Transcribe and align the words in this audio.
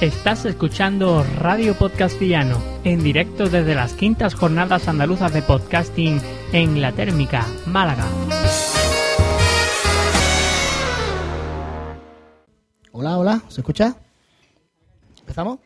Estás 0.00 0.44
escuchando 0.44 1.24
Radio 1.38 1.72
Podcastillano, 1.72 2.62
en 2.84 3.02
directo 3.02 3.48
desde 3.48 3.74
las 3.74 3.94
quintas 3.94 4.34
jornadas 4.34 4.88
andaluzas 4.88 5.32
de 5.32 5.40
podcasting 5.40 6.20
en 6.52 6.82
La 6.82 6.92
Térmica, 6.92 7.46
Málaga. 7.64 8.04
Hola, 12.92 13.16
hola, 13.16 13.42
¿se 13.48 13.62
escucha? 13.62 13.96
¿Empezamos? 15.20 15.60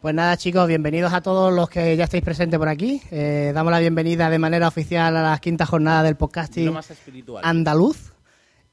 Pues 0.00 0.12
nada, 0.12 0.36
chicos, 0.36 0.66
bienvenidos 0.66 1.12
a 1.12 1.20
todos 1.20 1.52
los 1.52 1.70
que 1.70 1.96
ya 1.96 2.02
estáis 2.02 2.24
presentes 2.24 2.58
por 2.58 2.68
aquí. 2.68 3.00
Eh, 3.12 3.52
damos 3.54 3.70
la 3.70 3.78
bienvenida 3.78 4.28
de 4.28 4.40
manera 4.40 4.66
oficial 4.66 5.16
a 5.16 5.22
las 5.22 5.40
quintas 5.40 5.68
jornadas 5.68 6.02
del 6.02 6.16
podcasting 6.16 6.72
más 6.72 6.90
espiritual. 6.90 7.44
andaluz 7.46 8.12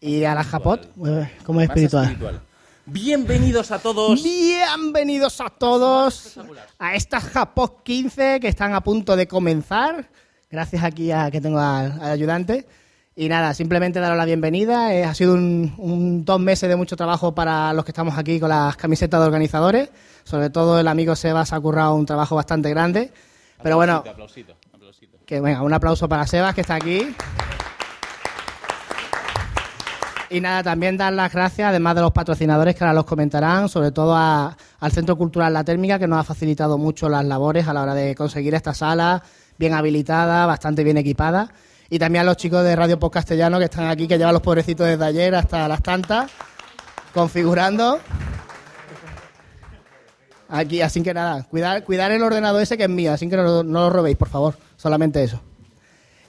y 0.01 0.23
a 0.23 0.33
la 0.33 0.43
Japot, 0.43 0.83
eh, 1.05 1.29
como 1.45 1.61
es 1.61 1.69
espiritual. 1.69 2.41
Bienvenidos 2.85 3.71
a 3.71 3.79
todos. 3.79 4.21
Bienvenidos 4.23 5.39
a 5.39 5.49
todos 5.49 6.37
a 6.77 6.95
estas 6.95 7.23
Japot 7.23 7.81
15 7.83 8.39
que 8.41 8.47
están 8.49 8.73
a 8.73 8.81
punto 8.81 9.15
de 9.15 9.27
comenzar. 9.27 10.09
Gracias 10.51 10.83
aquí 10.83 11.11
a 11.11 11.31
que 11.31 11.39
tengo 11.39 11.59
al, 11.59 11.93
al 11.93 12.11
ayudante. 12.11 12.67
Y 13.15 13.29
nada, 13.29 13.53
simplemente 13.53 13.99
daros 13.99 14.17
la 14.17 14.25
bienvenida. 14.25 14.93
Eh, 14.93 15.05
ha 15.05 15.13
sido 15.13 15.33
un, 15.33 15.73
un 15.77 16.25
dos 16.25 16.39
meses 16.41 16.67
de 16.67 16.75
mucho 16.75 16.97
trabajo 16.97 17.33
para 17.33 17.71
los 17.71 17.85
que 17.85 17.91
estamos 17.91 18.17
aquí 18.17 18.39
con 18.39 18.49
las 18.49 18.75
camisetas 18.75 19.19
de 19.21 19.25
organizadores. 19.27 19.89
Sobre 20.23 20.49
todo 20.49 20.79
el 20.79 20.87
amigo 20.87 21.15
Sebas 21.15 21.53
ha 21.53 21.59
currado 21.61 21.95
un 21.95 22.05
trabajo 22.05 22.35
bastante 22.35 22.69
grande. 22.69 23.11
Pero 23.61 23.77
bueno, 23.77 23.97
Aplausito, 23.97 24.11
aplausito, 24.51 24.55
aplausito. 24.73 25.17
que 25.25 25.39
venga, 25.39 25.61
un 25.61 25.73
aplauso 25.73 26.09
para 26.09 26.27
Sebas 26.27 26.53
que 26.53 26.61
está 26.61 26.75
aquí. 26.75 27.15
Y 30.33 30.41
nada, 30.41 30.63
también 30.63 30.97
dar 30.97 31.13
las 31.13 31.31
gracias, 31.31 31.69
además 31.69 31.93
de 31.93 32.01
los 32.01 32.11
patrocinadores 32.11 32.75
que 32.75 32.83
ahora 32.83 32.95
los 32.95 33.05
comentarán, 33.05 33.69
sobre 33.69 33.91
todo 33.91 34.15
al 34.15 34.91
Centro 34.91 35.15
Cultural 35.15 35.53
La 35.53 35.63
Térmica, 35.63 35.99
que 35.99 36.07
nos 36.07 36.17
ha 36.17 36.23
facilitado 36.23 36.79
mucho 36.79 37.07
las 37.07 37.23
labores 37.23 37.67
a 37.67 37.73
la 37.73 37.83
hora 37.83 37.93
de 37.93 38.15
conseguir 38.15 38.55
esta 38.55 38.73
sala 38.73 39.21
bien 39.59 39.75
habilitada, 39.75 40.47
bastante 40.47 40.83
bien 40.83 40.97
equipada. 40.97 41.51
Y 41.87 41.99
también 41.99 42.23
a 42.23 42.25
los 42.25 42.37
chicos 42.37 42.63
de 42.63 42.75
Radio 42.75 42.97
Post 42.97 43.13
Castellano 43.13 43.59
que 43.59 43.65
están 43.65 43.85
aquí, 43.85 44.07
que 44.07 44.17
llevan 44.17 44.33
los 44.33 44.41
pobrecitos 44.41 44.87
desde 44.87 45.05
ayer 45.05 45.35
hasta 45.35 45.67
las 45.67 45.83
tantas, 45.83 46.31
configurando. 47.13 47.99
Aquí, 50.49 50.81
así 50.81 51.03
que 51.03 51.13
nada, 51.13 51.43
cuidar, 51.43 51.83
cuidar 51.83 52.09
el 52.09 52.23
ordenador 52.23 52.59
ese 52.59 52.75
que 52.75 52.85
es 52.85 52.89
mío, 52.89 53.13
así 53.13 53.29
que 53.29 53.37
no, 53.37 53.61
no 53.61 53.81
lo 53.81 53.89
robéis, 53.91 54.17
por 54.17 54.29
favor, 54.29 54.57
solamente 54.77 55.23
eso. 55.23 55.39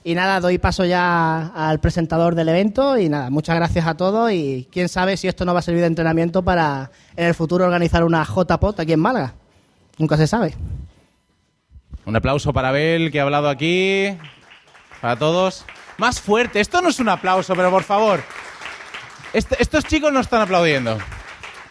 Y 0.07 0.13
nada, 0.13 0.39
doy 0.39 0.59
paso 0.59 0.85
ya 0.85 1.47
al 1.47 1.79
presentador 1.79 2.35
del 2.35 2.49
evento 2.49 2.95
y 2.95 3.09
nada, 3.09 3.31
muchas 3.31 3.55
gracias 3.55 3.87
a 3.87 3.97
todos 3.97 4.31
y 4.31 4.69
quién 4.71 4.87
sabe 4.87 5.17
si 5.17 5.27
esto 5.27 5.45
no 5.45 5.53
va 5.55 5.61
a 5.61 5.63
servir 5.63 5.81
de 5.81 5.87
entrenamiento 5.87 6.43
para 6.43 6.91
en 7.15 7.25
el 7.25 7.33
futuro 7.33 7.65
organizar 7.65 8.03
una 8.03 8.23
JPOT 8.23 8.81
aquí 8.81 8.93
en 8.93 8.99
Málaga. 8.99 9.33
Nunca 9.97 10.15
se 10.15 10.27
sabe. 10.27 10.53
Un 12.05 12.15
aplauso 12.15 12.53
para 12.53 12.69
Abel, 12.69 13.11
que 13.11 13.19
ha 13.19 13.23
hablado 13.23 13.49
aquí. 13.49 14.15
Para 15.01 15.15
todos. 15.15 15.65
Más 15.97 16.21
fuerte. 16.21 16.59
Esto 16.59 16.83
no 16.83 16.89
es 16.89 16.99
un 16.99 17.09
aplauso, 17.09 17.55
pero 17.55 17.71
por 17.71 17.81
favor. 17.81 18.21
Este- 19.33 19.59
estos 19.59 19.85
chicos 19.85 20.13
no 20.13 20.19
están 20.19 20.41
aplaudiendo. 20.43 20.99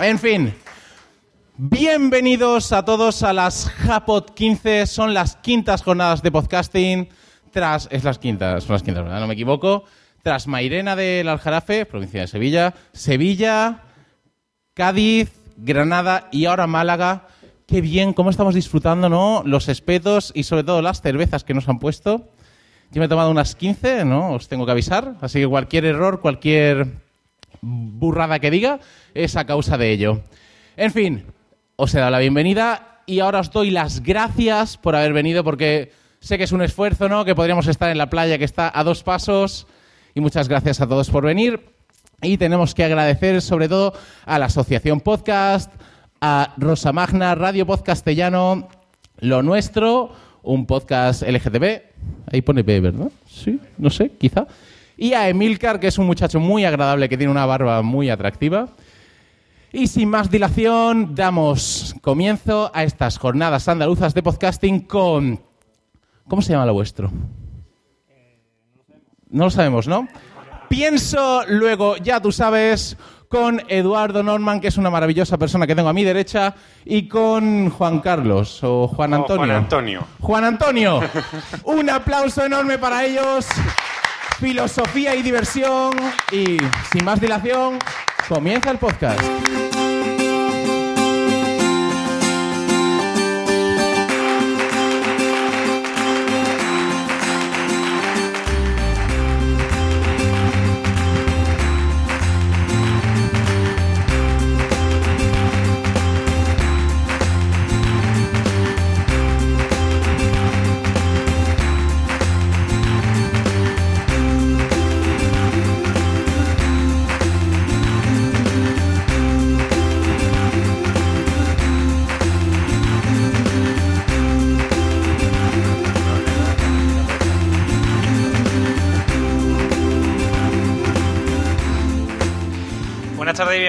En 0.01 0.19
fin. 0.19 0.53
Bienvenidos 1.57 2.73
a 2.73 2.85
todos 2.85 3.23
a 3.23 3.33
las 3.33 3.71
Japot 3.71 4.35
15. 4.35 4.89
Son 4.89 5.15
las 5.15 5.37
quintas 5.37 5.85
jornadas 5.85 6.21
de 6.21 6.33
podcasting. 6.33 7.09
Tras. 7.55 7.89
Es 7.93 8.03
las 8.03 8.19
quintas, 8.19 8.65
son 8.65 8.75
las 8.75 8.83
quintas, 8.83 9.05
¿verdad? 9.05 9.21
No 9.21 9.29
me 9.29 9.35
equivoco. 9.35 9.85
Tras 10.25 10.49
Mairena 10.49 10.97
del 10.97 11.29
Aljarafe, 11.29 11.87
provincia 11.87 12.21
de 12.21 12.27
Sevilla. 12.27 12.75
Sevilla, 12.93 13.83
Cádiz, 14.75 15.31
Granada 15.57 16.29
y 16.33 16.47
ahora 16.47 16.67
Málaga. 16.67 17.29
Qué 17.67 17.81
bien, 17.81 18.13
cómo 18.13 18.31
estamos 18.31 18.57
disfrutando, 18.57 19.09
¿no? 19.09 19.43
Los 19.47 19.69
espetos 19.69 20.33
y 20.35 20.43
sobre 20.43 20.65
todo 20.65 20.83
las 20.83 21.01
cervezas 21.01 21.45
que 21.45 21.55
nos 21.55 21.69
han 21.69 21.79
puesto. 21.79 22.29
Yo 22.91 22.99
me 22.99 23.07
he 23.07 23.09
tomado 23.09 23.31
unas 23.31 23.55
15, 23.55 24.05
¿no? 24.05 24.33
Os 24.33 24.49
tengo 24.49 24.67
que 24.67 24.73
avisar. 24.73 25.15
Así 25.21 25.39
que 25.39 25.47
cualquier 25.47 25.85
error, 25.85 26.21
cualquier 26.21 26.89
burrada 27.63 28.41
que 28.41 28.51
diga 28.51 28.81
es 29.15 29.37
a 29.37 29.47
causa 29.47 29.79
de 29.79 29.93
ello. 29.93 30.23
En 30.77 30.91
fin, 30.91 31.25
os 31.77 31.95
he 31.95 31.99
dado 32.01 32.11
la 32.11 32.19
bienvenida 32.19 33.01
y 33.07 33.21
ahora 33.21 33.39
os 33.39 33.53
doy 33.53 33.71
las 33.71 34.03
gracias 34.03 34.77
por 34.77 34.97
haber 34.97 35.13
venido 35.13 35.45
porque 35.45 35.93
sé 36.25 36.39
que 36.39 36.45
es 36.45 36.53
un 36.53 36.63
esfuerzo, 36.63 37.09
¿no? 37.09 37.25
Que 37.25 37.35
podríamos 37.35 37.67
estar 37.67 37.91
en 37.91 37.99
la 37.99 38.09
playa 38.09 38.39
que 38.39 38.45
está 38.45 38.73
a 38.75 38.83
dos 38.83 39.03
pasos 39.03 39.67
y 40.15 40.21
muchas 40.21 40.49
gracias 40.49 40.81
a 40.81 40.87
todos 40.87 41.11
por 41.11 41.25
venir. 41.25 41.61
Y 42.23 42.39
tenemos 42.39 42.75
que 42.75 42.85
agradecer 42.85 43.43
sobre 43.43 43.69
todo 43.69 43.93
a 44.25 44.39
la 44.39 44.47
Asociación 44.47 45.01
Podcast, 45.01 45.71
a 46.23 46.55
Rosa 46.57 46.93
Magna, 46.93 47.35
Radio 47.35 47.67
Podcastellano, 47.67 48.69
Lo 49.19 49.43
Nuestro, 49.43 50.13
un 50.43 50.65
podcast 50.65 51.23
LGTB. 51.23 51.83
Ahí 52.33 52.41
pone 52.41 52.63
B, 52.63 52.81
¿verdad? 52.81 53.11
Sí, 53.29 53.61
no 53.77 53.91
sé, 53.91 54.13
quizá. 54.19 54.47
Y 54.97 55.13
a 55.13 55.29
Emilcar, 55.29 55.79
que 55.79 55.89
es 55.89 55.99
un 55.99 56.07
muchacho 56.07 56.41
muy 56.41 56.65
agradable 56.65 57.09
que 57.11 57.19
tiene 57.19 57.31
una 57.31 57.45
barba 57.45 57.83
muy 57.83 58.09
atractiva. 58.09 58.69
Y 59.73 59.89
sin 59.89 60.09
más 60.09 60.31
dilación, 60.31 61.15
damos 61.15 61.95
comienzo 62.01 62.71
a 62.73 62.85
estas 62.85 63.19
jornadas 63.19 63.69
andaluzas 63.69 64.15
de 64.15 64.23
podcasting 64.23 64.81
con... 64.81 65.41
¿Cómo 66.29 66.43
se 66.43 66.53
llama 66.53 66.67
lo 66.67 66.75
vuestro? 66.75 67.11
No 69.29 69.45
lo 69.45 69.51
sabemos, 69.51 69.87
¿no? 69.89 70.09
Pienso 70.69 71.43
luego, 71.49 71.97
ya 71.99 72.21
tú 72.21 72.33
sabes, 72.33 72.97
con 73.29 73.61
Eduardo 73.69 74.23
Norman, 74.23 74.61
que 74.61 74.69
es 74.69 74.77
una 74.77 74.91
maravillosa 74.91 75.37
persona 75.39 75.67
que 75.67 75.75
tengo 75.75 75.89
a 75.89 75.93
mi 75.93 76.05
derecha, 76.05 76.55
y 76.85 77.09
con 77.09 77.71
Juan 77.71 78.01
Carlos 78.01 78.61
o 78.63 78.89
Juan 78.89 79.13
Oh, 79.13 79.17
Antonio. 79.17 79.39
Juan 79.47 79.51
Antonio. 79.51 80.07
Juan 80.21 80.45
Antonio. 80.45 81.01
Un 81.65 81.91
aplauso 81.91 82.45
enorme 82.45 82.79
para 82.79 83.05
ellos. 83.05 83.47
Filosofía 84.39 85.15
y 85.15 85.23
diversión. 85.23 85.93
Y 86.33 86.57
sin 86.93 87.05
más 87.05 87.21
dilación, 87.21 87.79
comienza 88.29 88.71
el 88.71 88.79
podcast. 88.79 89.21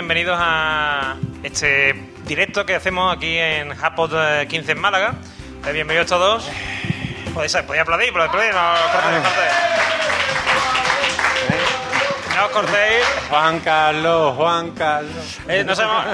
Bienvenidos 0.06 0.38
a 0.40 1.16
este 1.42 1.96
directo 2.28 2.64
que 2.64 2.76
hacemos 2.76 3.12
aquí 3.12 3.40
en 3.40 3.74
Japot 3.74 4.12
eh, 4.14 4.46
15 4.48 4.74
en 4.74 4.80
Málaga. 4.80 5.16
Eh, 5.66 5.72
Bienvenidos 5.72 6.06
todos. 6.06 6.48
Podéis, 7.34 7.58
podéis 7.66 7.82
aplaudir, 7.82 8.14
podéis 8.14 8.30
aplaudir, 8.30 8.54
no 8.54 8.62
cortéis, 8.92 9.16
no 9.16 9.16
os 9.16 9.22
cortéis. 9.24 9.54
No 12.36 12.46
os 12.46 12.52
cortéis. 12.52 13.06
Juan 13.32 13.60
Carlos, 13.62 14.36
Juan 14.36 14.72
Carlos. 14.76 15.40
Eh, 15.48 15.64
no 15.66 15.74
sabemos. 15.74 16.06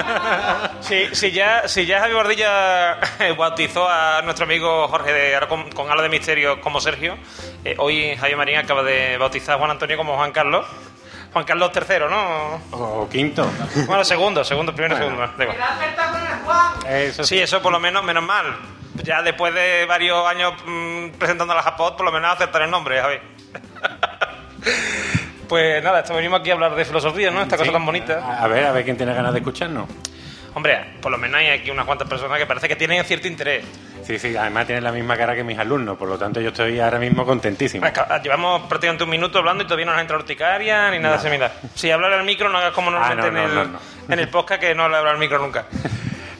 Si, 0.80 1.14
si 1.14 1.30
ya, 1.30 1.68
si 1.68 1.84
ya 1.84 2.00
Javi 2.00 2.14
Bordilla 2.14 2.96
bautizó 3.36 3.86
a 3.90 4.22
nuestro 4.22 4.46
amigo 4.46 4.88
Jorge 4.88 5.12
de, 5.12 5.34
ahora 5.34 5.48
con, 5.48 5.70
con 5.70 5.90
halo 5.90 6.00
de 6.00 6.08
misterio 6.08 6.62
como 6.62 6.80
Sergio, 6.80 7.18
eh, 7.62 7.74
hoy 7.76 8.16
Javier 8.16 8.38
Marín 8.38 8.56
acaba 8.56 8.82
de 8.82 9.18
bautizar 9.18 9.56
a 9.56 9.58
Juan 9.58 9.72
Antonio 9.72 9.98
como 9.98 10.16
Juan 10.16 10.32
Carlos. 10.32 10.64
Juan 11.32 11.44
Carlos 11.44 11.70
III, 11.74 11.98
¿no? 12.10 12.60
O 12.72 13.08
quinto. 13.08 13.50
Bueno, 13.86 14.04
segundo, 14.04 14.44
segundo, 14.44 14.74
primero, 14.74 14.96
segundo. 14.96 15.20
da 15.36 15.44
igual. 15.44 15.56
Eso 16.88 17.24
Sí, 17.24 17.38
eso 17.38 17.62
por 17.62 17.72
lo 17.72 17.80
menos, 17.80 18.04
menos 18.04 18.22
mal. 18.22 18.44
Ya 19.02 19.22
después 19.22 19.54
de 19.54 19.86
varios 19.86 20.26
años 20.26 20.52
mm, 20.66 21.10
presentando 21.18 21.54
a 21.54 21.56
la 21.56 21.62
Japot, 21.62 21.96
por 21.96 22.04
lo 22.04 22.12
menos 22.12 22.32
aceptar 22.34 22.60
el 22.62 22.70
nombre, 22.70 23.00
Javi. 23.00 23.16
pues 25.48 25.82
nada, 25.82 26.00
esto 26.00 26.14
venimos 26.14 26.40
aquí 26.40 26.50
a 26.50 26.54
hablar 26.54 26.74
de 26.74 26.84
filosofía, 26.84 27.30
¿no? 27.30 27.42
Esta 27.42 27.56
cosa 27.56 27.68
Sí. 27.68 27.72
tan 27.72 27.84
bonita. 27.86 28.38
A 28.42 28.46
ver, 28.48 28.66
a 28.66 28.72
ver 28.72 28.84
quién 28.84 28.96
tiene 28.96 29.14
ganas 29.14 29.32
de 29.32 29.38
escucharnos. 29.40 29.88
Hombre, 30.54 30.96
por 31.00 31.10
lo 31.10 31.16
menos 31.18 31.38
hay 31.40 31.48
aquí 31.48 31.70
unas 31.70 31.86
cuantas 31.86 32.06
personas 32.08 32.38
que 32.38 32.44
parece 32.46 32.68
que 32.68 32.76
tienen 32.76 33.02
cierto 33.04 33.26
interés. 33.26 33.64
Sí, 34.04 34.18
sí, 34.18 34.36
además 34.36 34.66
tienen 34.66 34.84
la 34.84 34.92
misma 34.92 35.16
cara 35.16 35.34
que 35.34 35.44
mis 35.44 35.58
alumnos, 35.58 35.96
por 35.96 36.08
lo 36.08 36.18
tanto 36.18 36.40
yo 36.40 36.48
estoy 36.48 36.80
ahora 36.80 36.98
mismo 36.98 37.24
contentísimo. 37.24 37.86
Es 37.86 37.92
que, 37.92 38.00
ah, 38.00 38.20
Llevamos 38.22 38.62
prácticamente 38.68 39.04
un 39.04 39.10
minuto 39.10 39.38
hablando 39.38 39.62
y 39.62 39.66
todavía 39.66 39.86
no 39.86 39.92
nos 39.92 39.98
ha 39.98 40.02
entrado 40.02 40.22
urticaria 40.22 40.90
ni 40.90 40.98
nada 40.98 41.18
similar. 41.18 41.52
Si 41.74 41.90
hablar 41.90 42.12
al 42.12 42.24
micro, 42.24 42.48
no 42.48 42.58
hagas 42.58 42.72
como 42.72 42.90
normalmente 42.90 43.28
Ah, 43.28 43.30
no, 43.30 43.54
no, 43.54 43.62
en, 43.62 43.74
el, 44.08 44.12
en 44.12 44.18
el 44.18 44.28
podcast, 44.28 44.60
que 44.60 44.74
no 44.74 44.88
le 44.88 44.96
habla 44.96 45.12
al 45.12 45.18
micro 45.18 45.38
nunca. 45.38 45.66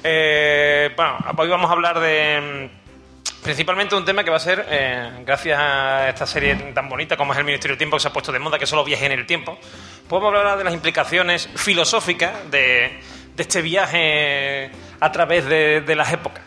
Eh, 0.05 0.91
bueno, 0.97 1.17
hoy 1.37 1.49
vamos 1.49 1.71
a 1.71 1.75
hablar 1.75 2.01
de 2.01 2.69
mm, 2.73 3.43
principalmente 3.45 3.95
un 3.95 4.05
tema 4.05 4.25
que 4.25 4.31
va 4.31 4.37
a 4.37 4.41
ser, 4.41 4.67
eh, 4.69 5.11
gracias 5.25 5.57
a 5.57 6.09
esta 6.09 6.27
serie 6.27 6.57
tan 6.75 6.89
bonita 6.89 7.17
como 7.17 7.33
es 7.33 7.39
el 7.39 7.45
Ministerio 7.45 7.75
del 7.75 7.79
Tiempo 7.79 7.97
que 7.97 8.01
se 8.01 8.09
ha 8.09 8.13
puesto 8.13 8.33
de 8.33 8.41
moda, 8.41 8.59
que 8.59 8.67
solo 8.67 8.83
viaje 8.83 9.07
en 9.07 9.13
el 9.13 9.27
tiempo, 9.27 9.57
podemos 10.09 10.35
hablar 10.37 10.59
de 10.59 10.65
las 10.65 10.75
implicaciones 10.75 11.49
filosóficas 11.55 12.33
de, 12.51 12.99
de 13.37 13.43
este 13.43 13.63
viaje 13.63 14.73
a 14.99 15.13
través 15.13 15.45
de, 15.47 15.83
de 15.83 15.95
las 15.95 16.13
épocas. 16.13 16.43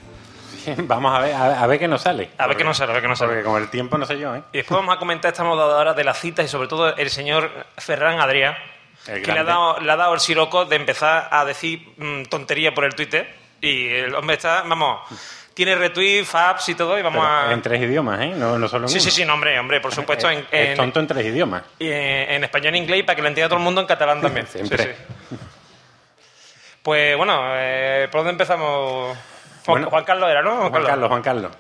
Vamos 0.78 1.14
a 1.18 1.22
ver, 1.22 1.34
a, 1.36 1.68
ver 1.68 1.80
qué 1.80 1.88
nos 1.88 2.02
sale. 2.02 2.30
A 2.38 2.48
ver 2.48 2.58
qué 2.58 2.64
nos 2.64 2.78
sale, 2.78 2.92
a 2.92 2.94
ver 2.94 3.02
qué 3.02 3.08
nos 3.08 3.20
sale. 3.20 3.32
Porque 3.34 3.44
con 3.44 3.62
el 3.62 3.70
tiempo 3.70 3.98
no 3.98 4.06
sé 4.06 4.18
yo, 4.20 4.36
¿eh? 4.36 4.42
Y 4.54 4.58
después 4.58 4.78
vamos 4.80 4.96
a 4.96 5.00
comentar 5.00 5.32
esta 5.32 5.44
modadora 5.44 5.94
de 5.94 6.04
las 6.04 6.20
citas 6.20 6.46
y 6.46 6.48
sobre 6.48 6.68
todo 6.68 6.96
el 6.96 7.10
señor 7.10 7.50
Ferran 7.78 8.20
Adrià, 8.20 8.56
El 9.08 9.22
que 9.22 9.32
le 9.32 9.40
ha, 9.40 9.44
dado, 9.44 9.80
le 9.80 9.92
ha 9.92 9.96
dado 9.96 10.14
el 10.14 10.20
siroco 10.20 10.66
de 10.66 10.76
empezar 10.76 11.28
a 11.32 11.46
decir 11.46 11.88
mm, 11.98 12.24
tontería 12.24 12.74
por 12.74 12.84
el 12.86 12.96
Twitter. 12.96 13.28
Y 13.62 13.88
el 13.90 14.14
hombre 14.16 14.36
está, 14.36 14.64
vamos, 14.64 15.02
tiene 15.54 15.74
retweets, 15.76 16.28
faps 16.28 16.70
y 16.70 16.76
todo 16.76 17.00
y 17.00 17.02
vamos 17.02 17.26
Pero 17.26 17.50
a... 17.50 17.54
En 17.54 17.62
tres 17.62 17.82
idiomas, 17.82 18.20
¿eh? 18.22 18.34
No, 18.36 18.60
no 18.60 18.68
solo 18.68 18.86
en 18.86 18.90
Sí, 18.90 19.00
sí, 19.00 19.08
uno. 19.08 19.16
sí, 19.16 19.26
no, 19.26 19.34
hombre, 19.36 19.58
hombre, 19.60 19.80
por 19.82 19.94
supuesto, 19.94 20.30
en, 20.30 20.40
Es 20.52 20.70
en- 20.72 20.78
tonto 20.78 21.00
en 21.00 21.08
tres 21.08 21.26
idiomas. 21.26 21.64
y 21.80 21.88
en, 21.88 21.96
en 22.32 22.44
español 22.44 22.76
e 22.76 22.78
inglés 22.78 23.00
y 23.00 23.04
para 23.04 23.16
que 23.16 23.22
lo 23.22 23.28
entienda 23.30 23.48
todo 23.50 23.60
el 23.60 23.64
mundo 23.64 23.82
en 23.82 23.88
catalán 23.88 24.22
también. 24.22 24.46
Siempre. 24.52 24.84
Sí, 24.84 24.90
sí. 25.30 25.38
Pues 26.84 27.18
bueno, 27.18 27.42
eh, 27.56 28.08
¿por 28.12 28.20
dónde 28.20 28.32
empezamos? 28.32 29.18
Juan, 29.66 29.76
Bueno, 29.82 29.90
Juan 29.90 30.04
Carlos 30.04 30.30
era, 30.30 30.42
¿no? 30.42 30.70
Juan 30.70 30.84
Carlos, 30.86 31.10
Juan 31.10 31.22
Carlos. 31.22 31.52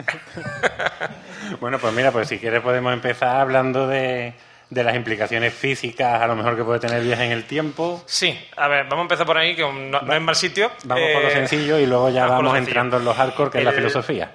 bueno, 1.60 1.78
pues 1.78 1.92
mira, 1.92 2.10
pues 2.12 2.28
si 2.28 2.38
quieres 2.38 2.60
podemos 2.62 2.92
empezar 2.92 3.36
hablando 3.40 3.86
de, 3.86 4.32
de 4.70 4.84
las 4.84 4.94
implicaciones 4.94 5.52
físicas, 5.54 6.20
a 6.22 6.26
lo 6.26 6.36
mejor 6.36 6.56
que 6.56 6.64
puede 6.64 6.80
tener 6.80 6.98
el 6.98 7.06
viaje 7.06 7.24
en 7.24 7.32
el 7.32 7.44
tiempo. 7.44 8.02
Sí, 8.06 8.38
a 8.56 8.68
ver, 8.68 8.84
vamos 8.84 8.98
a 8.98 9.02
empezar 9.02 9.26
por 9.26 9.36
ahí, 9.38 9.54
que 9.56 9.62
no, 9.62 10.00
no 10.00 10.14
es 10.14 10.20
mal 10.20 10.36
sitio. 10.36 10.70
Vamos 10.84 11.04
con 11.12 11.22
lo 11.22 11.28
Eh, 11.28 11.32
sencillo 11.32 11.78
y 11.78 11.86
luego 11.86 12.08
ya 12.10 12.26
vamos 12.26 12.56
entrando 12.56 12.96
en 12.98 13.04
los 13.04 13.16
hardcore, 13.16 13.50
que 13.50 13.58
es 13.58 13.64
la 13.64 13.72
filosofía. 13.72 14.30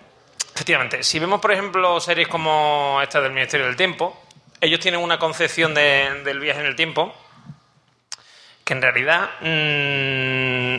Efectivamente, 0.54 1.04
si 1.04 1.20
vemos, 1.20 1.42
por 1.42 1.52
ejemplo, 1.52 2.00
series 2.00 2.28
como 2.28 3.00
esta 3.02 3.20
del 3.22 3.32
Ministerio 3.34 3.66
del 3.66 3.76
Tiempo, 3.76 4.22
ellos 4.62 4.80
tienen 4.80 5.02
una 5.02 5.20
concepción 5.20 5.74
de- 5.74 6.22
del 6.24 6.40
viaje 6.40 6.62
en 6.62 6.66
el 6.68 6.76
tiempo 6.76 7.14
que 8.64 8.74
en 8.74 8.82
realidad 8.82 9.30
mm, 9.42 10.76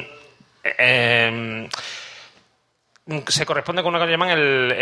eh, 0.64 1.68
se 3.28 3.46
corresponde 3.46 3.82
con 3.82 3.92
lo 3.92 4.00
que 4.00 4.10
llaman 4.10 4.30
el, 4.30 4.72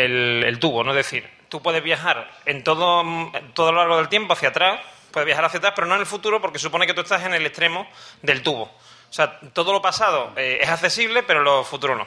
el- 0.47 0.59
tubo, 0.59 0.83
¿no? 0.83 0.91
Es 0.93 0.97
decir, 0.97 1.29
tú 1.49 1.61
puedes 1.63 1.83
viajar 1.83 2.31
en 2.47 2.65
todo, 2.65 3.05
todo 3.53 3.73
lo 3.73 3.79
largo 3.79 3.99
del 3.99 4.09
tiempo 4.09 4.33
hacia 4.33 4.49
atrás, 4.49 4.81
puedes 5.11 5.27
viajar 5.27 5.45
hacia 5.45 5.59
atrás, 5.59 5.73
pero 5.77 5.87
no 5.87 5.95
en 5.95 6.01
el 6.01 6.07
futuro 6.07 6.41
porque 6.41 6.59
supone 6.59 6.87
que 6.87 6.95
tú 6.95 7.03
estás 7.03 7.23
en 7.25 7.35
el 7.35 7.45
extremo 7.47 7.87
del 8.23 8.43
tubo. 8.43 8.63
O 8.65 9.13
sea, 9.13 9.39
todo 9.53 9.73
lo 9.73 9.83
pasado 9.83 10.33
eh, 10.37 10.59
es 10.61 10.69
accesible, 10.69 11.23
pero 11.23 11.43
lo 11.43 11.65
futuro 11.65 11.95
no. 11.95 12.07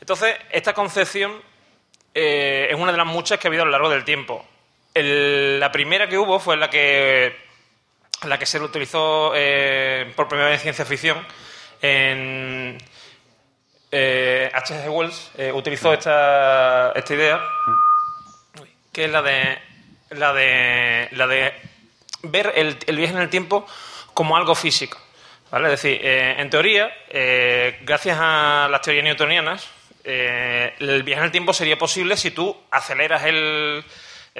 Entonces, 0.00 0.36
esta 0.50 0.74
concepción 0.74 1.40
eh, 2.14 2.66
es 2.70 2.76
una 2.76 2.90
de 2.92 2.98
las 2.98 3.06
muchas 3.06 3.38
que 3.38 3.46
ha 3.46 3.50
habido 3.50 3.62
a 3.62 3.66
lo 3.66 3.72
largo 3.72 3.88
del 3.90 4.04
tiempo. 4.04 4.44
La 4.94 5.70
primera 5.70 6.08
que 6.08 6.18
hubo 6.18 6.40
fue 6.40 6.56
la 6.56 6.68
que, 6.68 7.36
la 8.24 8.38
que 8.38 8.46
se 8.46 8.58
utilizó 8.60 9.32
eh, 9.36 10.12
por 10.16 10.26
primera 10.28 10.48
vez 10.50 10.58
en 10.58 10.62
ciencia 10.74 10.84
ficción. 10.84 11.24
En, 11.80 12.76
eh, 13.90 14.50
H.G. 14.52 14.88
Wells 14.88 15.30
eh, 15.36 15.52
utilizó 15.52 15.92
esta, 15.92 16.92
esta 16.94 17.14
idea, 17.14 17.40
que 18.92 19.04
es 19.06 19.10
la 19.10 19.22
de, 19.22 19.58
la 20.10 20.32
de, 20.32 21.08
la 21.12 21.26
de 21.26 21.54
ver 22.22 22.52
el, 22.54 22.96
viaje 22.96 23.14
en 23.14 23.20
el 23.20 23.30
tiempo 23.30 23.66
como 24.14 24.36
algo 24.36 24.54
físico. 24.54 24.98
¿vale? 25.50 25.72
Es 25.72 25.82
decir, 25.82 26.00
eh, 26.02 26.36
en 26.38 26.50
teoría, 26.50 26.92
eh, 27.08 27.78
gracias 27.82 28.18
a 28.20 28.68
las 28.70 28.82
teorías 28.82 29.04
newtonianas, 29.04 29.68
el 30.04 31.02
viaje 31.02 31.20
en 31.20 31.26
el 31.26 31.32
tiempo 31.32 31.52
sería 31.52 31.76
posible 31.76 32.16
si 32.16 32.30
tú 32.30 32.56
aceleras 32.70 33.24
el... 33.24 33.84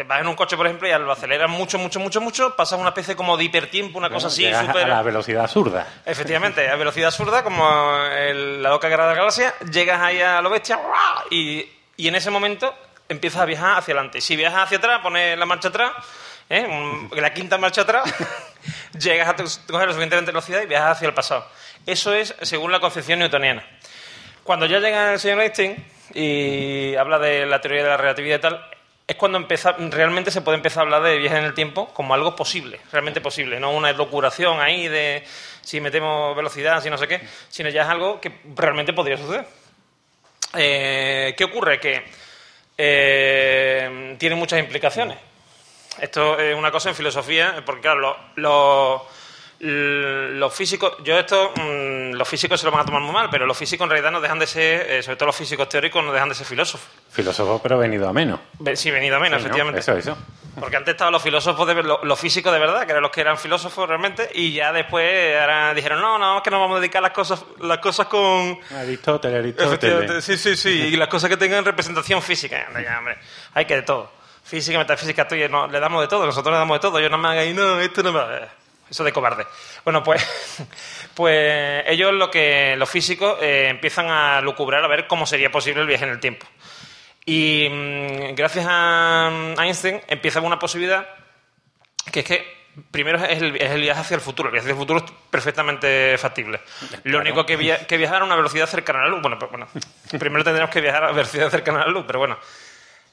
eh, 0.00 0.04
Vas 0.06 0.20
en 0.20 0.28
un 0.28 0.34
coche, 0.34 0.56
por 0.56 0.66
ejemplo, 0.66 0.88
y 0.88 0.92
lo 0.92 1.12
aceleras 1.12 1.48
mucho, 1.50 1.78
mucho, 1.78 1.98
mucho, 2.00 2.20
mucho, 2.20 2.54
pasas 2.56 2.78
una 2.78 2.90
especie 2.90 3.16
como 3.16 3.36
de 3.36 3.44
hipertiempo, 3.44 3.98
una 3.98 4.08
cosa 4.10 4.28
así, 4.28 4.44
súper... 4.66 4.84
a 4.84 4.88
la 4.88 5.02
velocidad 5.02 5.44
absurda. 5.44 5.86
Efectivamente, 6.06 6.68
a 6.68 6.76
velocidad 6.76 7.08
absurda, 7.08 7.42
como 7.42 7.96
el- 8.10 8.62
la 8.62 8.70
loca 8.70 8.88
guerra 8.88 9.04
de 9.04 9.10
la 9.10 9.16
galaxia, 9.18 9.54
llegas 9.70 10.00
ahí 10.00 10.20
a 10.20 10.40
lo 10.40 10.50
bestia 10.50 10.78
y, 11.30 11.66
y 11.96 12.08
en 12.08 12.14
ese 12.14 12.30
momento 12.30 12.74
empiezas 13.08 13.40
a 13.42 13.44
viajar 13.44 13.78
hacia 13.78 13.94
adelante. 13.94 14.20
Si 14.20 14.36
viajas 14.36 14.64
hacia 14.64 14.78
atrás, 14.78 15.00
pones 15.02 15.38
la 15.38 15.46
marcha 15.46 15.68
atrás, 15.68 15.92
¿eh? 16.50 16.66
Un- 16.68 17.10
la 17.20 17.32
quinta 17.32 17.58
marcha 17.58 17.82
atrás, 17.82 18.04
llegas 18.98 19.28
a 19.28 19.34
coger 19.34 19.88
la 19.88 19.94
suficiente 19.94 20.20
velocidad 20.20 20.62
y 20.62 20.66
viajas 20.66 20.92
hacia 20.96 21.08
el 21.08 21.14
pasado. 21.14 21.46
Eso 21.86 22.12
es 22.12 22.34
según 22.42 22.70
la 22.72 22.80
concepción 22.80 23.18
newtoniana. 23.18 23.64
Cuando 24.44 24.66
ya 24.66 24.78
llega 24.78 25.12
el 25.12 25.18
señor 25.18 25.40
Einstein 25.40 25.84
y 26.14 26.94
habla 26.96 27.18
de 27.18 27.46
la 27.46 27.60
teoría 27.60 27.82
de 27.82 27.88
la 27.90 27.96
relatividad 27.96 28.36
y 28.38 28.40
tal, 28.40 28.66
es 29.08 29.16
cuando 29.16 29.38
empieza, 29.38 29.72
realmente 29.72 30.30
se 30.30 30.42
puede 30.42 30.56
empezar 30.58 30.82
a 30.82 30.84
hablar 30.84 31.02
de 31.02 31.16
viaje 31.18 31.38
en 31.38 31.44
el 31.44 31.54
tiempo 31.54 31.88
como 31.94 32.12
algo 32.14 32.36
posible, 32.36 32.78
realmente 32.92 33.20
posible, 33.22 33.58
no 33.58 33.70
una 33.72 33.90
locuración 33.92 34.60
ahí 34.60 34.86
de 34.86 35.24
si 35.62 35.80
metemos 35.80 36.36
velocidad, 36.36 36.82
si 36.82 36.90
no 36.90 36.98
sé 36.98 37.08
qué, 37.08 37.20
sino 37.48 37.70
ya 37.70 37.82
es 37.82 37.88
algo 37.88 38.20
que 38.20 38.30
realmente 38.54 38.92
podría 38.92 39.16
suceder. 39.16 39.46
Eh, 40.54 41.34
¿Qué 41.36 41.44
ocurre? 41.44 41.80
Que 41.80 42.04
eh, 42.76 44.14
tiene 44.18 44.34
muchas 44.36 44.58
implicaciones. 44.60 45.18
Esto 46.00 46.38
es 46.38 46.54
una 46.54 46.70
cosa 46.70 46.90
en 46.90 46.94
filosofía, 46.94 47.62
porque 47.66 47.80
claro, 47.82 48.00
lo- 48.00 48.16
lo- 48.36 48.94
l- 48.96 49.08
los 49.60 50.54
físicos, 50.54 50.92
yo 51.04 51.18
esto, 51.18 51.52
mm, 51.56 52.12
los 52.14 52.28
físicos 52.28 52.60
se 52.60 52.66
lo 52.66 52.72
van 52.72 52.82
a 52.82 52.84
tomar 52.84 53.02
muy 53.02 53.12
mal, 53.12 53.28
pero 53.30 53.44
los 53.46 53.56
físicos 53.58 53.84
en 53.84 53.90
realidad 53.90 54.12
no 54.12 54.20
dejan 54.20 54.38
de 54.38 54.46
ser, 54.46 54.90
eh, 54.90 55.02
sobre 55.02 55.16
todo 55.16 55.26
los 55.26 55.36
físicos 55.36 55.68
teóricos, 55.68 56.02
no 56.04 56.12
dejan 56.12 56.28
de 56.28 56.34
ser 56.36 56.46
filósofos. 56.46 56.88
Filósofo, 57.10 57.60
pero 57.62 57.76
venido 57.78 58.08
a 58.08 58.12
menos. 58.12 58.38
Sí, 58.74 58.90
venido 58.90 59.16
a 59.16 59.18
menos, 59.20 59.38
Sí, 59.42 59.48
¿no? 59.48 59.48
efectivamente. 59.48 59.80
Eso, 59.80 59.96
eso. 59.96 60.16
Porque 60.60 60.76
antes 60.76 60.92
estaban 60.92 61.12
los 61.12 61.22
filósofos, 61.22 61.66
de, 61.68 61.74
ver- 61.74 61.84
lo- 61.84 62.04
los 62.04 62.18
físicos 62.18 62.52
de 62.52 62.58
verdad, 62.58 62.84
que 62.84 62.90
eran 62.92 63.02
los 63.02 63.10
que 63.12 63.20
eran 63.20 63.38
filósofos 63.38 63.88
realmente, 63.88 64.28
y 64.34 64.52
ya 64.52 64.72
después 64.72 65.36
ahora 65.40 65.72
dijeron, 65.74 66.00
no, 66.00 66.18
no, 66.18 66.36
es 66.38 66.42
que 66.42 66.50
nos 66.50 66.60
vamos 66.60 66.76
a 66.78 66.80
dedicar 66.80 67.02
las 67.02 67.12
cosas, 67.12 67.44
las 67.60 67.78
cosas 67.78 68.06
con... 68.06 68.58
Aristóteles, 68.76 69.54
Efectivamente, 69.56 70.12
Aristóteles. 70.14 70.24
sí, 70.24 70.36
sí, 70.36 70.56
sí, 70.56 70.70
y 70.70 70.96
las 70.96 71.08
cosas 71.08 71.30
que 71.30 71.36
tengan 71.36 71.64
representación 71.64 72.22
física. 72.22 72.68
Ya, 72.82 72.98
hombre, 72.98 73.18
hay 73.54 73.64
que 73.66 73.74
de 73.76 73.82
todo. 73.82 74.10
Física, 74.44 74.78
metafísica, 74.78 75.22
esto, 75.22 75.36
y 75.36 75.48
no, 75.48 75.66
le 75.68 75.78
damos 75.78 76.00
de 76.02 76.08
todo, 76.08 76.24
nosotros 76.26 76.52
le 76.52 76.58
damos 76.58 76.76
de 76.76 76.80
todo, 76.80 76.98
yo 77.00 77.08
no 77.10 77.18
me 77.18 77.28
hagáis, 77.28 77.54
no, 77.54 77.78
esto 77.80 78.02
no 78.02 78.12
me... 78.12 78.20
Eso 78.90 79.04
de 79.04 79.12
cobarde. 79.12 79.46
Bueno, 79.84 80.02
pues, 80.02 80.26
pues 81.14 81.84
ellos 81.86 82.12
lo 82.12 82.30
que, 82.30 82.74
los 82.76 82.88
físicos, 82.88 83.38
eh, 83.42 83.66
empiezan 83.68 84.06
a 84.08 84.40
lucubrar 84.40 84.82
a 84.84 84.88
ver 84.88 85.06
cómo 85.06 85.26
sería 85.26 85.50
posible 85.50 85.82
el 85.82 85.86
viaje 85.86 86.04
en 86.04 86.10
el 86.10 86.20
tiempo. 86.20 86.46
Y 87.24 87.68
mm, 87.70 88.34
gracias 88.34 88.66
a 88.68 89.30
mm, 89.30 89.60
Einstein 89.60 90.00
empieza 90.08 90.40
una 90.40 90.58
posibilidad 90.58 91.06
que 92.10 92.20
es 92.20 92.26
que 92.26 92.58
primero 92.90 93.22
es 93.22 93.42
el, 93.42 93.56
es 93.56 93.70
el 93.70 93.82
viaje 93.82 94.00
hacia 94.00 94.14
el 94.14 94.20
futuro. 94.22 94.48
El 94.48 94.52
viaje 94.52 94.64
hacia 94.66 94.72
el 94.72 94.78
futuro 94.78 95.04
es 95.04 95.12
perfectamente 95.30 96.16
factible. 96.16 96.60
Lo 97.04 97.18
único 97.18 97.44
que, 97.44 97.56
via- 97.56 97.86
que 97.86 97.96
viajar 97.98 98.22
a 98.22 98.24
una 98.24 98.36
velocidad 98.36 98.66
cercana 98.66 99.00
a 99.00 99.02
la 99.02 99.08
luz. 99.08 99.20
Bueno, 99.20 99.38
pues, 99.38 99.50
bueno, 99.50 99.68
primero 100.18 100.42
tendremos 100.44 100.70
que 100.70 100.80
viajar 100.80 101.04
a 101.04 101.12
velocidad 101.12 101.50
cercana 101.50 101.82
a 101.82 101.86
la 101.86 101.92
luz, 101.92 102.04
pero 102.06 102.18
bueno. 102.20 102.38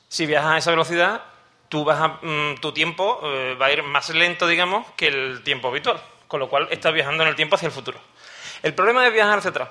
Si 0.08 0.26
viajas 0.26 0.52
a 0.52 0.58
esa 0.60 0.70
velocidad, 0.72 1.22
tú 1.70 1.84
vas 1.84 2.00
a- 2.02 2.20
mm, 2.26 2.56
tu 2.62 2.72
tiempo 2.72 3.20
eh, 3.24 3.56
va 3.60 3.68
a 3.68 3.72
ir 3.72 3.84
más 3.84 4.10
lento, 4.10 4.48
digamos, 4.48 4.86
que 4.96 5.08
el 5.08 5.42
tiempo 5.44 5.68
habitual. 5.70 6.00
Con 6.28 6.40
lo 6.40 6.50
cual 6.50 6.68
estás 6.72 6.94
viajando 6.94 7.24
en 7.24 7.30
el 7.30 7.36
tiempo 7.36 7.56
hacia 7.56 7.68
el 7.68 7.72
futuro. 7.72 8.00
El 8.64 8.74
problema 8.74 9.04
de 9.04 9.12
viajar 9.12 9.38
hacia 9.38 9.52
atrás. 9.52 9.70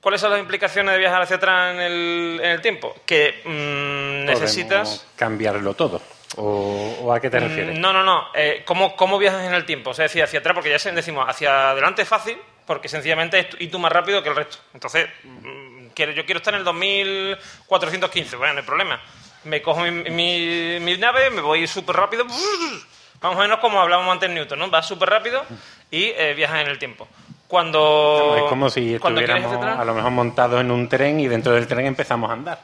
¿Cuáles 0.00 0.20
son 0.20 0.30
las 0.32 0.40
implicaciones 0.40 0.92
de 0.92 0.98
viajar 0.98 1.22
hacia 1.22 1.36
atrás 1.36 1.74
en 1.74 1.80
el, 1.80 2.40
en 2.42 2.50
el 2.50 2.60
tiempo? 2.60 2.94
Que 3.06 3.40
mm, 3.44 4.26
necesitas... 4.26 5.06
Cambiarlo 5.16 5.72
todo. 5.74 6.02
¿O, 6.36 6.98
o 7.04 7.12
a 7.12 7.20
qué 7.20 7.30
te 7.30 7.40
refieres? 7.40 7.78
Mm, 7.78 7.80
No, 7.80 7.92
no, 7.94 8.02
no. 8.02 8.26
Eh, 8.34 8.62
¿cómo, 8.66 8.96
¿Cómo 8.96 9.16
viajas 9.18 9.46
en 9.46 9.54
el 9.54 9.64
tiempo? 9.64 9.90
O 9.90 9.94
sea, 9.94 10.02
decir, 10.02 10.22
hacia 10.22 10.40
atrás, 10.40 10.52
porque 10.54 10.68
ya 10.76 10.90
decimos, 10.92 11.24
hacia 11.26 11.70
adelante 11.70 12.02
es 12.02 12.08
fácil, 12.08 12.36
porque 12.66 12.88
sencillamente 12.88 13.38
es 13.38 13.46
ir 13.60 13.70
tú 13.70 13.78
más 13.78 13.90
rápido 13.92 14.22
que 14.22 14.28
el 14.28 14.36
resto. 14.36 14.58
Entonces, 14.74 15.08
mm, 15.22 15.86
yo 15.94 16.24
quiero 16.26 16.38
estar 16.38 16.52
en 16.52 16.58
el 16.58 16.64
2415, 16.64 18.36
bueno, 18.36 18.52
no 18.54 18.60
hay 18.60 18.66
problema. 18.66 19.00
Me 19.44 19.60
cojo 19.62 19.80
mi, 19.82 19.90
mi- 20.10 20.78
mi 20.80 20.96
nave, 20.98 21.30
me 21.30 21.40
voy 21.40 21.66
súper 21.66 21.96
rápido, 21.96 22.24
más 22.24 23.34
o 23.34 23.38
menos 23.38 23.58
como 23.60 23.80
hablábamos 23.80 24.12
antes 24.12 24.28
en 24.28 24.34
Newton, 24.34 24.58
¿no? 24.58 24.70
Vas 24.70 24.86
súper 24.86 25.08
rápido 25.10 25.42
y 25.90 26.04
eh, 26.16 26.34
viajas 26.34 26.60
en 26.62 26.68
el 26.68 26.78
tiempo. 26.78 27.06
Cuando... 27.46 28.34
es 28.36 28.42
como 28.48 28.68
si 28.70 28.80
quieres 28.80 29.44
estuviéramos 29.44 29.78
a 29.80 29.84
lo 29.84 29.94
mejor 29.94 30.10
montados 30.10 30.60
en 30.60 30.70
un 30.70 30.88
tren 30.88 31.20
y 31.20 31.28
dentro 31.28 31.52
del 31.52 31.66
tren 31.66 31.86
empezamos 31.86 32.30
a 32.30 32.32
andar. 32.32 32.58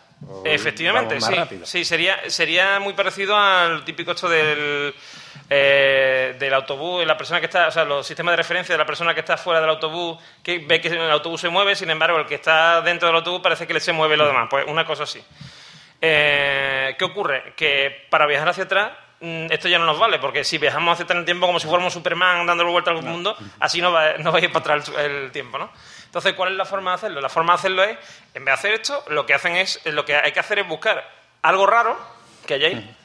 Efectivamente, 0.45 1.21
sí. 1.21 1.35
rápido. 1.35 1.67
Sí, 1.67 1.85
sería, 1.85 2.19
sería 2.29 2.81
muy 2.81 2.95
parecido 2.95 3.37
al 3.37 3.85
típico 3.85 4.13
esto 4.13 4.29
del, 4.29 4.95
eh, 5.49 6.35
del 6.39 6.55
autobús, 6.55 7.07
la 7.07 7.17
persona 7.17 7.41
que 7.41 7.47
está, 7.47 7.69
o 7.69 7.71
sea, 7.71 7.85
los 7.85 8.07
sistemas 8.07 8.33
de 8.33 8.37
referencia 8.39 8.75
de 8.75 8.79
la 8.79 8.87
persona 8.87 9.15
que 9.15 9.21
está 9.21 9.37
fuera 9.37 9.61
del 9.61 9.71
autobús, 9.71 10.19
que 10.43 10.59
ve 10.59 10.81
que 10.81 10.89
el 10.89 11.11
autobús 11.11 11.41
se 11.41 11.49
mueve, 11.49 11.75
sin 11.77 11.91
embargo, 11.91 12.19
el 12.19 12.27
que 12.27 12.35
está 12.37 12.81
dentro 12.83 13.07
del 13.09 13.17
autobús 13.17 13.41
parece 13.43 13.67
que 13.67 13.75
le 13.75 13.81
se 13.81 13.93
mueve 13.93 14.17
lo 14.17 14.27
demás. 14.27 14.49
Pues 14.51 14.65
una 14.67 14.85
cosa 14.85 15.05
así. 15.05 15.23
Eh, 16.01 16.95
¿Qué 16.99 17.05
ocurre? 17.05 17.53
Que 17.57 18.07
para 18.11 18.27
viajar 18.27 18.49
hacia 18.49 18.65
atrás 18.65 18.93
mm, 19.21 19.47
esto 19.51 19.69
ya 19.69 19.79
no 19.79 19.85
nos 19.85 19.99
vale, 19.99 20.19
porque 20.19 20.45
si 20.45 20.57
viajamos 20.59 20.93
hacia 20.95 21.05
atrás 21.05 21.17
en 21.17 21.21
el 21.21 21.25
tiempo 21.27 21.47
como 21.47 21.61
si 21.61 21.67
fuéramos 21.69 21.93
Superman 21.93 22.47
dándole 22.47 22.71
vuelta 22.71 22.91
al 22.91 23.03
mundo, 23.03 23.37
así 23.61 23.81
no 23.83 23.93
va, 23.93 24.15
no 24.19 24.33
va 24.33 24.39
a 24.39 24.43
ir 24.43 24.51
para 24.53 24.77
atrás 24.77 24.89
el, 24.99 25.25
el 25.25 25.31
tiempo, 25.33 25.59
¿no? 25.59 25.71
Entonces, 26.07 26.33
¿cuál 26.35 26.53
es 26.53 26.57
la 26.57 26.65
forma 26.65 26.91
de 26.93 26.95
hacerlo? 26.97 27.21
La 27.21 27.29
forma 27.29 27.53
de 27.53 27.59
hacerlo 27.59 27.83
es, 27.85 27.97
en 28.35 28.45
vez 28.45 28.47
de 28.47 28.51
hacer 28.53 28.73
esto, 28.75 29.05
lo 29.09 29.27
que 29.27 29.35
hacen 29.35 29.57
es, 29.57 29.81
lo 29.85 30.05
que 30.05 30.17
hay 30.17 30.33
que 30.33 30.41
hacer 30.41 30.59
es 30.59 30.67
buscar 30.67 31.09
algo 31.43 31.67
raro 31.67 31.97
que 32.47 32.55
haya 32.55 32.67
ahí, 32.69 32.97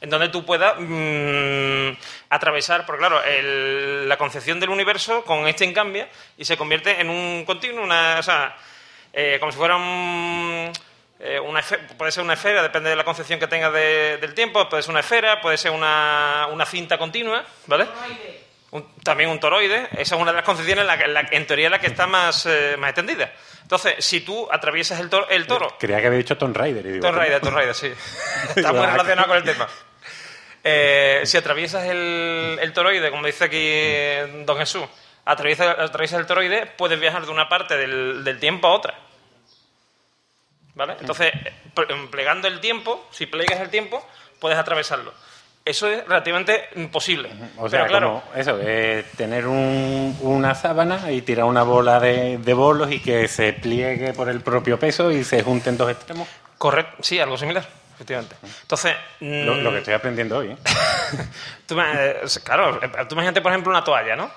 en 0.00 0.08
donde 0.10 0.28
tú 0.28 0.44
puedas 0.46 0.74
mm, 0.78 1.90
atravesar, 2.30 2.86
porque 2.86 3.00
claro, 3.00 3.22
el- 3.24 4.08
la 4.08 4.16
concepción 4.16 4.60
del 4.60 4.70
universo 4.70 5.24
con 5.24 5.46
este 5.48 5.70
cambia 5.72 6.08
y 6.38 6.44
se 6.44 6.56
convierte 6.56 7.00
en 7.00 7.10
un 7.10 7.44
continuo, 7.44 7.82
una, 7.84 8.16
o 8.18 8.22
sea, 8.22 8.56
eh, 9.12 9.36
como 9.40 9.50
si 9.52 9.58
fuera 9.58 9.76
un, 9.76 10.72
eh, 11.24 11.40
una 11.40 11.62
puede 11.96 12.12
ser 12.12 12.22
una 12.22 12.34
esfera, 12.34 12.62
depende 12.62 12.90
de 12.90 12.96
la 12.96 13.04
concepción 13.04 13.40
que 13.40 13.46
tengas 13.46 13.72
de- 13.72 14.18
del 14.20 14.34
tiempo, 14.34 14.68
puede 14.68 14.82
ser 14.82 14.90
una 14.90 15.00
esfera, 15.00 15.40
puede 15.40 15.56
ser 15.56 15.70
una, 15.72 16.46
una 16.52 16.66
cinta 16.66 16.98
continua, 16.98 17.42
¿vale? 17.66 17.86
Un- 18.70 18.94
también 19.02 19.30
un 19.30 19.40
toroide, 19.40 19.88
esa 19.92 20.14
es 20.16 20.20
una 20.20 20.30
de 20.32 20.36
las 20.36 20.44
concepciones 20.44 20.82
en, 20.82 20.86
la, 20.86 20.98
que- 20.98 21.04
en, 21.04 21.14
la- 21.14 21.28
en 21.30 21.46
teoría 21.46 21.70
la 21.70 21.78
que 21.80 21.86
está 21.86 22.06
más, 22.06 22.44
eh, 22.46 22.76
más 22.78 22.90
extendida. 22.90 23.32
Entonces, 23.62 24.04
si 24.04 24.20
tú 24.20 24.46
atraviesas 24.52 25.00
el, 25.00 25.08
toro- 25.08 25.26
el 25.30 25.46
toro 25.46 25.74
Creía 25.78 25.98
que 26.00 26.08
había 26.08 26.18
dicho 26.18 26.36
Tomb 26.36 26.54
Raider. 26.56 26.84
Y 26.84 26.90
digo, 26.92 27.06
Tomb 27.06 27.16
Raider, 27.16 27.40
Tomb 27.40 27.54
Raider, 27.56 27.74
sí. 27.74 27.86
Está 28.56 28.72
muy 28.72 28.84
relacionado 28.86 29.28
con 29.28 29.36
el 29.38 29.44
tema. 29.44 29.66
Eh, 30.62 31.22
si 31.24 31.36
atraviesas 31.36 31.84
el, 31.86 32.58
el 32.60 32.72
toroide, 32.72 33.10
como 33.10 33.26
dice 33.26 33.44
aquí 33.44 34.44
Don 34.44 34.56
Jesús, 34.58 34.84
atraviesas, 35.24 35.78
atraviesas 35.78 36.20
el 36.20 36.26
toroide, 36.26 36.66
puedes 36.66 36.98
viajar 36.98 37.24
de 37.24 37.30
una 37.30 37.48
parte 37.48 37.76
del, 37.76 38.24
del 38.24 38.38
tiempo 38.40 38.66
a 38.68 38.72
otra. 38.72 38.94
¿Vale? 40.74 40.96
Entonces, 41.00 41.32
ple- 41.74 42.08
plegando 42.10 42.48
el 42.48 42.60
tiempo, 42.60 43.06
si 43.10 43.26
plegas 43.26 43.60
el 43.60 43.70
tiempo, 43.70 44.04
puedes 44.40 44.58
atravesarlo. 44.58 45.12
Eso 45.64 45.88
es 45.88 46.06
relativamente 46.06 46.68
imposible. 46.76 47.30
O 47.56 47.68
sea, 47.70 47.80
Pero 47.80 47.90
claro, 47.90 48.22
como 48.22 48.34
eso, 48.36 48.58
eh, 48.60 49.04
tener 49.16 49.46
un- 49.46 50.18
una 50.20 50.54
sábana 50.54 51.10
y 51.10 51.22
tirar 51.22 51.46
una 51.46 51.62
bola 51.62 52.00
de, 52.00 52.36
de 52.38 52.54
bolos 52.54 52.90
y 52.92 53.00
que 53.00 53.28
se 53.28 53.52
pliegue 53.54 54.12
por 54.12 54.28
el 54.28 54.40
propio 54.42 54.78
peso 54.78 55.10
y 55.10 55.24
se 55.24 55.42
junten 55.42 55.76
dos 55.78 55.90
extremos. 55.90 56.28
correcto, 56.58 56.96
sí, 57.02 57.18
algo 57.18 57.38
similar, 57.38 57.66
efectivamente. 57.94 58.36
Entonces, 58.62 58.94
Lo, 59.20 59.54
mm, 59.54 59.60
lo 59.62 59.70
que 59.70 59.78
estoy 59.78 59.94
aprendiendo 59.94 60.36
hoy. 60.38 60.50
¿eh? 60.50 60.56
Tú, 61.66 61.80
eh, 61.80 62.20
claro, 62.44 62.82
eh, 62.82 62.90
tú 63.08 63.14
imagínate, 63.14 63.40
por 63.40 63.50
ejemplo, 63.52 63.70
una 63.70 63.82
toalla, 63.84 64.16
¿no? 64.16 64.30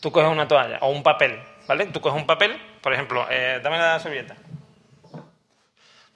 Tú 0.00 0.12
coges 0.12 0.30
una 0.30 0.46
toalla 0.46 0.78
o 0.82 0.90
un 0.90 1.02
papel, 1.02 1.40
¿vale? 1.66 1.86
Tú 1.86 2.00
coges 2.00 2.20
un 2.20 2.26
papel, 2.26 2.60
por 2.80 2.92
ejemplo, 2.92 3.26
eh, 3.28 3.60
dame 3.62 3.78
la 3.78 3.98
servilleta. 3.98 4.36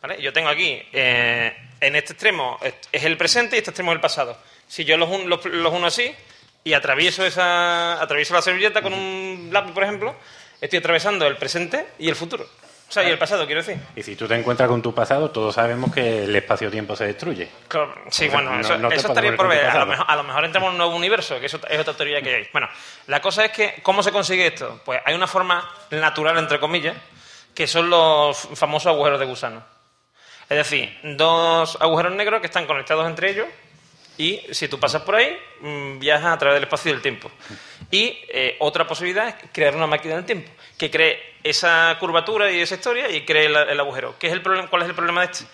¿Vale? 0.03 0.21
Yo 0.23 0.33
tengo 0.33 0.49
aquí, 0.49 0.81
eh, 0.93 1.57
en 1.81 1.97
este 1.97 2.13
extremo 2.13 2.59
es 2.93 3.05
el 3.05 3.17
presente 3.17 3.57
y 3.57 3.59
este 3.59 3.71
extremo 3.71 3.93
es 3.93 3.97
el 3.97 4.01
pasado. 4.01 4.37
Si 4.69 4.85
yo 4.85 4.97
los, 4.97 5.09
un- 5.09 5.29
los, 5.29 5.45
los 5.47 5.73
uno 5.73 5.87
así 5.87 6.15
y 6.65 6.75
atravieso, 6.75 7.25
esa, 7.25 8.01
atravieso 8.01 8.35
la 8.35 8.43
servilleta 8.43 8.83
con 8.83 8.93
un 8.93 9.49
lápiz, 9.53 9.73
por 9.73 9.83
ejemplo, 9.85 10.15
estoy 10.61 10.79
atravesando 10.81 11.27
el 11.27 11.37
presente 11.37 11.87
y 11.99 12.09
el 12.09 12.17
futuro. 12.17 12.47
O 12.89 12.93
sea, 12.93 13.03
y 13.03 13.11
el 13.11 13.19
pasado, 13.19 13.47
quiero 13.47 13.63
decir. 13.63 13.83
Y 13.97 14.03
si 14.05 14.15
tú 14.15 14.29
te 14.29 14.37
encuentras 14.37 14.69
con 14.69 14.81
tu 14.81 14.95
pasado, 14.95 15.31
todos 15.33 15.57
sabemos 15.57 15.93
que 15.93 16.23
el 16.23 16.37
espacio-tiempo 16.37 16.95
se 16.95 17.07
destruye. 17.07 17.49
Claro, 17.67 17.93
sí, 18.11 18.27
O 18.27 18.31
sea, 18.31 18.31
bueno, 18.31 18.51
no- 18.55 18.61
eso, 18.61 18.79
no 18.79 18.89
eso 18.93 19.09
estaría 19.09 19.35
por 19.35 19.49
ver. 19.49 19.65
A 19.67 19.79
lo, 19.81 19.87
mejor, 19.87 20.07
a 20.09 20.15
lo 20.15 20.23
mejor 20.23 20.45
entramos 20.45 20.69
en 20.69 20.73
un 20.75 20.79
nuevo 20.79 20.95
universo, 20.95 21.41
que 21.41 21.47
eso 21.47 21.59
es 21.69 21.79
otra 21.81 21.95
teoría 21.95 22.23
que 22.23 22.33
hay. 22.37 22.49
Bueno, 22.53 22.69
la 23.09 23.21
cosa 23.21 23.45
es 23.45 23.51
que, 23.51 23.75
¿cómo 23.83 24.05
se 24.05 24.13
consigue 24.13 24.47
esto? 24.47 24.81
Pues 24.85 25.01
hay 25.05 25.15
una 25.17 25.27
forma 25.27 25.69
natural, 25.91 26.39
entre 26.39 26.61
comillas, 26.61 26.97
que 27.53 27.67
son 27.67 27.91
los 27.91 28.37
famosos 28.55 28.87
agujeros 28.93 29.19
de 29.19 29.27
gusano. 29.27 29.65
Es 30.49 30.57
decir, 30.57 30.97
dos 31.03 31.77
agujeros 31.81 32.15
negros 32.15 32.41
que 32.41 32.47
están 32.47 32.67
conectados 32.67 33.07
entre 33.07 33.31
ellos 33.31 33.47
y 34.19 34.41
si 34.51 34.69
tú 34.69 34.79
pasas 34.79 35.03
por 35.03 35.17
ahí, 35.17 35.37
mm, 35.61 35.99
viajas 35.99 36.35
a 36.35 36.39
través 36.39 36.57
del 36.57 36.65
espacio 36.65 36.91
y 36.91 36.93
del 36.95 37.03
tiempo. 37.03 37.31
Y 37.91 38.19
eh, 38.29 38.57
otra 38.61 38.87
posibilidad 38.87 39.29
es 39.29 39.35
crear 39.53 39.75
una 39.75 39.87
máquina 39.87 40.15
del 40.15 40.25
tiempo 40.25 40.51
que 40.79 40.91
cree 40.91 41.37
esa 41.43 41.97
curvatura 42.01 42.51
y 42.51 42.61
esa 42.61 42.77
historia 42.77 43.11
y 43.11 43.25
cree 43.25 43.47
el, 43.47 43.57
el 43.57 43.81
agujero. 43.81 44.17
¿Qué 44.19 44.29
es 44.29 44.33
el 44.33 44.43
problema, 44.43 44.69
¿Cuál 44.69 44.83
es 44.83 44.89
el 44.89 44.95
problema 44.95 45.21
de 45.23 45.33
este? 45.33 45.45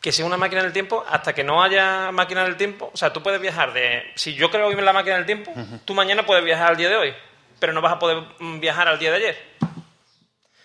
Que 0.00 0.12
sea 0.12 0.24
una 0.24 0.36
máquina 0.36 0.62
del 0.62 0.72
tiempo, 0.72 1.04
hasta 1.08 1.34
que 1.34 1.44
no 1.44 1.62
haya 1.62 2.10
máquina 2.12 2.44
del 2.44 2.56
tiempo, 2.56 2.90
o 2.92 2.96
sea, 2.96 3.12
tú 3.12 3.22
puedes 3.22 3.40
viajar 3.40 3.72
de... 3.72 4.12
Si 4.14 4.34
yo 4.34 4.50
creo 4.50 4.66
hoy 4.66 4.74
en 4.74 4.84
la 4.84 4.92
máquina 4.92 5.16
del 5.16 5.26
tiempo, 5.26 5.52
tú 5.84 5.94
mañana 5.94 6.26
puedes 6.26 6.44
viajar 6.44 6.68
al 6.68 6.76
día 6.76 6.90
de 6.90 6.96
hoy, 6.96 7.14
pero 7.58 7.72
no 7.72 7.80
vas 7.80 7.94
a 7.94 7.98
poder 7.98 8.22
mm, 8.38 8.60
viajar 8.60 8.86
al 8.86 8.98
día 8.98 9.10
de 9.10 9.16
ayer. 9.16 9.54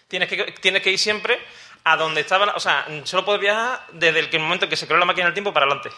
Tienes 0.08 0.28
que, 0.28 0.56
tienes 0.60 0.82
que 0.82 0.92
ir 0.92 1.00
siempre 1.00 1.40
a 1.84 1.96
donde 1.98 2.22
estaba... 2.22 2.46
la- 2.46 2.54
O 2.54 2.60
sea, 2.60 2.86
solo 3.04 3.26
puedes 3.26 3.42
viajar 3.42 3.82
desde 3.94 4.20
el 4.20 4.40
momento 4.40 4.66
en 4.66 4.70
que 4.70 4.76
se 4.78 4.86
creó 4.88 5.00
la 5.00 5.06
máquina 5.06 5.26
del 5.26 5.34
tiempo 5.34 5.54
para 5.54 5.66
adelante. 5.66 5.90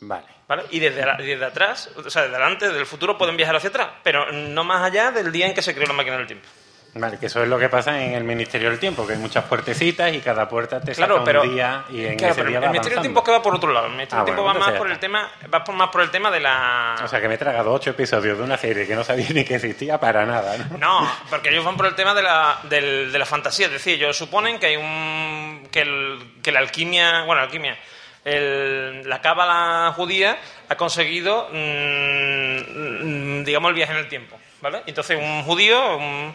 Vale. 0.00 0.26
¿Vale? 0.48 0.64
Y 0.70 0.80
desde, 0.80 1.06
la- 1.06 1.16
desde 1.16 1.44
atrás, 1.44 1.90
o 1.96 2.10
sea, 2.10 2.22
desde 2.22 2.36
adelante, 2.36 2.66
desde 2.66 2.80
el 2.80 2.86
futuro, 2.86 3.16
pueden 3.16 3.36
viajar 3.36 3.54
hacia 3.56 3.70
atrás, 3.70 3.88
pero 4.02 4.30
no 4.32 4.64
más 4.64 4.82
allá 4.82 5.10
del 5.12 5.30
día 5.30 5.46
en 5.46 5.54
que 5.54 5.62
se 5.62 5.74
creó 5.74 5.86
la 5.86 5.92
máquina 5.92 6.16
del 6.18 6.26
tiempo. 6.26 6.48
Vale, 6.94 7.18
que 7.18 7.24
eso 7.24 7.42
es 7.42 7.48
lo 7.48 7.58
que 7.58 7.70
pasa 7.70 8.02
en 8.02 8.12
el 8.12 8.22
Ministerio 8.22 8.68
del 8.68 8.78
Tiempo, 8.78 9.06
que 9.06 9.14
hay 9.14 9.18
muchas 9.18 9.44
puertecitas 9.44 10.12
y 10.12 10.20
cada 10.20 10.46
puerta 10.46 10.78
te 10.78 10.92
Claro, 10.92 11.14
saca 11.14 11.24
pero, 11.24 11.42
un 11.42 11.54
día 11.54 11.84
y 11.88 12.04
en 12.04 12.18
claro, 12.18 12.32
ese 12.34 12.40
pero 12.42 12.48
día 12.50 12.58
el 12.58 12.64
va 12.64 12.68
Ministerio 12.68 12.96
del. 12.96 13.02
Tiempo 13.02 13.20
es 13.20 13.24
que 13.24 13.30
va 13.32 13.42
por 13.42 13.54
otro 13.54 13.72
lado. 13.72 13.86
El 13.86 13.92
Ministerio 13.92 14.20
Ah, 14.22 14.24
del 14.26 14.34
Tiempo 14.34 14.42
bueno, 14.42 14.60
va 14.60 14.66
más 14.70 14.78
por 14.78 14.90
el 14.90 14.98
tema, 14.98 15.30
va 15.54 15.64
por, 15.64 15.74
más 15.74 15.88
por 15.88 16.02
el 16.02 16.10
tema 16.10 16.30
de 16.30 16.40
la... 16.40 16.96
O 17.02 17.08
sea, 17.08 17.18
que 17.22 17.28
me 17.28 17.34
he 17.34 17.38
tragado 17.38 17.72
ocho 17.72 17.88
episodios 17.90 18.36
de 18.36 18.44
una 18.44 18.58
serie 18.58 18.86
que 18.86 18.94
no 18.94 19.04
sabía 19.04 19.26
ni 19.30 19.42
que 19.42 19.54
existía 19.54 19.98
para 19.98 20.26
nada, 20.26 20.54
¿no? 20.58 20.76
No, 20.76 21.12
porque 21.30 21.48
ellos 21.48 21.64
van 21.64 21.78
por 21.78 21.86
el 21.86 21.94
tema 21.94 22.12
de 22.12 22.22
la, 22.24 22.58
del- 22.64 23.10
de 23.10 23.18
la 23.18 23.24
fantasía. 23.24 23.66
Es 23.68 23.72
decir, 23.72 23.94
ellos 23.94 24.14
suponen 24.14 24.58
que 24.58 24.66
hay 24.66 24.76
un. 24.76 25.66
que, 25.72 25.80
el- 25.80 26.34
que 26.42 26.52
la 26.52 26.58
alquimia. 26.58 27.22
Bueno, 27.24 27.36
la 27.36 27.44
alquimia. 27.46 27.78
el- 28.22 29.08
la 29.08 29.20
cábala 29.22 29.94
judía 29.96 30.36
ha 30.68 30.76
conseguido, 30.76 31.48
mm, 31.50 33.40
mm, 33.40 33.44
digamos, 33.44 33.70
el 33.70 33.74
viaje 33.74 33.92
en 33.92 33.98
el 33.98 34.08
tiempo. 34.08 34.38
¿Vale? 34.60 34.82
Entonces, 34.86 35.18
un 35.18 35.42
judío. 35.44 35.96
un- 35.96 36.34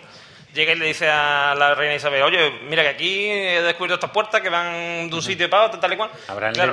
Llega 0.53 0.71
y 0.71 0.75
le 0.75 0.85
dice 0.85 1.07
a 1.09 1.53
la 1.55 1.75
reina 1.75 1.93
Isabel, 1.95 2.23
oye, 2.23 2.51
mira 2.67 2.81
que 2.81 2.89
aquí 2.89 3.29
he 3.29 3.61
descubierto 3.61 3.95
estas 3.95 4.09
puertas 4.11 4.41
que 4.41 4.49
van 4.49 5.07
de 5.09 5.15
un 5.15 5.21
sitio 5.21 5.47
para 5.49 5.65
otro, 5.65 5.79
tal 5.79 5.93
y 5.93 5.97
cual. 5.97 6.09
Abraham 6.29 6.53
Claro, 6.53 6.71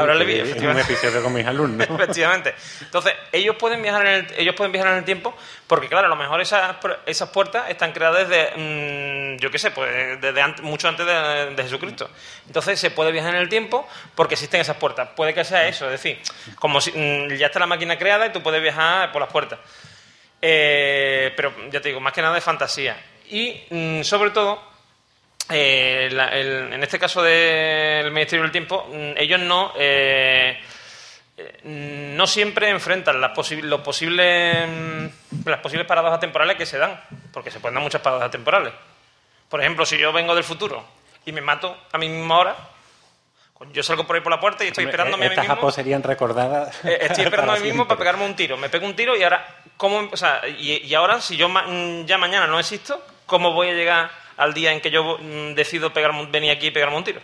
Abraham 0.00 0.18
que 0.18 0.24
Levy, 0.24 0.34
en 0.34 0.40
un 0.42 0.46
efectivamente. 0.48 0.92
episodio 0.92 1.22
con 1.22 1.32
mis 1.32 1.46
alumnos. 1.46 1.88
Efectivamente. 1.90 2.54
Entonces, 2.82 3.14
ellos 3.32 3.56
pueden 3.56 3.80
viajar 3.80 4.04
en 4.06 4.12
el, 4.26 4.34
ellos 4.36 4.54
pueden 4.56 4.72
viajar 4.72 4.92
en 4.92 4.98
el 4.98 5.04
tiempo 5.04 5.34
porque, 5.66 5.88
claro, 5.88 6.06
a 6.06 6.10
lo 6.10 6.16
mejor 6.16 6.40
esas, 6.42 6.78
pu- 6.80 6.96
esas 7.06 7.30
puertas 7.30 7.70
están 7.70 7.92
creadas 7.92 8.28
desde, 8.28 8.50
mm, 8.56 9.38
yo 9.38 9.50
qué 9.50 9.58
sé, 9.58 9.70
pues 9.70 10.20
desde 10.20 10.42
ant- 10.42 10.60
mucho 10.60 10.88
antes 10.88 11.06
de, 11.06 11.54
de 11.54 11.62
Jesucristo. 11.62 12.10
Entonces, 12.46 12.78
se 12.78 12.90
puede 12.90 13.12
viajar 13.12 13.34
en 13.34 13.40
el 13.40 13.48
tiempo 13.48 13.88
porque 14.16 14.34
existen 14.34 14.60
esas 14.60 14.76
puertas. 14.76 15.08
Puede 15.16 15.32
que 15.32 15.44
sea 15.44 15.66
eso, 15.68 15.86
es 15.86 15.92
decir, 15.92 16.20
como 16.56 16.80
si 16.80 16.90
mm, 16.90 17.34
ya 17.36 17.46
está 17.46 17.60
la 17.60 17.66
máquina 17.66 17.96
creada 17.96 18.26
y 18.26 18.32
tú 18.32 18.42
puedes 18.42 18.60
viajar 18.60 19.12
por 19.12 19.22
las 19.22 19.30
puertas. 19.30 19.60
Eh, 20.46 21.32
pero 21.34 21.54
ya 21.70 21.80
te 21.80 21.88
digo, 21.88 22.00
más 22.00 22.12
que 22.12 22.20
nada 22.20 22.34
de 22.34 22.40
fantasía. 22.42 22.96
Y 23.30 23.62
mm, 23.70 24.02
sobre 24.02 24.30
todo, 24.30 24.62
eh, 25.48 26.10
la- 26.12 26.28
el- 26.28 26.70
en 26.72 26.82
este 26.82 26.98
caso 26.98 27.22
del 27.22 28.10
Ministerio 28.10 28.42
del 28.42 28.52
Tiempo, 28.52 28.86
mm, 28.92 29.12
ellos 29.16 29.40
no, 29.40 29.72
eh, 29.78 30.60
eh, 31.38 31.60
no 31.64 32.26
siempre 32.26 32.68
enfrentan 32.68 33.20
las, 33.22 33.32
posi- 33.32 33.62
los 33.62 33.80
posibles, 33.80 34.68
mm, 34.68 35.06
las 35.48 35.60
posibles 35.60 35.86
paradojas 35.86 36.20
temporales 36.20 36.56
que 36.58 36.66
se 36.66 36.76
dan, 36.76 37.00
porque 37.32 37.50
se 37.50 37.58
pueden 37.60 37.76
dar 37.76 37.82
muchas 37.82 38.02
paradojas 38.02 38.30
temporales. 38.30 38.74
Por 39.48 39.60
ejemplo, 39.62 39.86
si 39.86 39.96
yo 39.96 40.12
vengo 40.12 40.34
del 40.34 40.44
futuro 40.44 40.84
y 41.24 41.32
me 41.32 41.40
mato 41.40 41.74
a 41.90 41.96
mi 41.96 42.08
misma 42.10 42.38
hora, 42.38 42.56
yo 43.72 43.82
salgo 43.82 44.06
por 44.06 44.16
ahí 44.16 44.20
por 44.22 44.30
la 44.32 44.40
puerta 44.40 44.62
y 44.62 44.68
estoy 44.68 44.84
esperándome 44.84 45.24
a 45.24 45.28
mí 45.30 45.34
Estas 45.34 45.48
mismo. 45.48 45.70
serían 45.70 46.02
recordadas. 46.02 46.84
Eh, 46.84 46.98
Estoy 47.00 47.24
esperando 47.24 47.52
a 47.52 47.56
mí 47.56 47.62
mismo 47.62 47.88
para 47.88 47.98
pegarme 47.98 48.26
un 48.26 48.36
tiro. 48.36 48.58
Me 48.58 48.68
pego 48.68 48.84
un 48.84 48.94
tiro 48.94 49.16
y 49.16 49.22
ahora, 49.22 49.46
¿cómo, 49.76 50.08
o 50.12 50.16
sea, 50.16 50.40
y, 50.48 50.82
y 50.84 50.94
ahora, 50.94 51.20
si 51.20 51.36
yo 51.36 51.48
ma- 51.48 51.66
mm, 51.66 52.06
ya 52.06 52.18
mañana 52.18 52.46
no 52.46 52.58
existo, 52.58 53.02
¿cómo 53.26 53.52
voy 53.52 53.68
a 53.68 53.72
llegar 53.74 54.10
al 54.36 54.52
día 54.54 54.72
en 54.72 54.80
que 54.80 54.90
yo 54.90 55.18
mm, 55.18 55.54
decido 55.54 55.92
pegarme, 55.92 56.26
venir 56.26 56.50
aquí 56.50 56.68
y 56.68 56.70
pegarme 56.70 56.96
un 56.96 57.04
tiro? 57.04 57.20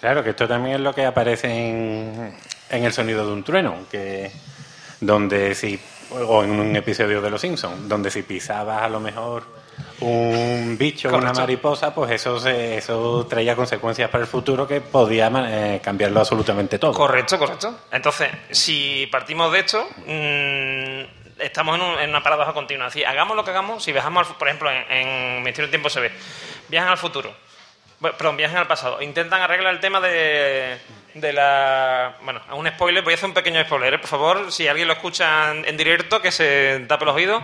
Claro, 0.00 0.22
que 0.22 0.30
esto 0.30 0.46
también 0.46 0.76
es 0.76 0.80
lo 0.82 0.94
que 0.94 1.06
aparece 1.06 1.48
en, 1.48 2.36
en 2.70 2.84
el 2.84 2.92
sonido 2.92 3.26
de 3.26 3.32
un 3.32 3.42
trueno, 3.44 3.86
que 3.90 4.30
donde 5.00 5.54
si 5.54 5.78
o 6.10 6.44
en 6.44 6.50
un 6.50 6.76
episodio 6.76 7.20
de 7.22 7.30
Los 7.30 7.40
Simpsons, 7.40 7.88
donde 7.88 8.10
si 8.10 8.22
pisabas 8.22 8.82
a 8.82 8.88
lo 8.88 9.00
mejor 9.00 9.44
un 10.00 10.76
bicho 10.78 11.08
o 11.08 11.10
una 11.12 11.20
Correcto. 11.20 11.40
mariposa, 11.40 11.94
pues 11.94 12.10
eso 12.12 12.38
se- 12.38 12.76
eso 12.78 13.26
traía 13.28 13.56
consecuencias 13.56 14.10
para 14.10 14.22
el 14.22 14.28
futuro 14.28 14.66
que 14.68 14.80
podía 14.80 15.30
eh, 15.46 15.80
cambiarlo 15.82 16.20
absolutamente 16.20 16.78
todo. 16.78 16.92
Correcto, 16.92 17.38
correcto. 17.38 17.80
Entonces, 17.90 18.28
si 18.50 19.08
partimos 19.10 19.50
de 19.52 19.58
esto, 19.60 19.88
mm, 20.06 21.23
estamos 21.38 21.76
en, 21.76 21.82
un- 21.82 21.98
en 22.00 22.10
una 22.10 22.22
paradoja 22.22 22.52
continua. 22.52 22.86
Decir, 22.86 23.06
hagamos 23.06 23.36
lo 23.36 23.44
que 23.44 23.50
hagamos, 23.50 23.82
si 23.82 23.92
viajamos, 23.92 24.28
al 24.28 24.36
por 24.36 24.48
ejemplo, 24.48 24.70
en, 24.70 24.84
en 24.90 25.36
Ministerio 25.42 25.64
del 25.66 25.70
Tiempo 25.70 25.90
se 25.90 26.00
ve, 26.00 26.12
viajan 26.68 26.90
al 26.90 26.98
futuro, 26.98 27.34
perdón, 28.00 28.36
viajan 28.36 28.58
al 28.58 28.66
pasado, 28.66 29.00
intentan 29.02 29.40
arreglar 29.42 29.72
el 29.74 29.80
tema 29.80 30.00
de, 30.00 30.78
de 31.14 31.32
la... 31.32 32.16
Bueno, 32.22 32.40
a 32.48 32.54
un 32.54 32.68
spoiler, 32.68 33.02
voy 33.02 33.14
a 33.14 33.16
hacer 33.16 33.28
un 33.28 33.34
pequeño 33.34 33.62
spoiler, 33.64 33.94
¿eh? 33.94 33.98
por 33.98 34.08
favor, 34.08 34.52
si 34.52 34.68
alguien 34.68 34.88
lo 34.88 34.94
escucha 34.94 35.50
en, 35.52 35.76
directo, 35.76 36.20
que 36.20 36.30
se 36.32 36.84
tape 36.88 37.04
los 37.04 37.14
oídos. 37.14 37.42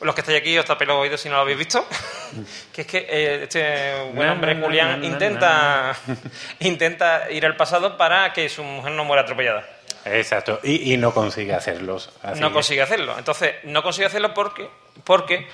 Los 0.00 0.14
que 0.14 0.20
estáis 0.20 0.38
aquí 0.38 0.56
os 0.56 0.64
tapéis 0.64 0.86
los 0.86 0.96
oídos 0.98 1.20
si 1.20 1.28
no 1.28 1.34
lo 1.34 1.40
habéis 1.40 1.58
visto. 1.58 1.84
que 2.72 2.82
es 2.82 2.86
que 2.86 2.98
eh, 2.98 3.40
este 3.42 4.12
buen 4.14 4.28
hombre 4.28 4.54
no, 4.54 4.60
no, 4.60 4.66
Julián 4.66 5.00
no, 5.00 5.06
intenta 5.08 5.96
intenta 6.60 7.28
ir 7.32 7.44
al 7.44 7.56
pasado 7.56 7.96
para 7.96 8.32
que 8.32 8.48
su 8.48 8.62
mujer 8.62 8.92
no 8.92 9.04
muera 9.04 9.22
atropellada. 9.22 9.66
Exacto, 10.04 10.60
y, 10.62 10.94
y 10.94 10.96
no 10.96 11.12
consigue 11.12 11.54
hacerlos. 11.54 12.10
así 12.22 12.40
no 12.40 12.52
consigue 12.52 12.82
hacerlo. 12.82 13.16
Entonces, 13.18 13.56
no 13.64 13.82
consigue 13.82 14.06
hacerlo 14.06 14.32
porque, 14.32 14.68
porque 15.04 15.46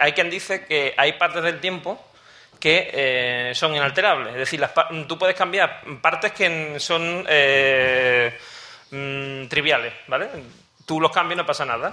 hay, 0.00 0.12
quien 0.12 0.30
dice 0.30 0.64
que 0.64 0.94
hay 0.96 1.14
partes 1.14 1.42
del 1.42 1.60
tiempo 1.60 2.02
que 2.60 2.90
eh, 2.92 3.52
son 3.54 3.74
inalterables. 3.74 4.32
Es 4.32 4.38
decir, 4.38 4.60
las 4.60 4.72
tú 5.06 5.18
puedes 5.18 5.36
cambiar 5.36 5.82
partes 6.00 6.32
que 6.32 6.78
son 6.78 7.24
eh, 7.28 8.36
mm, 8.90 9.46
triviales, 9.48 9.92
¿vale? 10.06 10.28
Tú 10.86 11.00
los 11.00 11.10
cambias 11.10 11.36
y 11.36 11.38
no 11.38 11.46
pasa 11.46 11.64
nada. 11.64 11.92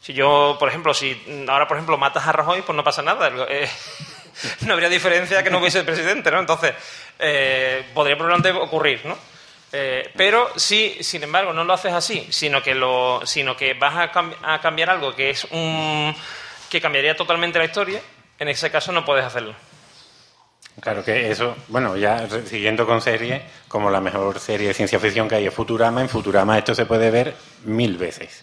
Si 0.00 0.12
yo, 0.12 0.56
por 0.58 0.68
ejemplo, 0.68 0.92
si 0.92 1.44
ahora, 1.48 1.66
por 1.68 1.76
ejemplo, 1.76 1.96
matas 1.96 2.26
a 2.26 2.32
Rajoy, 2.32 2.62
pues 2.62 2.76
no 2.76 2.84
pasa 2.84 3.02
nada. 3.02 3.30
Eh, 3.48 3.68
no 4.66 4.74
habría 4.74 4.88
diferencia 4.88 5.42
que 5.42 5.50
no 5.50 5.58
hubiese 5.58 5.84
presidente, 5.84 6.30
¿no? 6.30 6.40
Entonces, 6.40 6.74
eh, 7.18 7.84
podría 7.94 8.16
probablemente 8.16 8.50
ocurrir, 8.58 9.00
¿no? 9.04 9.16
Eh, 9.74 10.10
pero 10.16 10.50
si, 10.56 11.02
sin 11.02 11.22
embargo, 11.22 11.52
no 11.52 11.64
lo 11.64 11.72
haces 11.72 11.92
así, 11.94 12.26
sino 12.30 12.62
que, 12.62 12.74
lo, 12.74 13.22
sino 13.24 13.56
que 13.56 13.72
vas 13.74 13.96
a, 13.96 14.12
cam- 14.12 14.34
a 14.42 14.60
cambiar 14.60 14.90
algo 14.90 15.14
que 15.14 15.30
es 15.30 15.44
un 15.50 16.14
que 16.68 16.80
cambiaría 16.80 17.16
totalmente 17.16 17.58
la 17.58 17.64
historia, 17.66 18.00
en 18.38 18.48
ese 18.48 18.70
caso 18.70 18.92
no 18.92 19.04
puedes 19.04 19.24
hacerlo. 19.24 19.54
Claro 20.80 21.04
que 21.04 21.30
eso, 21.30 21.54
bueno, 21.68 21.96
ya 21.98 22.26
siguiendo 22.46 22.86
con 22.86 23.02
series, 23.02 23.42
como 23.68 23.90
la 23.90 24.00
mejor 24.00 24.40
serie 24.40 24.68
de 24.68 24.74
ciencia 24.74 24.98
ficción 24.98 25.28
que 25.28 25.34
hay 25.34 25.46
es 25.46 25.54
Futurama, 25.54 26.00
en 26.00 26.08
Futurama 26.08 26.56
esto 26.58 26.74
se 26.74 26.86
puede 26.86 27.10
ver 27.10 27.34
mil 27.64 27.98
veces. 27.98 28.42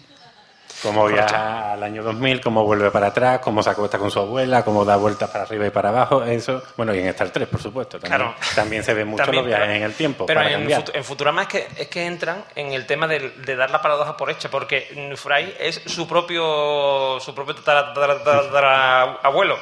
Cómo 0.81 1.07
viaja 1.07 1.73
al 1.73 1.83
año 1.83 2.01
2000, 2.03 2.39
cómo 2.41 2.63
vuelve 2.63 2.89
para 2.91 3.07
atrás, 3.07 3.39
cómo 3.39 3.61
se 3.61 3.69
acuesta 3.69 3.97
con 3.97 4.09
su 4.11 4.19
abuela, 4.19 4.63
cómo 4.63 4.85
da 4.85 4.95
vueltas 4.95 5.29
para 5.29 5.43
arriba 5.43 5.65
y 5.67 5.69
para 5.71 5.89
abajo, 5.89 6.23
eso. 6.23 6.63
Bueno, 6.77 6.95
y 6.95 6.99
en 6.99 7.07
Star 7.07 7.29
3, 7.31 7.47
por 7.47 7.61
supuesto. 7.61 7.99
También, 7.99 8.17
Claro. 8.21 8.35
también 8.55 8.83
se 8.83 8.93
ven 8.93 9.07
mucho 9.07 9.23
También, 9.23 9.43
los 9.43 9.47
viajes 9.47 9.65
pero- 9.67 9.77
en 9.77 9.83
el 9.83 9.93
tiempo. 9.93 10.25
Pero 10.25 10.39
para 10.39 10.51
en, 10.53 10.71
en 10.71 11.03
Futurama 11.03 11.41
es 11.43 11.47
que, 11.49 11.67
es 11.77 11.87
que 11.89 12.05
entran 12.05 12.45
en 12.55 12.71
el 12.73 12.85
tema 12.85 13.07
de, 13.07 13.29
de 13.29 13.55
dar 13.55 13.69
la 13.71 13.81
paradoja 13.81 14.15
por 14.15 14.29
hecha, 14.31 14.49
porque 14.49 15.13
Fry 15.17 15.53
es 15.59 15.81
su 15.85 16.07
propio 16.07 17.19
su 17.19 17.35
propio 17.35 17.55
tatara- 17.55 17.93
tatara- 17.93 18.23
tatara- 18.23 19.17
abuelo. 19.23 19.57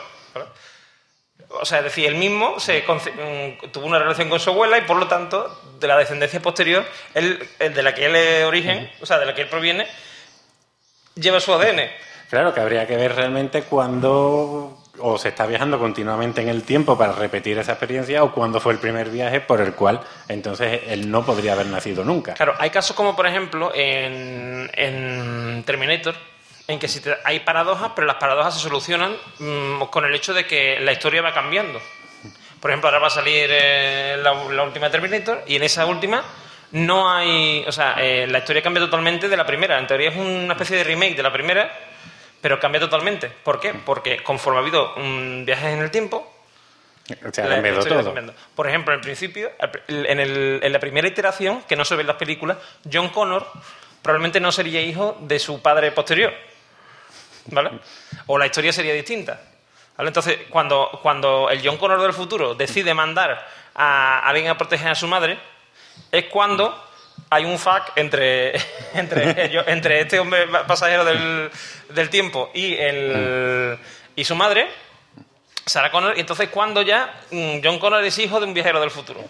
O 1.50 1.66
sea, 1.66 1.78
es 1.80 1.86
decir, 1.86 2.06
él 2.08 2.16
mismo 2.16 2.60
se 2.60 2.82
mm, 2.84 3.72
tuvo 3.72 3.86
una 3.86 4.00
relación 4.00 4.30
con 4.30 4.40
su 4.40 4.50
abuela 4.50 4.78
y 4.78 4.82
por 4.82 4.98
lo 4.98 5.08
tanto, 5.08 5.62
de 5.80 5.88
la 5.88 5.98
descendencia 5.98 6.42
posterior, 6.42 6.84
él, 7.14 7.40
el 7.60 7.74
de 7.74 7.84
la 7.84 7.94
que 7.96 8.06
él 8.06 8.16
es 8.18 8.44
origen, 8.46 8.92
o 9.02 9.06
sea, 9.06 9.18
de 9.18 9.26
la 9.26 9.34
que 9.34 9.44
él 9.44 9.48
proviene, 9.48 9.88
lleva 11.20 11.40
su 11.40 11.54
ADN. 11.54 11.82
Claro, 12.30 12.54
que 12.54 12.60
habría 12.60 12.86
que 12.86 12.98
ver 12.98 13.16
realmente 13.16 13.64
cuándo 13.64 14.78
o 15.00 15.18
se 15.18 15.30
está 15.30 15.46
viajando 15.46 15.78
continuamente 15.78 16.42
en 16.42 16.50
el 16.50 16.64
tiempo 16.64 16.98
para 16.98 17.14
repetir 17.14 17.58
esa 17.60 17.74
experiencia 17.74 18.24
o 18.24 18.32
cuándo 18.34 18.60
fue 18.60 18.74
el 18.74 18.80
primer 18.80 19.10
viaje 19.10 19.42
por 19.42 19.62
el 19.62 19.74
cual 19.76 20.02
entonces 20.28 20.82
él 20.88 21.10
no 21.12 21.24
podría 21.24 21.54
haber 21.54 21.68
nacido 21.68 22.04
nunca. 22.04 22.34
Claro, 22.34 22.56
hay 22.58 22.70
casos 22.72 22.96
como, 22.96 23.16
por 23.16 23.28
ejemplo, 23.28 23.72
en, 23.76 24.70
en 24.74 25.64
Terminator, 25.66 26.16
en 26.68 26.80
que 26.80 26.88
si 26.88 27.00
te- 27.00 27.16
hay 27.24 27.42
paradojas, 27.42 27.92
pero 27.96 28.08
las 28.08 28.18
paradojas 28.18 28.56
se 28.56 28.60
solucionan 28.62 29.16
mm, 29.40 29.84
con 29.92 30.04
el 30.04 30.14
hecho 30.16 30.34
de 30.34 30.46
que 30.48 30.80
la 30.80 30.92
historia 30.92 31.22
va 31.22 31.34
cambiando. 31.34 31.80
Por 32.60 32.72
ejemplo, 32.72 32.90
ahora 32.90 33.00
va 33.00 33.08
a 33.08 33.12
salir 33.12 33.48
eh, 33.52 34.18
la, 34.22 34.34
la 34.46 34.64
última 34.64 34.90
Terminator 34.90 35.44
y 35.46 35.56
en 35.58 35.64
esa 35.64 35.86
última 35.86 36.24
no 36.72 37.10
hay... 37.12 37.64
O 37.68 37.72
sea, 37.72 37.96
eh, 38.00 38.28
la 38.28 38.40
historia 38.40 38.62
cambia 38.62 38.82
totalmente 38.84 39.28
de 39.30 39.38
la 39.38 39.46
primera. 39.46 39.78
En 39.80 39.88
teoría 39.88 40.10
es 40.10 40.16
una 40.18 40.54
especie 40.54 40.78
de 40.78 40.84
remake 40.84 41.16
de 41.16 41.24
la 41.24 41.32
primera, 41.32 41.72
pero 42.42 42.60
cambia 42.60 42.80
totalmente. 42.82 43.30
¿Por 43.30 43.60
qué? 43.60 43.74
Porque 43.74 44.22
conforme 44.24 44.60
ha 44.60 44.62
habido 44.62 44.94
viajes 45.46 45.74
en 45.74 45.80
el 45.80 45.92
tiempo, 45.92 46.34
O 47.26 47.34
sea, 47.34 47.46
la- 47.46 47.56
la 47.62 47.80
todo. 47.90 48.14
Por 48.56 48.68
ejemplo, 48.68 48.94
en 48.94 49.00
principio, 49.02 49.50
en, 49.88 50.20
el- 50.20 50.60
en 50.62 50.74
la 50.74 50.80
primera 50.80 51.08
iteración, 51.08 51.62
que 51.64 51.76
no 51.78 51.86
se 51.86 51.96
ve 51.96 52.02
en 52.02 52.08
las 52.08 52.18
películas, 52.18 52.58
John 52.92 53.10
Connor 53.10 53.48
probablemente 54.02 54.40
no 54.42 54.52
sería 54.52 54.82
hijo 54.82 55.18
de 55.22 55.40
su 55.40 55.62
padre 55.62 55.92
posterior. 55.92 56.34
¿Vale? 57.50 57.72
O 58.28 58.38
la 58.38 58.46
historia 58.46 58.74
sería 58.74 58.94
distinta. 58.94 59.40
¿Vale? 59.98 60.10
Entonces, 60.10 60.38
cuando, 60.50 61.00
cuando 61.02 61.50
el 61.50 61.62
John 61.66 61.78
Connor 61.78 62.02
del 62.02 62.14
futuro 62.14 62.54
decide 62.56 62.94
mandar 62.94 63.48
a 63.74 64.20
alguien 64.28 64.50
a 64.50 64.58
proteger 64.58 64.90
a 64.90 64.96
su 64.96 65.08
madre, 65.08 65.40
es 66.12 66.26
cuando 66.26 66.84
hay 67.30 67.46
un 67.46 67.58
fuck 67.60 67.92
entre, 67.96 68.54
entre, 68.94 69.46
ellos- 69.46 69.66
entre 69.68 70.02
este 70.02 70.20
hombre 70.20 70.48
pasajero 70.68 71.04
del, 71.06 71.50
del 71.90 72.10
tiempo 72.10 72.52
y, 72.54 72.74
el, 72.76 73.78
y 74.16 74.24
su 74.24 74.36
madre, 74.36 74.68
Sarah 75.66 75.92
Connor, 75.92 76.18
y 76.18 76.22
entonces 76.22 76.50
cuando 76.50 76.82
ya 76.82 77.14
mm, 77.32 77.58
John 77.64 77.80
Connor 77.80 78.04
es 78.06 78.18
hijo 78.20 78.40
de 78.40 78.46
un 78.46 78.54
viajero 78.54 78.80
del 78.80 78.92
futuro. 78.92 79.22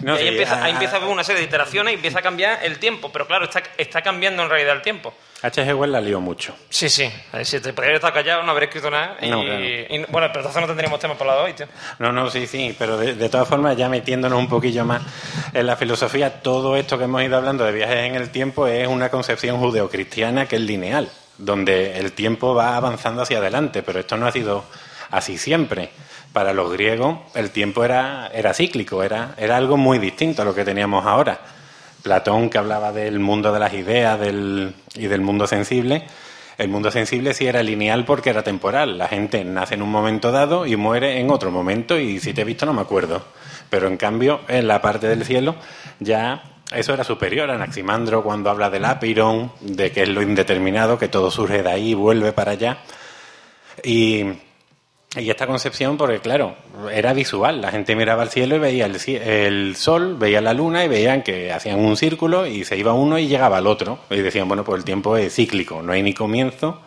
No, 0.00 0.14
y 0.16 0.18
ahí 0.18 0.22
sí, 0.24 0.28
empieza, 0.28 0.56
ahí 0.64 0.70
a- 0.70 0.74
empieza 0.74 0.94
a 0.94 0.98
haber 0.98 1.08
una 1.10 1.22
serie 1.22 1.40
de 1.40 1.46
iteraciones 1.46 1.92
y 1.92 1.94
empieza 1.94 2.18
a 2.18 2.22
cambiar 2.22 2.64
el 2.64 2.78
tiempo, 2.80 3.12
pero 3.12 3.26
claro, 3.28 3.44
está, 3.44 3.62
está 3.78 4.02
cambiando 4.02 4.42
en 4.42 4.50
realidad 4.50 4.74
el 4.74 4.82
tiempo. 4.82 5.14
H.G. 5.46 5.74
Wells 5.76 5.92
la 5.92 6.00
lió 6.00 6.20
mucho. 6.20 6.54
Sí, 6.70 6.88
sí. 6.88 7.10
Si 7.42 7.60
te 7.60 7.68
estado 7.70 8.12
callado, 8.14 8.42
no 8.42 8.52
habría 8.52 8.66
escrito 8.68 8.90
nada. 8.90 9.16
Y, 9.20 9.28
No, 9.28 9.42
claro. 9.42 9.60
y- 9.62 9.86
bueno, 10.08 10.28
pero 10.28 10.40
entonces 10.40 10.60
no 10.62 10.66
tendríamos 10.66 10.98
tema 10.98 11.14
para 11.18 11.34
la 11.36 11.42
hoy, 11.42 11.52
tío. 11.52 11.66
No, 11.98 12.12
no, 12.12 12.30
sí, 12.30 12.46
sí, 12.46 12.74
pero 12.78 12.96
de, 12.96 13.14
de 13.14 13.28
todas 13.28 13.46
formas, 13.46 13.76
ya 13.76 13.88
metiéndonos 13.88 14.38
un 14.38 14.48
poquillo 14.48 14.84
más 14.84 15.02
en 15.52 15.66
la 15.66 15.76
filosofía, 15.76 16.40
todo 16.42 16.76
esto 16.76 16.96
que 16.96 17.04
hemos 17.04 17.22
ido 17.22 17.36
hablando 17.36 17.64
de 17.64 17.72
viajes 17.72 17.96
en 18.06 18.14
el 18.14 18.30
tiempo 18.30 18.66
es 18.66 18.88
una 18.88 19.10
concepción 19.10 19.58
judeocristiana 19.58 20.46
que 20.46 20.56
es 20.56 20.62
lineal, 20.62 21.10
donde 21.36 21.98
el 21.98 22.12
tiempo 22.12 22.54
va 22.54 22.76
avanzando 22.76 23.22
hacia 23.22 23.38
adelante, 23.38 23.82
pero 23.82 24.00
esto 24.00 24.16
no 24.16 24.26
ha 24.26 24.32
sido 24.32 24.64
así 25.10 25.36
siempre. 25.36 25.90
Para 26.32 26.52
los 26.52 26.72
griegos 26.72 27.18
el 27.34 27.50
tiempo 27.50 27.84
era, 27.84 28.28
era 28.34 28.54
cíclico, 28.54 29.02
era, 29.04 29.34
era 29.36 29.56
algo 29.56 29.76
muy 29.76 29.98
distinto 29.98 30.42
a 30.42 30.44
lo 30.44 30.54
que 30.54 30.64
teníamos 30.64 31.06
ahora. 31.06 31.38
Platón, 32.04 32.50
que 32.50 32.58
hablaba 32.58 32.92
del 32.92 33.18
mundo 33.18 33.50
de 33.50 33.58
las 33.58 33.72
ideas 33.72 34.20
y 34.94 35.06
del 35.06 35.20
mundo 35.22 35.46
sensible, 35.48 36.04
el 36.58 36.68
mundo 36.68 36.90
sensible 36.90 37.34
sí 37.34 37.46
era 37.46 37.62
lineal 37.62 38.04
porque 38.04 38.30
era 38.30 38.42
temporal. 38.44 38.98
La 38.98 39.08
gente 39.08 39.44
nace 39.44 39.74
en 39.74 39.82
un 39.82 39.90
momento 39.90 40.30
dado 40.30 40.66
y 40.66 40.76
muere 40.76 41.18
en 41.18 41.30
otro 41.30 41.50
momento 41.50 41.98
y 41.98 42.20
si 42.20 42.32
te 42.34 42.42
he 42.42 42.44
visto 42.44 42.66
no 42.66 42.74
me 42.74 42.82
acuerdo. 42.82 43.24
Pero 43.70 43.88
en 43.88 43.96
cambio, 43.96 44.42
en 44.48 44.68
la 44.68 44.80
parte 44.80 45.08
del 45.08 45.24
cielo 45.24 45.56
ya 45.98 46.42
eso 46.72 46.92
era 46.92 47.04
superior. 47.04 47.50
Anaximandro 47.50 48.22
cuando 48.22 48.50
habla 48.50 48.68
del 48.68 48.84
apirón, 48.84 49.50
de 49.60 49.90
que 49.90 50.02
es 50.02 50.08
lo 50.08 50.22
indeterminado, 50.22 50.98
que 50.98 51.08
todo 51.08 51.30
surge 51.30 51.62
de 51.62 51.70
ahí 51.70 51.94
vuelve 51.94 52.32
para 52.32 52.52
allá. 52.52 52.78
Y, 53.82 54.26
y 55.16 55.30
esta 55.30 55.46
concepción, 55.46 55.96
porque 55.96 56.18
claro, 56.18 56.56
era 56.92 57.12
visual. 57.12 57.60
La 57.60 57.70
gente 57.70 57.94
miraba 57.94 58.22
al 58.22 58.30
cielo 58.30 58.56
y 58.56 58.58
veía 58.58 58.86
el, 58.86 59.76
sol, 59.76 60.16
veía 60.18 60.40
la 60.40 60.52
luna 60.52 60.84
y 60.84 60.88
veían 60.88 61.22
que 61.22 61.52
hacían 61.52 61.78
un 61.78 61.96
círculo 61.96 62.46
y 62.46 62.64
se 62.64 62.76
iba 62.76 62.92
uno 62.92 63.18
y 63.18 63.28
llegaba 63.28 63.58
al 63.58 63.66
otro. 63.66 64.00
Y 64.10 64.16
decían, 64.16 64.48
bueno, 64.48 64.64
pues 64.64 64.78
el 64.78 64.84
tiempo 64.84 65.16
es 65.16 65.34
cíclico, 65.34 65.82
no 65.82 65.92
hay 65.92 66.02
ni 66.02 66.14
comienzo 66.14 66.80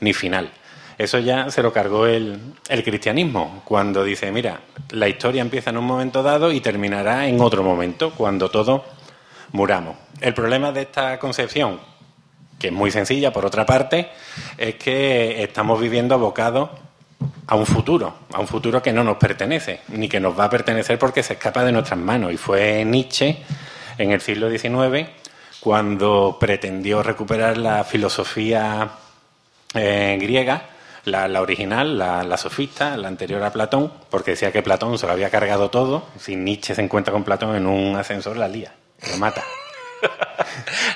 ni 0.00 0.14
final. 0.14 0.50
Eso 0.96 1.18
ya 1.18 1.50
se 1.50 1.62
lo 1.62 1.72
cargó 1.72 2.06
el, 2.06 2.38
el 2.68 2.84
cristianismo, 2.84 3.62
cuando 3.64 4.04
dice, 4.04 4.30
mira, 4.30 4.60
la 4.90 5.08
historia 5.08 5.42
empieza 5.42 5.70
en 5.70 5.78
un 5.78 5.84
momento 5.84 6.22
dado 6.22 6.52
y 6.52 6.60
terminará 6.60 7.26
en 7.26 7.40
otro 7.40 7.64
momento, 7.64 8.12
cuando 8.12 8.48
todos 8.48 8.82
muramos. 9.52 9.96
El 10.20 10.34
problema 10.34 10.70
de 10.70 10.82
esta 10.82 11.18
concepción, 11.18 11.80
que 12.60 12.68
es 12.68 12.72
muy 12.72 12.92
sencilla 12.92 13.32
por 13.32 13.44
otra 13.44 13.66
parte, 13.66 14.10
es 14.56 14.76
que 14.76 15.42
estamos 15.42 15.80
viviendo 15.80 16.14
abocados 16.14 16.70
a 17.46 17.56
un 17.56 17.66
futuro, 17.66 18.14
a 18.32 18.40
un 18.40 18.48
futuro 18.48 18.82
que 18.82 18.92
no 18.92 19.04
nos 19.04 19.16
pertenece, 19.16 19.80
ni 19.88 20.08
que 20.08 20.20
nos 20.20 20.38
va 20.38 20.44
a 20.44 20.50
pertenecer 20.50 20.98
porque 20.98 21.22
se 21.22 21.34
escapa 21.34 21.64
de 21.64 21.72
nuestras 21.72 21.98
manos. 21.98 22.32
Y 22.32 22.36
fue 22.36 22.84
Nietzsche 22.84 23.38
en 23.98 24.12
el 24.12 24.20
siglo 24.20 24.50
XIX 24.50 25.08
cuando 25.60 26.36
pretendió 26.38 27.02
recuperar 27.02 27.56
la 27.56 27.84
filosofía 27.84 28.90
eh, 29.74 30.18
griega, 30.20 30.70
la, 31.04 31.28
la 31.28 31.42
original, 31.42 31.98
la, 31.98 32.22
la 32.22 32.36
sofista, 32.36 32.96
la 32.96 33.08
anterior 33.08 33.42
a 33.42 33.52
Platón, 33.52 33.92
porque 34.10 34.32
decía 34.32 34.52
que 34.52 34.62
Platón 34.62 34.98
se 34.98 35.06
lo 35.06 35.12
había 35.12 35.30
cargado 35.30 35.70
todo. 35.70 36.06
Si 36.18 36.36
Nietzsche 36.36 36.74
se 36.74 36.82
encuentra 36.82 37.12
con 37.12 37.24
Platón 37.24 37.56
en 37.56 37.66
un 37.66 37.96
ascensor, 37.96 38.36
la 38.36 38.48
lía, 38.48 38.74
lo 39.10 39.18
mata. 39.18 39.42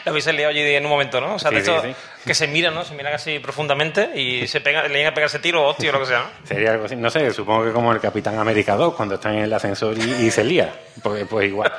Lo 0.05 0.11
habéis 0.11 0.27
liado 0.27 0.51
allí 0.51 0.61
en 0.61 0.85
un 0.85 0.90
momento, 0.90 1.21
¿no? 1.21 1.35
O 1.35 1.38
sea, 1.38 1.51
de 1.51 1.61
hecho, 1.61 1.81
sí, 1.83 1.88
sí. 1.88 1.94
que 2.25 2.35
se 2.35 2.47
miran, 2.47 2.75
¿no? 2.75 2.85
Se 2.85 2.94
miran 2.94 3.14
así 3.14 3.38
profundamente 3.38 4.11
y 4.18 4.47
se 4.47 4.61
pega, 4.61 4.83
le 4.88 4.94
llegan 4.94 5.12
a 5.12 5.14
pegarse 5.14 5.38
tiro 5.38 5.64
o 5.64 5.71
hostia 5.71 5.90
o 5.90 5.92
lo 5.94 6.01
que 6.01 6.07
sea, 6.07 6.18
¿no? 6.21 6.47
Sería 6.47 6.73
algo 6.73 6.85
así, 6.87 6.97
no 6.97 7.11
sé, 7.11 7.31
supongo 7.33 7.64
que 7.64 7.73
como 7.73 7.92
el 7.92 8.01
Capitán 8.01 8.38
América 8.38 8.77
2, 8.77 8.94
cuando 8.94 9.16
están 9.16 9.35
en 9.35 9.44
el 9.44 9.53
ascensor 9.53 9.97
y, 9.99 10.27
y 10.27 10.31
se 10.31 10.44
lía. 10.44 10.73
Pues, 11.03 11.27
pues 11.29 11.49
igual. 11.49 11.73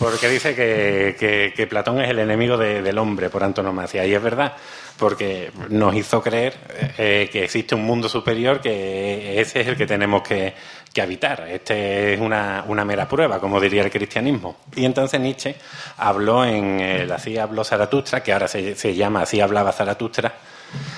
Porque 0.00 0.28
dice 0.28 0.54
que, 0.56 1.14
que- 1.16 1.52
que 1.54 1.66
Platón 1.68 2.00
es 2.00 2.08
el 2.10 2.18
enemigo 2.18 2.56
de- 2.56 2.82
del 2.82 2.98
hombre 2.98 3.30
por 3.30 3.44
antonomasia. 3.44 4.04
Y 4.06 4.14
es 4.14 4.22
verdad, 4.22 4.54
porque 4.98 5.52
nos 5.68 5.94
hizo 5.94 6.20
creer 6.22 6.54
eh, 6.98 7.28
que 7.30 7.44
existe 7.44 7.74
un 7.76 7.84
mundo 7.84 8.08
superior 8.08 8.60
que 8.60 9.40
ese 9.40 9.60
es 9.60 9.68
el 9.68 9.76
que 9.76 9.86
tenemos 9.86 10.22
que, 10.22 10.54
que 10.92 11.02
habitar. 11.02 11.46
Este 11.48 12.14
es 12.14 12.20
una, 12.20 12.64
una 12.66 12.84
mera 12.84 13.06
prueba, 13.06 13.38
como 13.38 13.60
diría 13.60 13.82
el 13.82 13.90
cristianismo. 13.90 14.56
Y 14.74 14.84
entonces 14.86 15.20
Nietzsche 15.20 15.54
habló 15.98 16.44
en 16.46 16.80
el 16.80 17.12
Así 17.12 17.36
habló 17.38 17.62
Zaratustra, 17.62 18.22
que 18.22 18.32
ahora 18.32 18.48
se, 18.48 18.74
se 18.76 18.94
llama 18.94 19.22
Así 19.22 19.40
hablaba 19.42 19.70
Zaratustra, 19.70 20.32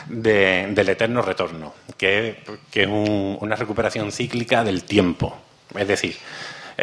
de- 0.07 0.69
del 0.71 0.89
eterno 0.91 1.23
retorno, 1.23 1.75
que, 1.97 2.45
que 2.71 2.83
es 2.83 2.89
un- 2.89 3.37
una 3.41 3.57
recuperación 3.57 4.13
cíclica 4.13 4.63
del 4.63 4.85
tiempo. 4.85 5.37
Es 5.77 5.89
decir, 5.89 6.17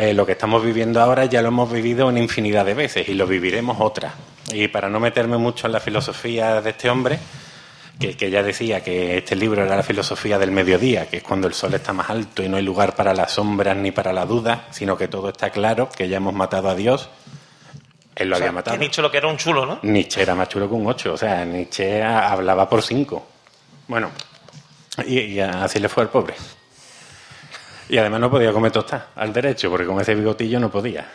eh, 0.01 0.13
lo 0.13 0.25
que 0.25 0.31
estamos 0.31 0.63
viviendo 0.63 1.01
ahora 1.01 1.25
ya 1.25 1.41
lo 1.41 1.49
hemos 1.49 1.69
vivido 1.69 2.07
una 2.07 2.19
infinidad 2.19 2.65
de 2.65 2.73
veces 2.73 3.09
y 3.09 3.15
lo 3.15 3.27
viviremos 3.27 3.81
otra. 3.81 4.13
y 4.53 4.69
para 4.69 4.88
no 4.88 4.97
meterme 5.01 5.38
mucho 5.38 5.67
en 5.67 5.73
la 5.73 5.81
filosofía 5.81 6.62
de 6.62 6.69
este 6.69 6.89
hombre, 6.89 7.19
que, 7.99 8.15
que 8.15 8.31
ya 8.31 8.41
decía 8.41 8.81
que 8.81 9.17
este 9.17 9.35
libro 9.35 9.62
era 9.62 9.75
la 9.75 9.83
filosofía 9.83 10.39
del 10.39 10.51
mediodía, 10.51 11.09
que 11.09 11.17
es 11.17 11.23
cuando 11.23 11.47
el 11.47 11.53
sol 11.53 11.73
está 11.73 11.91
más 11.91 12.09
alto 12.09 12.41
y 12.41 12.47
no 12.47 12.55
hay 12.55 12.63
lugar 12.63 12.95
para 12.95 13.13
las 13.13 13.33
sombras 13.33 13.75
ni 13.75 13.91
para 13.91 14.13
la 14.13 14.25
duda, 14.25 14.67
sino 14.71 14.97
que 14.97 15.09
todo 15.09 15.27
está 15.27 15.49
claro, 15.49 15.89
que 15.89 16.07
ya 16.07 16.15
hemos 16.15 16.33
matado 16.33 16.69
a 16.69 16.75
Dios. 16.75 17.09
Él 18.15 18.29
lo 18.29 18.35
O 18.35 18.38
sea, 18.38 18.47
había 18.47 18.53
matado. 18.53 18.77
Que 18.77 18.79
Nietzsche 18.79 19.01
lo 19.01 19.12
que 19.12 19.17
era 19.17 19.27
un 19.27 19.35
chulo, 19.35 19.65
¿no? 19.65 19.79
Nietzsche 19.81 20.21
era 20.21 20.33
más 20.33 20.47
chulo 20.47 20.69
que 20.69 20.75
un 20.75 20.88
8, 20.88 21.13
o 21.13 21.17
sea, 21.17 21.43
Nietzsche 21.43 22.01
hablaba 22.01 22.69
por 22.69 22.81
5. 22.81 23.27
Bueno, 23.89 24.12
y, 25.05 25.19
y 25.19 25.39
así 25.41 25.77
le 25.79 25.89
fue 25.89 26.03
al 26.03 26.09
pobre. 26.09 26.35
Y 27.89 27.97
además 27.97 28.19
no 28.21 28.30
podía 28.30 28.54
comer 28.54 28.71
tostada 28.71 29.08
al 29.15 29.34
derecho, 29.34 29.69
porque 29.69 29.88
con 29.88 29.99
ese 29.99 30.13
bigotillo 30.15 30.60
no 30.60 30.69
podía. 30.69 31.08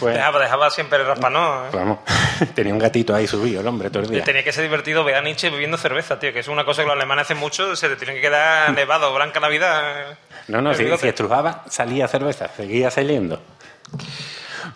Pues, 0.00 0.14
Dejaba, 0.14 0.38
dejaba 0.38 0.70
siempre 0.70 1.02
raspa, 1.02 1.28
¿no? 1.28 1.64
vamos, 1.72 1.98
tenía 2.54 2.72
un 2.72 2.78
gatito 2.78 3.14
ahí 3.14 3.26
subido 3.26 3.60
el 3.60 3.66
hombre 3.66 3.90
todo 3.90 4.04
el 4.04 4.10
día. 4.10 4.24
Tenía 4.24 4.44
que 4.44 4.52
ser 4.52 4.62
divertido 4.62 5.02
ver 5.04 5.16
a 5.16 5.20
Nietzsche 5.20 5.50
bebiendo 5.50 5.76
cerveza, 5.76 6.18
tío, 6.18 6.32
que 6.32 6.38
es 6.38 6.48
una 6.48 6.64
cosa 6.64 6.82
que 6.82 6.86
los 6.86 6.96
alemanes 6.96 7.24
hacen 7.24 7.38
mucho, 7.38 7.74
se 7.74 7.88
te 7.88 7.96
tienen 7.96 8.16
que 8.16 8.22
quedar 8.22 8.72
nevado, 8.74 9.12
blanca 9.12 9.40
la 9.40 9.48
vida. 9.48 10.16
No, 10.46 10.62
no, 10.62 10.74
si, 10.74 10.84
si 10.98 11.08
estrujaba, 11.08 11.64
salía 11.68 12.06
cerveza, 12.06 12.48
seguía 12.48 12.90
saliendo. 12.90 13.40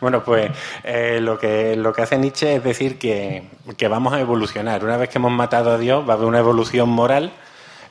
Bueno, 0.00 0.24
pues 0.24 0.50
eh, 0.84 1.18
lo, 1.20 1.38
que, 1.38 1.76
lo 1.76 1.92
que 1.92 2.02
hace 2.02 2.18
Nietzsche 2.18 2.56
es 2.56 2.64
decir 2.64 2.98
que, 2.98 3.44
que 3.76 3.88
vamos 3.88 4.12
a 4.12 4.20
evolucionar. 4.20 4.84
Una 4.84 4.96
vez 4.96 5.08
que 5.08 5.18
hemos 5.18 5.32
matado 5.32 5.70
a 5.70 5.78
Dios, 5.78 6.06
va 6.06 6.14
a 6.14 6.16
haber 6.16 6.26
una 6.26 6.40
evolución 6.40 6.88
moral 6.88 7.32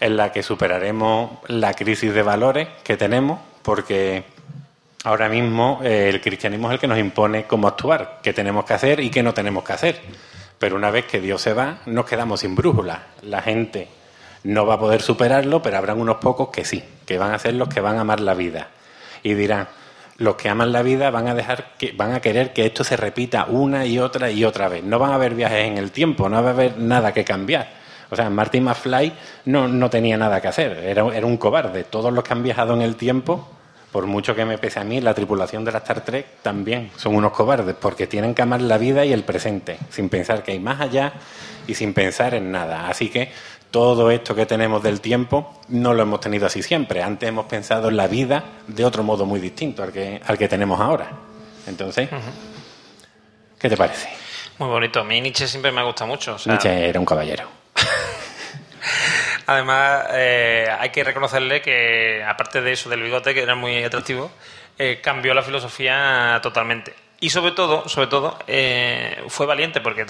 en 0.01 0.17
la 0.17 0.31
que 0.31 0.43
superaremos 0.43 1.31
la 1.47 1.73
crisis 1.73 2.13
de 2.13 2.23
valores 2.23 2.67
que 2.83 2.97
tenemos, 2.97 3.39
porque 3.61 4.23
ahora 5.03 5.29
mismo 5.29 5.79
eh, 5.83 6.09
el 6.09 6.19
cristianismo 6.19 6.67
es 6.67 6.73
el 6.73 6.79
que 6.79 6.87
nos 6.87 6.97
impone 6.97 7.45
cómo 7.45 7.67
actuar, 7.67 8.19
qué 8.21 8.33
tenemos 8.33 8.65
que 8.65 8.73
hacer 8.73 8.99
y 8.99 9.11
qué 9.11 9.23
no 9.23 9.33
tenemos 9.33 9.63
que 9.63 9.73
hacer. 9.73 10.01
Pero 10.57 10.75
una 10.75 10.91
vez 10.91 11.05
que 11.05 11.21
Dios 11.21 11.41
se 11.41 11.53
va, 11.53 11.79
nos 11.85 12.05
quedamos 12.05 12.41
sin 12.41 12.55
brújula. 12.55 13.03
La 13.21 13.41
gente 13.41 13.87
no 14.43 14.65
va 14.65 14.75
a 14.75 14.79
poder 14.79 15.01
superarlo, 15.01 15.61
pero 15.61 15.77
habrán 15.77 15.99
unos 15.99 16.17
pocos 16.17 16.49
que 16.49 16.65
sí, 16.65 16.83
que 17.05 17.19
van 17.19 17.33
a 17.33 17.39
ser 17.39 17.53
los 17.53 17.69
que 17.69 17.79
van 17.79 17.97
a 17.97 18.01
amar 18.01 18.19
la 18.19 18.33
vida. 18.33 18.69
Y 19.21 19.35
dirán, 19.35 19.67
los 20.17 20.35
que 20.35 20.49
aman 20.49 20.71
la 20.71 20.81
vida 20.81 21.11
van 21.11 21.27
a 21.27 21.35
dejar 21.35 21.73
que 21.77 21.91
van 21.93 22.13
a 22.13 22.21
querer 22.21 22.53
que 22.53 22.65
esto 22.65 22.83
se 22.83 22.97
repita 22.97 23.45
una 23.45 23.85
y 23.85 23.99
otra 23.99 24.31
y 24.31 24.45
otra 24.45 24.67
vez. 24.67 24.83
No 24.83 24.97
van 24.97 25.11
a 25.11 25.15
haber 25.15 25.35
viajes 25.35 25.67
en 25.67 25.77
el 25.77 25.91
tiempo, 25.91 26.27
no 26.27 26.41
va 26.41 26.49
a 26.49 26.53
haber 26.53 26.77
nada 26.77 27.13
que 27.13 27.23
cambiar. 27.23 27.80
O 28.11 28.15
sea, 28.15 28.29
Martin 28.29 28.65
McFly 28.65 29.13
no, 29.45 29.69
no 29.69 29.89
tenía 29.89 30.17
nada 30.17 30.41
que 30.41 30.49
hacer, 30.49 30.73
era, 30.85 31.07
era 31.15 31.25
un 31.25 31.37
cobarde. 31.37 31.85
Todos 31.85 32.11
los 32.11 32.23
que 32.23 32.33
han 32.33 32.43
viajado 32.43 32.73
en 32.73 32.81
el 32.81 32.97
tiempo, 32.97 33.47
por 33.91 34.05
mucho 34.05 34.35
que 34.35 34.43
me 34.43 34.57
pese 34.57 34.81
a 34.81 34.83
mí, 34.83 34.99
la 34.99 35.13
tripulación 35.13 35.63
de 35.63 35.71
la 35.71 35.77
Star 35.77 36.01
Trek 36.01 36.25
también 36.41 36.91
son 36.97 37.15
unos 37.15 37.31
cobardes, 37.31 37.73
porque 37.79 38.07
tienen 38.07 38.35
que 38.35 38.41
amar 38.41 38.61
la 38.61 38.77
vida 38.77 39.05
y 39.05 39.13
el 39.13 39.23
presente, 39.23 39.77
sin 39.89 40.09
pensar 40.09 40.43
que 40.43 40.51
hay 40.51 40.59
más 40.59 40.81
allá 40.81 41.13
y 41.67 41.73
sin 41.73 41.93
pensar 41.93 42.33
en 42.33 42.51
nada. 42.51 42.89
Así 42.89 43.09
que 43.09 43.31
todo 43.71 44.11
esto 44.11 44.35
que 44.35 44.45
tenemos 44.45 44.83
del 44.83 44.99
tiempo 44.99 45.61
no 45.69 45.93
lo 45.93 46.03
hemos 46.03 46.19
tenido 46.19 46.47
así 46.47 46.61
siempre. 46.61 47.01
Antes 47.01 47.29
hemos 47.29 47.45
pensado 47.45 47.87
en 47.87 47.95
la 47.95 48.07
vida 48.07 48.43
de 48.67 48.83
otro 48.83 49.03
modo 49.03 49.25
muy 49.25 49.39
distinto 49.39 49.83
al 49.83 49.93
que, 49.93 50.21
al 50.25 50.37
que 50.37 50.49
tenemos 50.49 50.81
ahora. 50.81 51.11
Entonces, 51.65 52.09
¿qué 53.57 53.69
te 53.69 53.77
parece? 53.77 54.09
Muy 54.59 54.67
bonito. 54.67 54.99
A 54.99 55.03
mí 55.05 55.21
Nietzsche 55.21 55.47
siempre 55.47 55.71
me 55.71 55.79
ha 55.79 55.83
gustado 55.83 56.09
mucho. 56.09 56.35
o 56.35 56.37
sea, 56.37 56.51
Nietzsche 56.51 56.89
era 56.89 56.99
un 56.99 57.05
caballero. 57.05 57.60
Además, 59.47 60.05
eh, 60.11 60.67
hay 60.79 60.89
que 60.89 61.03
reconocerle 61.03 61.61
que, 61.61 62.23
aparte 62.27 62.61
de 62.61 62.71
eso, 62.73 62.89
del 62.89 63.01
bigote, 63.03 63.33
que 63.33 63.41
era 63.41 63.55
muy 63.55 63.83
atractivo, 63.83 64.31
eh, 64.77 64.99
cambió 65.03 65.33
la 65.33 65.41
filosofía 65.43 66.39
totalmente. 66.41 66.93
Y 67.19 67.29
sobre 67.29 67.51
todo, 67.51 67.87
sobre 67.87 68.07
todo, 68.07 68.39
eh, 68.47 69.23
fue 69.27 69.45
valiente 69.45 69.79
porque 69.81 70.05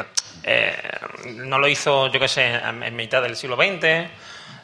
no 1.35 1.59
lo 1.59 1.67
hizo, 1.67 2.07
yo 2.07 2.19
qué 2.19 2.27
sé, 2.27 2.45
en 2.55 2.95
mitad 2.95 3.21
del 3.21 3.35
siglo 3.35 3.57
XX, 3.57 4.09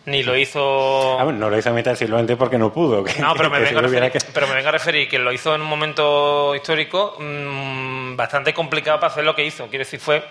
ni 0.05 0.23
lo 0.23 0.37
hizo... 0.37 1.19
Ah, 1.19 1.25
bueno, 1.25 1.39
no 1.39 1.49
lo 1.49 1.57
hizo 1.57 1.69
a 1.69 1.73
mitad 1.73 1.91
del 1.91 1.97
siglo 1.97 2.17
XX 2.23 2.35
porque 2.37 2.57
no 2.57 2.71
pudo. 2.71 3.03
que- 3.03 3.19
No, 3.21 3.33
pero 3.35 3.49
me, 3.51 3.59
vengo 3.59 3.79
a 3.79 3.81
referir, 3.81 4.11
que- 4.11 4.19
pero 4.33 4.47
me 4.47 4.55
vengo 4.55 4.69
a 4.69 4.71
referir 4.71 5.09
que 5.09 5.19
lo 5.19 5.33
hizo 5.33 5.53
en 5.53 5.59
un 5.61 5.67
momento 5.67 6.55
histórico 6.55 7.17
mm, 7.19 8.15
bastante 8.15 8.53
complicado 8.53 8.99
para 9.01 9.11
hacer 9.11 9.25
lo 9.25 9.35
que 9.35 9.43
hizo. 9.45 9.67
Quiero 9.67 9.83
decir, 9.83 9.99
fue 9.99 10.23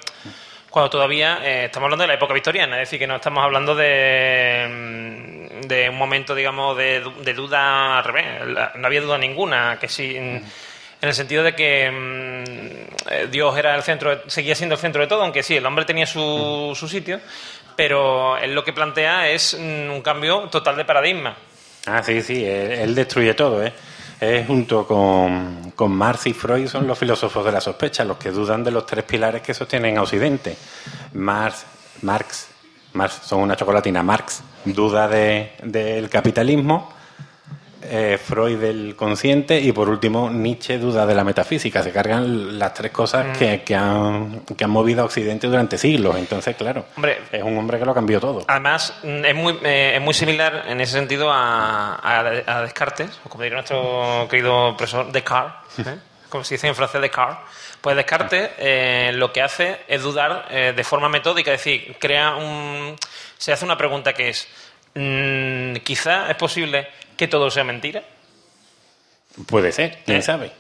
cuando 0.77 0.91
todavía 0.91 1.39
eh, 1.43 1.65
estamos 1.65 1.87
hablando 1.87 2.03
de 2.03 2.09
la 2.09 2.15
época 2.17 2.35
victoriana, 2.35 2.77
es 2.77 2.81
decir, 2.91 2.99
que 2.99 3.07
no 3.07 3.17
estamos 3.17 3.43
hablando 3.43 3.75
de, 3.75 4.67
mm, 4.69 5.67
de 5.67 5.89
un 5.89 5.97
momento, 5.97 6.35
digamos, 6.35 6.77
de, 6.77 7.01
du- 7.01 7.15
de 7.25 7.33
duda 7.33 7.97
al 7.97 8.05
revés. 8.05 8.47
La- 8.47 8.73
No 8.75 8.87
había 8.87 9.01
duda 9.01 9.17
ninguna, 9.17 9.79
que 9.81 9.89
sí. 9.89 10.19
mm, 10.21 10.37
En 11.01 11.09
el 11.09 11.15
sentido 11.15 11.43
de 11.43 11.55
que 11.55 11.91
mm, 11.91 13.11
eh, 13.11 13.27
Dios 13.31 13.57
era 13.57 13.75
el 13.75 13.83
centro, 13.85 14.21
seguía 14.29 14.55
siendo 14.55 14.75
el 14.75 14.81
centro 14.83 15.01
de 15.01 15.09
todo, 15.09 15.23
aunque 15.23 15.43
sí, 15.43 15.57
el 15.57 15.65
hombre 15.65 15.87
tenía 15.87 16.05
su, 16.05 16.75
su 16.79 16.87
sitio, 16.89 17.21
pero 17.75 18.37
él 18.37 18.55
lo 18.55 18.63
que 18.63 18.75
plantea 18.75 19.31
es 19.31 19.57
mm, 19.59 19.91
un 19.91 20.03
cambio 20.03 20.41
total 20.51 20.77
de 20.77 20.85
paradigma. 20.85 21.35
Ah, 21.87 22.03
sí, 22.03 22.21
sí, 22.21 22.45
él, 22.45 22.73
él 22.73 22.95
destruye 22.95 23.33
todo, 23.33 23.65
¿eh? 23.65 23.73
Es 24.21 24.47
junto 24.47 24.87
con, 24.87 25.73
con 25.75 25.93
Marx 25.93 26.27
y 26.27 26.33
Freud 26.33 26.69
son 26.69 26.87
los 26.87 26.99
filósofos 26.99 27.45
de 27.45 27.53
la 27.53 27.61
sospecha, 27.61 28.03
los 28.05 28.17
que 28.17 28.31
dudan 28.31 28.65
de 28.65 28.71
los 28.71 28.87
tres 28.87 29.05
pilares 29.05 29.43
que 29.43 29.53
sostienen 29.53 29.99
a 29.99 30.03
Occidente. 30.03 30.57
Marx, 31.13 31.67
Marx, 32.03 32.49
Marx 32.95 33.21
son 33.25 33.41
una 33.41 33.57
chocolatina, 33.57 34.03
Marx 34.03 34.43
duda 34.65 35.07
de- 35.07 35.53
del 35.63 36.09
capitalismo, 36.09 36.93
eh, 37.89 38.19
Freud 38.19 38.59
del 38.59 38.95
consciente 38.97 39.59
y 39.61 39.73
por 39.73 39.89
último 39.89 40.31
Nietzsche 40.31 40.79
duda 40.79 41.07
de 41.07 41.15
la 41.15 41.25
metafísica. 41.25 41.83
Se 41.83 41.93
cargan 41.93 42.59
las 42.59 42.75
tres 42.75 42.91
cosas 42.93 43.37
que, 43.39 43.63
que 43.63 43.75
han, 43.75 44.41
que 44.57 44.65
han 44.65 44.71
movido 44.71 45.03
a 45.03 45.05
Occidente 45.07 45.47
durante 45.47 45.79
siglos. 45.79 46.17
Entonces, 46.17 46.57
claro, 46.57 46.85
Hombre. 46.97 47.19
es 47.33 47.43
un 47.43 47.57
hombre 47.59 47.79
que 47.79 47.85
lo 47.85 47.95
cambió 47.95 48.21
todo. 48.21 48.45
Además, 48.49 48.95
mm, 49.03 49.25
es 49.25 49.35
muy, 49.35 49.59
eh, 49.63 49.93
es 49.97 50.01
muy 50.01 50.15
similar 50.15 50.65
en 50.69 50.81
ese 50.81 50.93
sentido 50.93 51.31
a, 51.33 51.95
a- 51.97 52.19
a 52.47 52.63
Descartes, 52.63 53.11
o 53.25 53.29
como 53.29 53.43
diría 53.45 53.57
nuestro 53.57 54.27
querido 54.31 54.77
profesor 54.77 55.11
Descartes, 55.13 55.79
¿eh? 55.87 55.99
como 56.29 56.45
se 56.45 56.55
dice 56.55 56.67
en 56.69 56.75
francés 56.75 57.01
Descartes. 57.01 57.39
Pues 57.81 57.95
Descartes 57.95 58.51
eh, 58.59 59.13
lo 59.15 59.33
que 59.33 59.43
hace 59.43 59.81
es 59.87 60.03
dudar 60.03 60.47
eh, 60.51 60.73
de 60.75 60.83
forma 60.85 61.09
metódica, 61.09 61.53
es 61.53 61.59
decir, 61.65 61.97
crea 62.01 62.35
un, 62.35 62.97
se 63.39 63.53
hace 63.53 63.65
una 63.65 63.77
pregunta 63.79 64.13
que 64.13 64.31
es, 64.31 64.49
mm, 64.97 65.77
quizá 65.85 66.29
es 66.31 66.37
posible 66.37 66.87
que 67.17 67.29
todo 67.29 67.51
sea 67.51 67.63
mentira. 67.65 68.03
Puede 69.47 69.71
ser, 69.73 69.99
quién 70.05 70.19
¿Eh? 70.19 70.23
sabe. 70.23 70.51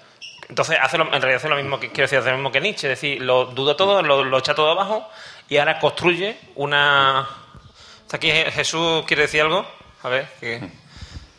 Entonces, 0.48 0.76
hace 0.80 0.98
lo- 0.98 1.06
en 1.06 1.10
realidad 1.20 1.36
hace 1.36 1.48
lo 1.48 1.56
mismo 1.56 1.80
que 1.80 1.88
quiero 1.88 2.02
decir, 2.04 2.18
hace 2.18 2.30
lo 2.30 2.36
mismo 2.36 2.52
que 2.52 2.60
Nietzsche, 2.60 2.86
es 2.92 3.00
decir, 3.00 3.20
lo 3.22 3.46
duda 3.46 3.76
todo, 3.76 4.00
lo, 4.02 4.22
lo 4.22 4.38
echa 4.38 4.54
todo 4.54 4.70
abajo 4.70 5.08
y 5.48 5.56
ahora 5.56 5.78
construye 5.78 6.36
una. 6.54 7.26
¿Está 8.02 8.18
aquí 8.18 8.28
Je- 8.28 8.50
Jesús 8.52 9.04
quiere 9.06 9.22
decir 9.22 9.40
algo? 9.40 9.66
A 10.02 10.08
ver, 10.08 10.28
¿qué- 10.38 10.60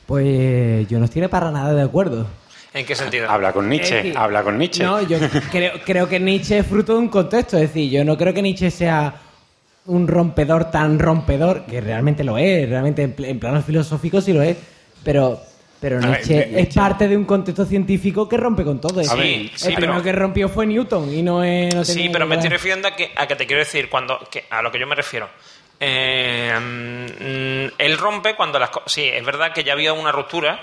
Pues 0.05 0.88
yo 0.89 0.99
no 0.99 1.05
estoy 1.05 1.25
para 1.27 1.51
nada 1.51 1.73
de 1.73 1.83
acuerdo. 1.83 2.27
¿en 2.73 2.86
qué 2.86 2.95
sentido? 2.95 3.27
Habla 3.29 3.53
con 3.53 3.65
Es 3.65 3.69
Nietzsche, 3.71 3.95
decir, 3.95 4.17
habla 4.17 4.43
con 4.43 4.57
Nietzsche. 4.57 4.83
No, 4.83 5.01
yo 5.01 5.17
creo, 5.51 5.73
creo 5.83 6.07
que 6.10 6.19
Nietzsche 6.19 6.60
es 6.60 6.67
fruto 6.67 6.93
de 6.93 6.99
un 6.99 7.10
contexto. 7.10 7.57
Es 7.57 7.63
decir, 7.69 7.89
yo 7.89 8.03
no 8.05 8.15
creo 8.17 8.33
que 8.33 8.41
Nietzsche 8.41 8.69
sea 8.69 9.13
un 9.88 10.08
rompedor 10.08 10.69
tan 10.71 11.00
rompedor, 11.00 11.65
que 11.65 11.82
realmente 11.82 12.23
lo 12.23 12.38
es, 12.38 12.69
realmente 12.69 13.02
en, 13.04 13.13
pl- 13.13 13.30
en 13.30 13.39
planos 13.39 13.65
filosóficos 13.65 14.23
sí 14.26 14.34
lo 14.34 14.41
es, 14.41 14.56
pero, 15.04 15.39
pero 15.80 16.00
ver, 16.00 16.10
Nietzsche, 16.10 16.60
es 16.62 16.73
parte 16.76 17.08
de 17.08 17.15
un 17.17 17.26
contexto 17.26 17.65
científico 17.65 18.28
que 18.30 18.38
rompe 18.38 18.63
con 18.63 18.80
todo. 18.82 19.04
Sí, 19.04 19.52
el 19.65 19.73
primero 19.76 19.93
pero- 19.93 20.04
que 20.04 20.12
rompió 20.12 20.50
fue 20.50 20.65
Newton 20.67 21.13
y 21.13 21.21
no 21.23 21.43
es... 21.43 21.73
no 21.73 21.84
sí, 21.86 22.10
pero 22.12 22.26
me 22.28 22.36
estoy 22.36 22.50
refiriendo 22.50 22.88
a 22.88 22.95
que, 22.95 23.12
a 23.15 23.28
que 23.28 23.36
te 23.36 23.45
quiero 23.47 23.60
decir 23.62 23.89
cuando 23.89 24.19
que- 24.32 24.43
a 24.50 24.62
lo 24.62 24.71
que 24.71 24.80
yo 24.80 24.88
me 24.88 24.95
refiero. 24.95 25.30
Eh, 25.80 26.52
mm, 26.60 27.76
él 27.78 27.97
rompe 27.97 28.36
cuando 28.36 28.60
las 28.60 28.69
cosas. 28.71 28.91
Sí, 28.91 29.04
es 29.04 29.23
verdad 29.26 29.54
que 29.54 29.63
ya 29.63 29.73
había 29.73 29.93
una 29.93 30.12
ruptura 30.12 30.60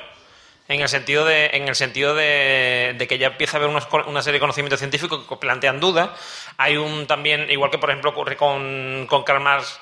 en 0.69 0.81
el 0.81 0.89
sentido 0.89 1.25
de, 1.25 1.47
en 1.53 1.69
el 1.69 1.75
sentido 1.75 2.15
de, 2.15 2.97
que 3.09 3.19
ya 3.19 3.29
empieza 3.29 3.57
a 3.57 3.59
haber 3.59 3.71
unos 3.71 3.87
una 4.07 4.23
serie 4.23 4.39
de 4.39 4.41
conocimientos 4.41 4.79
científicos 4.79 5.27
que 5.29 5.37
plantean 5.37 5.81
dudas. 5.81 6.11
Hay 6.57 6.77
un 6.77 7.07
también, 7.07 7.51
igual 7.51 7.71
que 7.71 7.79
por 7.79 7.91
ejemplo 7.91 8.11
ocurre 8.11 8.37
con, 8.37 9.07
con 9.09 9.23
Karl 9.25 9.41
Marx, 9.41 9.81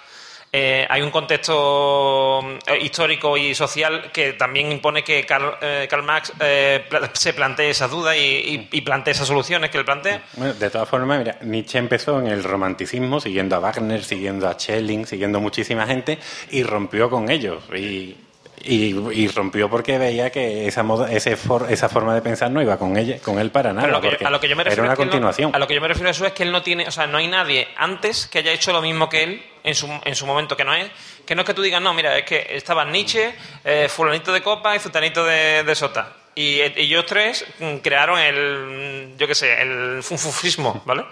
eh, 0.55 0.87
hay 0.91 1.01
un 1.01 1.11
contexto 1.11 2.43
eh, 2.67 2.79
histórico 2.83 3.39
y 3.39 3.55
social 3.55 4.11
que 4.13 4.35
también 4.35 4.71
impone 4.71 5.03
que 5.03 5.25
Karl, 5.25 5.57
eh, 5.63 5.89
Marx 6.05 6.31
eh, 6.41 6.85
se 7.15 7.33
plantee 7.33 7.71
esas 7.71 7.91
dudas 7.91 8.15
y, 8.19 8.59
plantee 8.83 9.13
esas 9.13 9.29
soluciones 9.29 9.71
que 9.71 9.79
él 9.79 9.87
plantea. 9.87 10.23
De 10.37 10.69
todas 10.69 10.87
formas, 10.87 11.19
mira, 11.21 11.39
Nietzsche 11.41 11.79
empezó 11.79 12.21
en 12.21 12.27
el 12.27 12.45
romanticismo, 12.45 13.19
siguiendo 13.19 13.57
a 13.57 13.61
Wagner, 13.61 14.05
siguiendo 14.05 14.47
a 14.47 14.53
Schelling, 14.53 15.07
siguiendo 15.07 15.41
muchísima 15.41 15.87
gente, 15.87 16.19
y 16.51 16.63
rompió 16.65 17.09
con 17.09 17.31
ellos. 17.31 17.63
Y, 17.75 18.15
y- 18.65 18.95
y 19.13 19.29
rompió 19.29 19.69
porque 19.71 19.99
veía 19.99 20.31
que 20.31 20.67
esa 20.67 20.83
moda, 20.83 21.11
ese 21.13 21.37
for- 21.37 21.67
esa 21.71 21.89
forma 21.89 22.15
de 22.15 22.23
pensar 22.23 22.51
no 22.51 22.63
iba 22.63 22.79
con 22.79 22.97
ella, 22.97 23.19
con 23.21 23.39
él 23.39 23.51
para 23.51 23.73
nada. 23.73 23.87
Pero 23.89 23.97
lo 23.99 24.01
que- 24.03 24.09
porque 24.11 24.25
a 24.27 24.31
lo 24.31 24.41
que 24.41 24.49
yo 24.49 24.57
me 24.57 24.65
refiero 24.65 24.85
era 24.85 24.93
una 24.93 24.95
no- 24.95 25.11
continuación. 25.11 25.51
a 25.55 25.59
lo 25.59 25.67
que 25.67 25.75
yo 25.75 25.81
me 25.81 25.89
refiero 25.89 26.09
a 26.09 26.11
eso 26.13 26.25
es 26.27 26.33
que 26.33 26.43
él 26.43 26.53
no 26.53 26.63
tiene, 26.63 26.87
o 26.87 26.91
sea, 26.91 27.07
no 27.07 27.19
hay 27.19 27.29
nadie 27.29 27.69
antes 27.77 28.27
que 28.27 28.39
haya 28.39 28.53
hecho 28.53 28.73
lo 28.73 28.81
mismo 28.83 29.09
que 29.09 29.23
él 29.25 29.43
en 29.65 29.75
su, 29.75 29.89
en 30.05 30.15
su 30.15 30.27
momento, 30.27 30.57
que 30.57 30.65
no 30.65 30.75
es, 30.75 30.91
que 31.27 31.35
no 31.35 31.43
es 31.43 31.47
que 31.47 31.55
tú 31.55 31.63
digas, 31.63 31.81
no, 31.83 31.95
mira, 31.95 32.17
es 32.19 32.25
que 32.25 32.47
estaba 32.51 32.85
Nietzsche, 32.85 33.35
eh, 33.65 33.89
fulanito 33.89 34.33
de 34.33 34.43
copa 34.43 34.75
y 34.77 34.79
zutanito 34.79 35.25
de, 35.25 35.63
de 35.65 35.75
sota. 35.75 36.17
Y 36.35 36.61
ellos 36.61 37.05
tres 37.07 37.45
mm, 37.61 37.77
crearon 37.77 38.19
el, 38.19 39.13
mm, 39.15 39.19
yo 39.19 39.27
qué 39.29 39.35
sé, 39.35 39.61
el 39.63 40.03
funfufismo, 40.03 40.83
¿vale? 40.87 41.05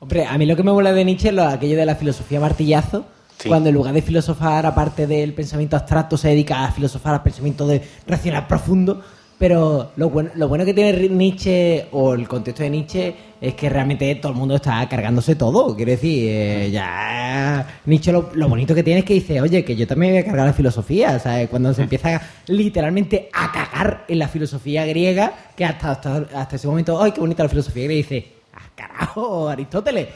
Hombre, 0.00 0.24
a 0.26 0.38
mí 0.38 0.46
lo 0.46 0.54
que 0.54 0.62
me 0.62 0.70
mola 0.72 0.92
de 0.92 1.04
Nietzsche 1.04 1.28
es 1.28 1.34
lo- 1.34 1.44
aquello 1.48 1.76
de 1.76 1.84
la 1.84 1.96
filosofía 1.96 2.38
martillazo. 2.38 3.04
Sí. 3.38 3.48
Cuando 3.48 3.68
en 3.68 3.74
lugar 3.74 3.94
de 3.94 4.02
filosofar 4.02 4.66
aparte 4.66 5.06
del 5.06 5.32
pensamiento 5.32 5.76
abstracto 5.76 6.16
se 6.16 6.28
dedica 6.28 6.64
a 6.64 6.72
filosofar 6.72 7.14
al 7.14 7.22
pensamiento 7.22 7.66
de 7.66 7.82
racional 8.06 8.46
profundo. 8.46 9.00
Pero 9.38 9.92
lo 9.94 10.10
bueno, 10.10 10.30
lo 10.34 10.48
bueno 10.48 10.64
que 10.64 10.74
tiene 10.74 11.08
Nietzsche 11.08 11.86
o 11.92 12.12
el 12.14 12.26
contexto 12.26 12.64
de 12.64 12.70
Nietzsche 12.70 13.14
es 13.40 13.54
que 13.54 13.68
realmente 13.68 14.12
todo 14.16 14.32
el 14.32 14.38
mundo 14.38 14.56
está 14.56 14.88
cargándose 14.88 15.36
todo. 15.36 15.76
Quiero 15.76 15.92
decir, 15.92 16.28
eh, 16.28 16.70
ya 16.72 17.80
Nietzsche 17.86 18.10
lo, 18.10 18.30
lo 18.34 18.48
bonito 18.48 18.74
que 18.74 18.82
tiene 18.82 19.00
es 19.00 19.06
que 19.06 19.14
dice, 19.14 19.40
oye, 19.40 19.64
que 19.64 19.76
yo 19.76 19.86
también 19.86 20.12
voy 20.12 20.22
a 20.22 20.24
cargar 20.24 20.44
la 20.44 20.52
filosofía. 20.52 21.20
¿sabes? 21.20 21.48
Cuando 21.48 21.72
se 21.72 21.82
empieza 21.84 22.20
literalmente 22.48 23.28
a 23.32 23.52
cagar 23.52 24.06
en 24.08 24.18
la 24.18 24.26
filosofía 24.26 24.84
griega, 24.86 25.32
que 25.56 25.64
hasta, 25.64 25.92
hasta, 25.92 26.16
hasta 26.34 26.56
ese 26.56 26.66
momento, 26.66 27.00
ay, 27.00 27.12
qué 27.12 27.20
bonita 27.20 27.44
la 27.44 27.48
filosofía 27.48 27.84
griega, 27.84 28.00
y 28.00 28.02
dice, 28.02 28.32
ah, 28.54 28.70
carajo, 28.74 29.48
Aristóteles. 29.48 30.08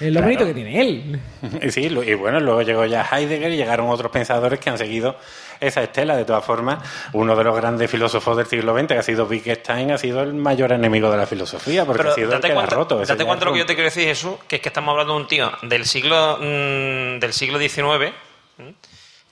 Es 0.00 0.06
lo 0.06 0.12
Claro. 0.20 0.24
bonito 0.26 0.46
que 0.46 0.54
tiene 0.54 0.80
él. 0.80 1.20
Y 1.62 1.70
sí, 1.70 1.82
y 1.86 2.14
bueno, 2.14 2.40
luego 2.40 2.62
llegó 2.62 2.84
ya 2.86 3.06
Heidegger 3.10 3.52
y 3.52 3.56
llegaron 3.56 3.88
otros 3.90 4.10
pensadores 4.10 4.58
que 4.58 4.70
han 4.70 4.78
seguido 4.78 5.16
esa 5.60 5.82
estela. 5.82 6.16
De 6.16 6.24
todas 6.24 6.44
formas, 6.44 6.78
uno 7.12 7.36
de 7.36 7.44
los 7.44 7.54
grandes 7.54 7.90
filósofos 7.90 8.36
del 8.36 8.46
siglo 8.46 8.74
XX, 8.76 8.86
que 8.88 8.94
ha 8.98 9.02
sido 9.02 9.26
Wittgenstein, 9.26 9.90
ha 9.92 9.98
sido 9.98 10.22
el 10.22 10.32
mayor 10.34 10.72
enemigo 10.72 11.10
de 11.10 11.18
la 11.18 11.26
filosofía, 11.26 11.84
porque 11.84 11.98
Pero 11.98 12.12
ha 12.12 12.14
sido 12.14 12.32
el 12.34 12.40
que 12.40 12.48
la 12.54 12.62
ha 12.62 12.66
roto. 12.66 12.98
Date 13.04 13.24
cuenta 13.24 13.44
lo 13.44 13.52
que 13.52 13.58
yo 13.58 13.66
te 13.66 13.74
quiero 13.74 13.88
decir, 13.90 14.04
Jesús, 14.06 14.36
que 14.48 14.56
es 14.56 14.62
que 14.62 14.68
estamos 14.70 14.92
hablando 14.92 15.14
de 15.14 15.20
un 15.20 15.28
tío 15.28 15.52
del 15.62 15.84
siglo 15.84 16.38
mm, 16.40 17.18
del 17.20 17.32
siglo 17.32 17.58
XIX 17.58 18.12
¿m? 18.58 18.74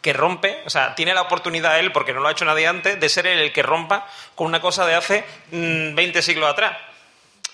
que 0.03 0.13
rompe, 0.13 0.59
o 0.65 0.71
sea, 0.71 0.95
tiene 0.95 1.13
la 1.13 1.23
oportunidad 1.23 1.81
él, 1.81 1.91
porque 1.93 2.13
no 2.13 2.21
lo 2.21 2.29
ha 2.29 2.33
hecho 2.33 2.45
nadie 2.45 2.67
antes, 2.69 3.01
de 3.01 3.09
ser 3.09 3.27
el 3.27 3.53
que 3.53 3.63
rompa 3.63 4.07
con 4.37 4.47
una 4.47 4.61
cosa 4.61 4.87
de 4.87 4.95
hace 4.95 5.25
mm, 5.51 5.95
20 5.95 6.23
siglos 6.23 6.49
atrás. 6.51 6.77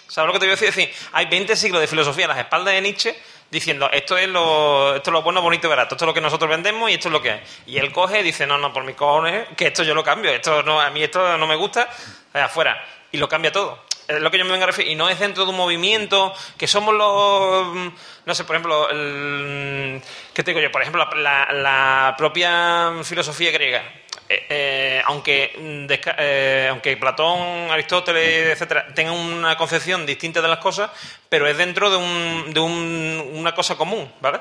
¿Sabes 0.06 0.26
lo 0.28 0.32
que 0.32 0.38
te 0.38 0.46
voy 0.46 0.52
a 0.52 0.56
decir? 0.56 0.68
Es 0.68 0.76
decir, 0.76 0.94
hay 1.12 1.26
20 1.26 1.56
siglos 1.56 1.80
de 1.80 1.86
filosofía 1.86 2.26
a 2.26 2.28
las 2.28 2.38
espaldas 2.38 2.74
de 2.74 2.80
Nietzsche 2.80 3.16
diciendo 3.50 3.88
esto 3.92 4.16
es 4.18 4.28
lo, 4.28 4.96
esto 4.96 5.10
es 5.10 5.12
lo 5.12 5.22
bueno, 5.22 5.40
bonito 5.40 5.66
y 5.66 5.70
barato, 5.70 5.94
esto 5.94 6.04
es 6.04 6.06
lo 6.08 6.14
que 6.14 6.20
nosotros 6.20 6.50
vendemos 6.50 6.90
y 6.90 6.94
esto 6.94 7.08
es 7.08 7.12
lo 7.12 7.22
que 7.22 7.30
hay. 7.30 7.40
Y 7.66 7.78
él 7.78 7.92
coge 7.92 8.20
y 8.20 8.22
dice, 8.22 8.46
no, 8.46 8.58
no, 8.58 8.72
por 8.72 8.84
mis 8.84 8.96
cojones, 8.96 9.48
que 9.56 9.68
esto 9.68 9.82
yo 9.82 9.94
lo 9.94 10.02
cambio, 10.02 10.30
esto 10.30 10.62
no, 10.62 10.80
a 10.80 10.90
mí 10.90 11.02
esto 11.02 11.36
no 11.38 11.46
me 11.46 11.54
gusta, 11.56 11.88
eh, 12.32 12.40
afuera. 12.40 12.84
Y 13.12 13.16
lo 13.18 13.28
cambia 13.28 13.52
todo. 13.52 13.84
Es 14.08 14.20
lo 14.20 14.30
que 14.30 14.38
yo 14.38 14.44
me 14.44 14.50
vengo 14.50 14.64
a 14.64 14.66
referir. 14.66 14.90
Y 14.90 14.96
no 14.96 15.08
es 15.08 15.18
dentro 15.18 15.44
de 15.44 15.50
un 15.50 15.56
movimiento 15.56 16.34
que 16.58 16.66
somos 16.66 16.94
los. 16.94 17.66
mm, 17.74 17.88
No 18.26 18.34
sé, 18.34 18.44
por 18.44 18.56
ejemplo, 18.56 18.90
el, 18.90 20.02
¿qué 20.34 20.42
te 20.42 20.50
digo 20.50 20.60
yo? 20.60 20.70
Por 20.72 20.82
ejemplo, 20.82 21.08
la 21.14 22.14
propia 22.18 22.92
filosofía 23.04 23.52
griega. 23.52 23.84
Eh, 24.28 24.46
eh, 24.48 25.02
aunque, 25.04 25.52
mm, 25.58 25.86
desca- 25.86 26.14
eh, 26.18 26.68
aunque 26.70 26.96
Platón, 26.96 27.70
Aristóteles, 27.70 28.52
etcétera, 28.54 28.86
tengan 28.94 29.14
una 29.14 29.56
concepción 29.56 30.06
distinta 30.06 30.40
de 30.40 30.48
las 30.48 30.58
cosas, 30.58 30.90
pero 31.28 31.46
es 31.46 31.56
dentro 31.58 31.90
de, 31.90 31.96
un, 31.98 32.52
de 32.54 32.60
un- 32.60 33.30
una 33.34 33.54
cosa 33.54 33.76
común, 33.76 34.10
¿vale? 34.20 34.40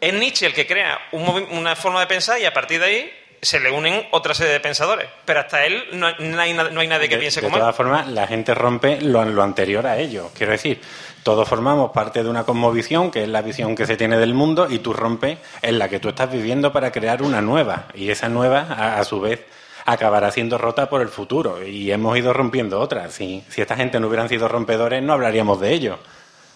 Es 0.00 0.12
Nietzsche 0.14 0.46
el 0.46 0.54
que 0.54 0.66
crea 0.66 0.98
un 1.12 1.24
una 1.50 1.74
forma 1.76 2.00
de 2.00 2.06
pensar 2.06 2.38
y 2.40 2.44
a 2.44 2.52
partir 2.52 2.78
de 2.80 2.86
ahí 2.86 3.12
se 3.42 3.58
le 3.60 3.70
unen 3.70 4.06
otra 4.12 4.32
serie 4.32 4.52
de 4.54 4.60
pensadores. 4.60 5.08
Pero 5.24 5.40
hasta 5.40 5.66
él 5.66 5.86
no, 5.92 6.06
hay- 6.06 6.14
no 6.18 6.40
hay, 6.40 6.52
nadie 6.86 7.08
que 7.08 7.16
de, 7.16 7.20
piense 7.20 7.40
de 7.40 7.46
como 7.46 7.56
él. 7.56 7.60
todas 7.62 7.76
formas, 7.76 8.06
la 8.08 8.26
gente 8.26 8.54
rompe 8.54 9.00
lo, 9.00 9.24
lo 9.24 9.42
anterior 9.42 9.86
a 9.86 9.98
ello. 9.98 10.30
Quiero 10.36 10.52
decir, 10.52 10.80
todos 11.24 11.48
formamos 11.48 11.90
parte 11.90 12.22
de 12.22 12.28
una 12.28 12.44
cosmovisión, 12.44 13.10
que 13.10 13.24
es 13.24 13.28
la 13.28 13.42
visión 13.42 13.74
que 13.74 13.86
se 13.86 13.96
tiene 13.96 14.16
del 14.18 14.34
mundo, 14.34 14.68
y 14.70 14.78
tú 14.78 14.92
rompes 14.92 15.38
en 15.62 15.78
la 15.80 15.88
que 15.88 15.98
tú 15.98 16.10
estás 16.10 16.30
viviendo 16.30 16.72
para 16.72 16.92
crear 16.92 17.22
una 17.22 17.40
nueva. 17.40 17.86
Y 17.94 18.10
esa 18.10 18.28
nueva, 18.28 18.66
a, 18.70 19.00
a 19.00 19.04
su 19.04 19.20
vez, 19.20 19.44
acabará 19.86 20.30
siendo 20.30 20.56
rota 20.58 20.88
por 20.88 21.00
el 21.02 21.08
futuro. 21.08 21.62
Y 21.66 21.90
hemos 21.90 22.16
ido 22.16 22.32
rompiendo 22.32 22.78
otras. 22.78 23.12
Si, 23.14 23.42
si 23.48 23.60
esta 23.60 23.74
gente 23.74 23.98
no 23.98 24.06
hubieran 24.06 24.28
sido 24.28 24.46
rompedores, 24.48 25.02
no 25.02 25.12
hablaríamos 25.14 25.60
de 25.60 25.72
ello. 25.72 25.98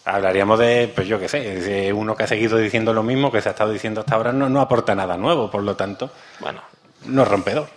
Hablaríamos 0.04 0.58
de, 0.58 0.90
pues 0.94 1.06
yo 1.06 1.18
qué 1.20 1.28
sé, 1.28 1.40
de 1.40 1.92
uno 1.92 2.16
que 2.16 2.22
ha 2.22 2.26
seguido 2.26 2.56
diciendo 2.56 2.94
lo 2.94 3.02
mismo 3.02 3.30
que 3.30 3.42
se 3.42 3.48
ha 3.50 3.52
estado 3.52 3.72
diciendo 3.72 4.00
hasta 4.00 4.14
ahora, 4.14 4.32
no, 4.32 4.48
no 4.48 4.60
aporta 4.62 4.94
nada 4.94 5.18
nuevo, 5.18 5.50
por 5.50 5.62
lo 5.62 5.76
tanto, 5.76 6.10
Bueno, 6.40 6.62
no 7.04 7.22
es 7.24 7.28
rompedor. 7.28 7.68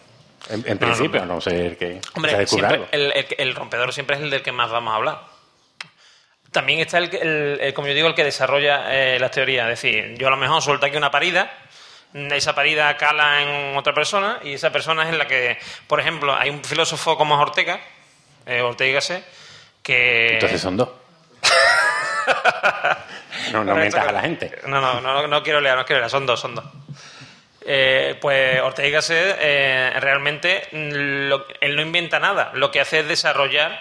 En, 0.50 0.64
en 0.66 0.74
No, 0.76 0.80
principio, 0.80 1.22
a 1.22 1.26
no. 1.26 1.36
no 1.36 1.42
ser 1.42 1.78
que 1.78 2.00
se 2.02 2.10
Hombre, 2.16 2.38
descubra 2.38 2.70
siempre 2.70 2.76
algo. 2.76 2.88
el, 2.92 3.12
el- 3.12 3.36
el 3.38 3.56
rompedor 3.56 3.92
siempre 3.94 4.16
es 4.16 4.22
el 4.24 4.30
del 4.30 4.42
que 4.42 4.52
más 4.54 4.72
vamos 4.72 4.94
a 4.94 4.96
hablar. 4.98 5.31
También 6.52 6.80
está 6.80 6.98
el, 6.98 7.10
que- 7.10 7.18
el- 7.18 7.60
el, 7.62 7.74
como 7.74 7.88
yo 7.88 7.94
digo, 7.94 8.08
el 8.08 8.16
que 8.16 8.24
desarrolla 8.24 8.94
eh, 8.94 9.20
las 9.20 9.32
teorías. 9.32 9.66
Es 9.70 9.82
decir, 9.82 10.16
yo 10.18 10.28
a 10.28 10.32
lo 10.32 10.38
mejor 10.38 10.62
suelto 10.62 10.86
aquí 10.86 10.98
una 10.98 11.12
parida, 11.12 11.52
esa 12.14 12.54
parida 12.54 12.96
cala 12.98 13.42
en 13.42 13.78
otra 13.78 13.94
persona 13.94 14.40
y 14.44 14.54
esa 14.54 14.72
persona 14.72 15.04
es 15.04 15.10
en 15.10 15.18
la 15.18 15.28
que, 15.28 15.58
por 15.88 16.00
ejemplo, 16.00 16.36
hay 16.36 16.50
un 16.50 16.64
filósofo 16.64 17.18
como 17.18 17.36
es 17.36 17.42
Ortega, 17.42 17.80
eh, 18.46 18.62
Ortega 18.62 18.96
Gasset, 18.96 19.24
que... 19.82 20.34
Entonces 20.34 20.60
son 20.62 20.76
dos. 20.76 20.90
no, 23.54 23.64
no 23.64 23.76
mientas 23.76 24.08
a 24.08 24.12
la 24.12 24.22
gente. 24.22 24.52
No, 24.68 24.82
no, 24.82 25.00
no, 25.02 25.28
no 25.28 25.44
quiero 25.44 25.62
leer, 25.62 25.76
no 25.78 25.86
quiero 25.86 26.02
leer, 26.02 26.12
son 26.12 26.26
dos, 26.26 26.40
son 26.40 26.56
dos. 26.56 26.66
Eh, 27.66 28.18
pues 28.20 28.60
Ortega 28.62 28.98
Gasset 28.98 29.38
eh, 29.40 29.94
realmente 30.00 30.68
mm, 30.72 31.30
lo- 31.30 31.46
él 31.62 31.76
no 31.76 31.82
inventa 31.82 32.20
nada, 32.20 32.52
lo 32.56 32.72
que 32.72 32.82
hace 32.82 33.00
es 33.00 33.08
desarrollar 33.08 33.80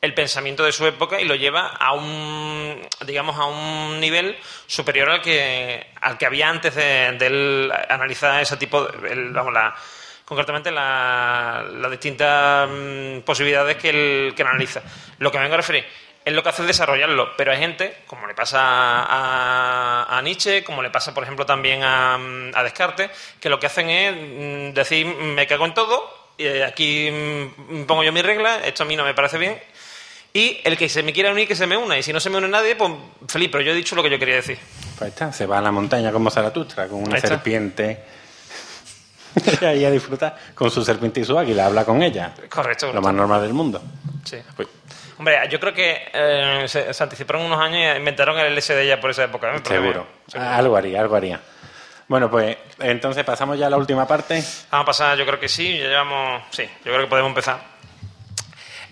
el 0.00 0.14
pensamiento 0.14 0.64
de 0.64 0.72
su 0.72 0.86
época 0.86 1.20
y 1.20 1.24
lo 1.24 1.34
lleva 1.34 1.68
a 1.68 1.92
un 1.92 2.80
digamos 3.06 3.38
a 3.38 3.44
un 3.44 4.00
nivel 4.00 4.36
superior 4.66 5.10
al 5.10 5.20
que 5.22 5.86
al 6.00 6.16
que 6.16 6.26
había 6.26 6.48
antes 6.48 6.74
de, 6.74 7.12
de 7.18 7.26
él 7.26 7.72
analizar 7.88 8.40
ese 8.40 8.56
tipo 8.56 8.84
de, 8.84 9.12
el- 9.12 9.30
vamos 9.32 9.52
la 9.52 9.74
concretamente 10.24 10.70
la- 10.70 11.64
las 11.70 11.90
distintas 11.90 12.68
mm, 12.70 13.20
posibilidades 13.20 13.76
que 13.76 13.90
él, 13.90 14.32
que 14.36 14.42
analiza. 14.42 14.80
Lo 15.18 15.30
que 15.30 15.38
me 15.38 15.42
vengo 15.44 15.54
a 15.54 15.58
referir 15.58 15.84
él 16.24 16.36
lo 16.36 16.42
que 16.42 16.50
hace 16.50 16.60
es 16.62 16.68
desarrollarlo, 16.68 17.34
pero 17.36 17.50
hay 17.50 17.58
gente, 17.58 17.96
como 18.06 18.26
le 18.26 18.34
pasa 18.34 18.60
a, 18.62 20.18
a 20.18 20.22
Nietzsche, 20.22 20.62
como 20.64 20.82
le 20.82 20.90
pasa, 20.90 21.14
por 21.14 21.22
ejemplo, 21.24 21.46
también 21.46 21.82
a, 21.82 22.14
a 22.54 22.62
Descartes, 22.62 23.10
que 23.40 23.48
lo 23.48 23.58
que 23.58 23.66
hacen 23.66 23.88
es 23.88 24.14
mm, 24.14 24.74
decir, 24.74 25.06
me 25.06 25.46
cago 25.46 25.64
en 25.64 25.72
todo, 25.72 26.32
y 26.36 26.46
aquí 26.60 27.10
mm, 27.10 27.84
pongo 27.86 28.02
yo 28.04 28.12
mi 28.12 28.20
regla, 28.20 28.60
esto 28.66 28.82
a 28.82 28.86
mí 28.86 28.96
no 28.96 29.04
me 29.04 29.14
parece 29.14 29.38
bien, 29.38 29.58
y 30.32 30.60
el 30.64 30.76
que 30.76 30.88
se 30.88 31.02
me 31.02 31.12
quiera 31.12 31.32
unir, 31.32 31.48
que 31.48 31.56
se 31.56 31.66
me 31.66 31.76
una, 31.76 31.98
y 31.98 32.02
si 32.02 32.12
no 32.12 32.20
se 32.20 32.30
me 32.30 32.38
une 32.38 32.48
nadie, 32.48 32.76
pues 32.76 32.92
feliz, 33.28 33.48
pero 33.50 33.62
yo 33.64 33.72
he 33.72 33.74
dicho 33.74 33.96
lo 33.96 34.02
que 34.02 34.10
yo 34.10 34.18
quería 34.18 34.36
decir. 34.36 34.58
Pues 34.98 35.10
está, 35.10 35.32
se 35.32 35.46
va 35.46 35.58
a 35.58 35.62
la 35.62 35.72
montaña 35.72 36.12
como 36.12 36.30
Zaratustra, 36.30 36.86
con 36.88 37.02
una 37.02 37.20
serpiente. 37.20 38.04
y 39.60 39.64
ahí 39.64 39.84
a 39.84 39.90
disfrutar 39.90 40.36
con 40.54 40.70
su 40.70 40.84
serpiente 40.84 41.20
y 41.20 41.24
su 41.24 41.38
águila, 41.38 41.66
habla 41.66 41.84
con 41.84 42.02
ella. 42.02 42.34
Correcto. 42.48 42.92
Lo 42.92 43.00
más 43.00 43.14
normal 43.14 43.42
del 43.42 43.54
mundo. 43.54 43.82
Sí. 44.24 44.36
Uy, 44.58 44.66
Hombre, 45.20 45.38
yo 45.50 45.60
creo 45.60 45.74
que 45.74 46.08
eh, 46.14 46.64
se, 46.66 46.94
se 46.94 47.02
anticiparon 47.02 47.44
unos 47.44 47.60
años 47.60 47.94
y 47.94 47.98
inventaron 47.98 48.38
el 48.38 48.56
LSD 48.56 48.86
ya 48.86 48.98
por 48.98 49.10
esa 49.10 49.24
época. 49.24 49.54
¿eh? 49.54 49.60
Seguro. 49.62 50.06
bien. 50.32 50.42
Algo 50.42 50.76
haría, 50.78 50.98
algo 50.98 51.14
haría. 51.14 51.38
Bueno, 52.08 52.30
pues 52.30 52.56
entonces 52.78 53.22
pasamos 53.22 53.58
ya 53.58 53.66
a 53.66 53.70
la 53.70 53.76
última 53.76 54.08
parte. 54.08 54.42
Vamos 54.70 54.84
a 54.84 54.86
pasar, 54.86 55.18
yo 55.18 55.26
creo 55.26 55.38
que 55.38 55.48
sí, 55.48 55.78
ya 55.78 55.88
llevamos. 55.88 56.42
Sí, 56.50 56.62
yo 56.62 56.92
creo 56.92 57.00
que 57.00 57.06
podemos 57.06 57.28
empezar. 57.28 57.60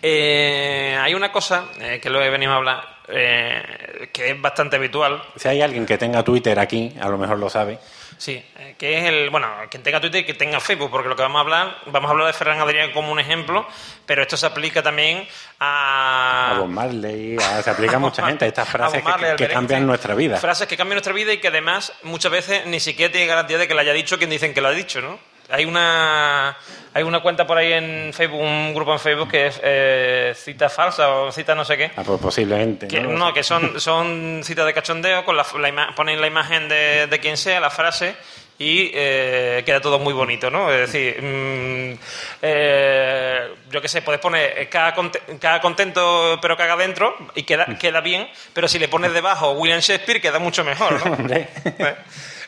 Eh, 0.03 0.97
hay 1.01 1.15
una 1.15 1.31
cosa 1.33 1.67
eh, 1.81 1.99
que 2.01 2.11
lo 2.11 2.23
he 2.23 2.31
venido 2.31 2.53
a 2.53 2.57
hablar, 2.57 2.99
eh, 3.09 4.09
que 4.13 4.31
es 4.31 4.41
bastante 4.41 4.77
habitual, 4.77 5.23
Si 5.37 5.49
hay 5.49 5.61
alguien 5.63 5.85
que 5.87 5.99
tenga 5.99 6.23
Twitter 6.23 6.59
aquí, 6.59 6.95
a 7.01 7.09
lo 7.09 7.19
mejor 7.19 7.39
lo 7.39 7.51
sabe. 7.51 7.79
sí, 8.17 8.43
eh, 8.59 8.75
que 8.79 8.99
es 8.99 9.05
el, 9.07 9.31
bueno, 9.31 9.49
quien 9.71 9.83
tenga 9.83 10.01
Twitter 10.01 10.21
y 10.21 10.25
que 10.25 10.35
tenga 10.35 10.61
Facebook, 10.61 10.91
porque 10.91 11.09
lo 11.09 11.17
que 11.17 11.23
vamos 11.23 11.39
a 11.39 11.41
hablar, 11.41 11.77
vamos 11.87 12.09
a 12.09 12.13
hablar 12.13 12.27
de 12.29 12.33
Ferran 12.33 12.61
Adrián 12.61 12.93
como 12.93 13.11
un 13.11 13.19
ejemplo, 13.19 13.67
pero 14.07 14.23
esto 14.23 14.37
se 14.37 14.47
aplica 14.47 14.83
también 14.83 15.27
a... 15.59 16.57
A 16.57 16.59
Bob 16.61 16.69
Marley, 16.69 17.37
a- 17.37 17.63
se 17.63 17.71
aplica 17.71 17.97
a 17.97 17.99
mucha 17.99 18.25
gente, 18.27 18.45
a 18.45 18.49
estas 18.49 18.69
frases 18.69 19.03
Marley, 19.03 19.37
que, 19.37 19.47
que 19.49 19.53
cambian 19.53 19.87
nuestra 19.87 20.15
vida. 20.15 20.37
Frases 20.39 20.69
que 20.69 20.77
cambian 20.77 20.97
nuestra 20.97 21.13
vida 21.13 21.33
y 21.33 21.39
que 21.39 21.49
además 21.49 21.93
muchas 22.05 22.31
veces 22.33 22.67
ni 22.67 22.79
siquiera 22.81 23.11
tiene 23.11 23.27
garantía 23.27 23.59
de 23.59 23.67
que 23.67 23.75
lo 23.75 23.81
haya 23.81 23.93
dicho 23.93 24.17
quien 24.19 24.31
dicen 24.31 24.55
que 24.55 24.61
lo 24.61 24.69
ha 24.69 24.73
dicho, 24.73 25.01
¿no? 25.01 25.19
Hay 25.51 25.65
una, 25.65 26.57
hay 26.93 27.03
una 27.03 27.21
cuenta 27.21 27.47
por 27.47 27.57
ahí 27.57 27.73
en 27.73 28.13
Facebook, 28.13 28.41
un 28.41 28.75
grupo 28.75 28.93
en 28.93 28.99
Facebook 28.99 29.31
que 29.31 29.47
es 29.47 29.61
eh, 29.63 30.33
cita 30.37 30.69
falsa 30.69 31.11
o 31.11 31.33
cita 31.33 31.55
no 31.55 31.65
sé 31.65 31.77
qué. 31.79 31.91
Ah, 31.97 32.03
pues 32.05 32.21
posiblemente. 32.21 32.87
Que, 32.87 33.01
¿no? 33.01 33.13
no, 33.13 33.33
que 33.33 33.43
son, 33.43 33.81
son 33.81 34.43
citas 34.45 34.67
de 34.67 34.75
cachondeo, 34.75 35.25
con 35.25 35.37
la, 35.37 35.47
la 35.59 35.69
ima- 35.71 35.95
ponen 35.95 36.21
la 36.21 36.27
imagen 36.27 36.69
de, 36.69 37.07
de 37.07 37.19
quien 37.19 37.37
sea, 37.39 37.61
la 37.61 37.71
frase, 37.71 38.15
y 38.59 38.91
eh, 38.93 39.63
queda 39.65 39.81
todo 39.81 39.99
muy 40.01 40.13
bonito, 40.13 40.51
¿no? 40.51 40.71
Es 40.73 40.93
decir, 40.93 41.17
mm, 41.23 41.99
eh, 42.43 43.49
yo 43.71 43.81
qué 43.81 43.89
sé, 43.89 44.03
puedes 44.03 44.21
poner 44.21 44.53
eh, 44.59 44.69
cada, 44.69 44.95
cada 45.41 45.61
contento 45.61 46.39
pero 46.43 46.57
caga 46.57 46.77
dentro 46.77 47.17
y 47.37 47.45
queda, 47.45 47.79
queda 47.79 48.01
bien, 48.01 48.29
pero 48.53 48.67
si 48.69 48.79
le 48.79 48.89
pones 48.89 49.13
debajo 49.13 49.53
William 49.53 49.81
Shakespeare 49.81 50.21
queda 50.21 50.39
mucho 50.41 50.65
mejor, 50.65 50.93
¿no? 51.05 51.13
Hombre. 51.15 51.49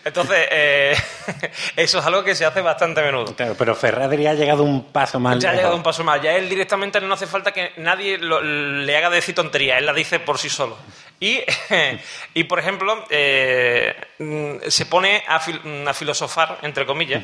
Entonces, 0.04 0.38
eh, 0.50 0.96
eso 1.76 1.98
es 1.98 2.06
algo 2.06 2.24
que 2.24 2.34
se 2.34 2.44
hace 2.46 2.60
bastante 2.62 3.00
a 3.00 3.04
menudo. 3.04 3.34
Claro, 3.36 3.54
pero 3.58 3.74
Ferradri 3.74 4.26
ha 4.26 4.34
llegado 4.34 4.62
un 4.62 4.84
paso 4.92 5.20
más 5.20 5.38
Ya 5.38 5.50
ha 5.50 5.54
llegado 5.54 5.76
un 5.76 5.82
paso 5.82 6.02
más. 6.04 6.22
Ya 6.22 6.34
él 6.36 6.48
directamente 6.48 7.00
no 7.00 7.12
hace 7.14 7.26
falta 7.26 7.52
que 7.52 7.72
nadie 7.76 8.16
lo- 8.18 8.40
le 8.40 8.96
haga 8.96 9.10
decir 9.10 9.34
tontería. 9.34 9.76
Él 9.78 9.86
la 9.86 9.92
dice 9.92 10.18
por 10.20 10.38
sí 10.38 10.48
solo. 10.48 10.76
Y, 11.20 11.40
y 12.34 12.44
por 12.44 12.58
ejemplo, 12.58 13.04
eh, 13.10 13.94
mm, 14.18 14.68
se 14.68 14.86
pone 14.86 15.22
a, 15.28 15.38
fil- 15.40 15.86
a 15.88 15.92
filosofar, 15.92 16.58
entre 16.62 16.86
comillas. 16.86 17.22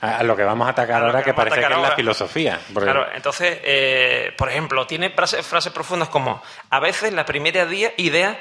A, 0.00 0.18
a 0.18 0.22
lo 0.22 0.36
que 0.36 0.44
vamos 0.44 0.68
a 0.68 0.70
atacar 0.70 1.02
A 1.02 1.06
ahora, 1.06 1.22
que 1.24 1.34
parece 1.34 1.56
que 1.60 1.64
es 1.66 1.70
la 1.80 1.96
filosofía. 1.96 2.60
porque- 2.72 2.84
Claro, 2.90 3.08
entonces, 3.14 3.58
eh, 3.64 4.32
por 4.38 4.50
ejemplo, 4.50 4.86
tiene 4.86 5.10
frases, 5.10 5.44
frases 5.44 5.72
profundas 5.72 6.10
como, 6.10 6.40
a 6.70 6.78
veces 6.78 7.12
la 7.12 7.24
primera 7.26 7.66
idea 7.96 8.38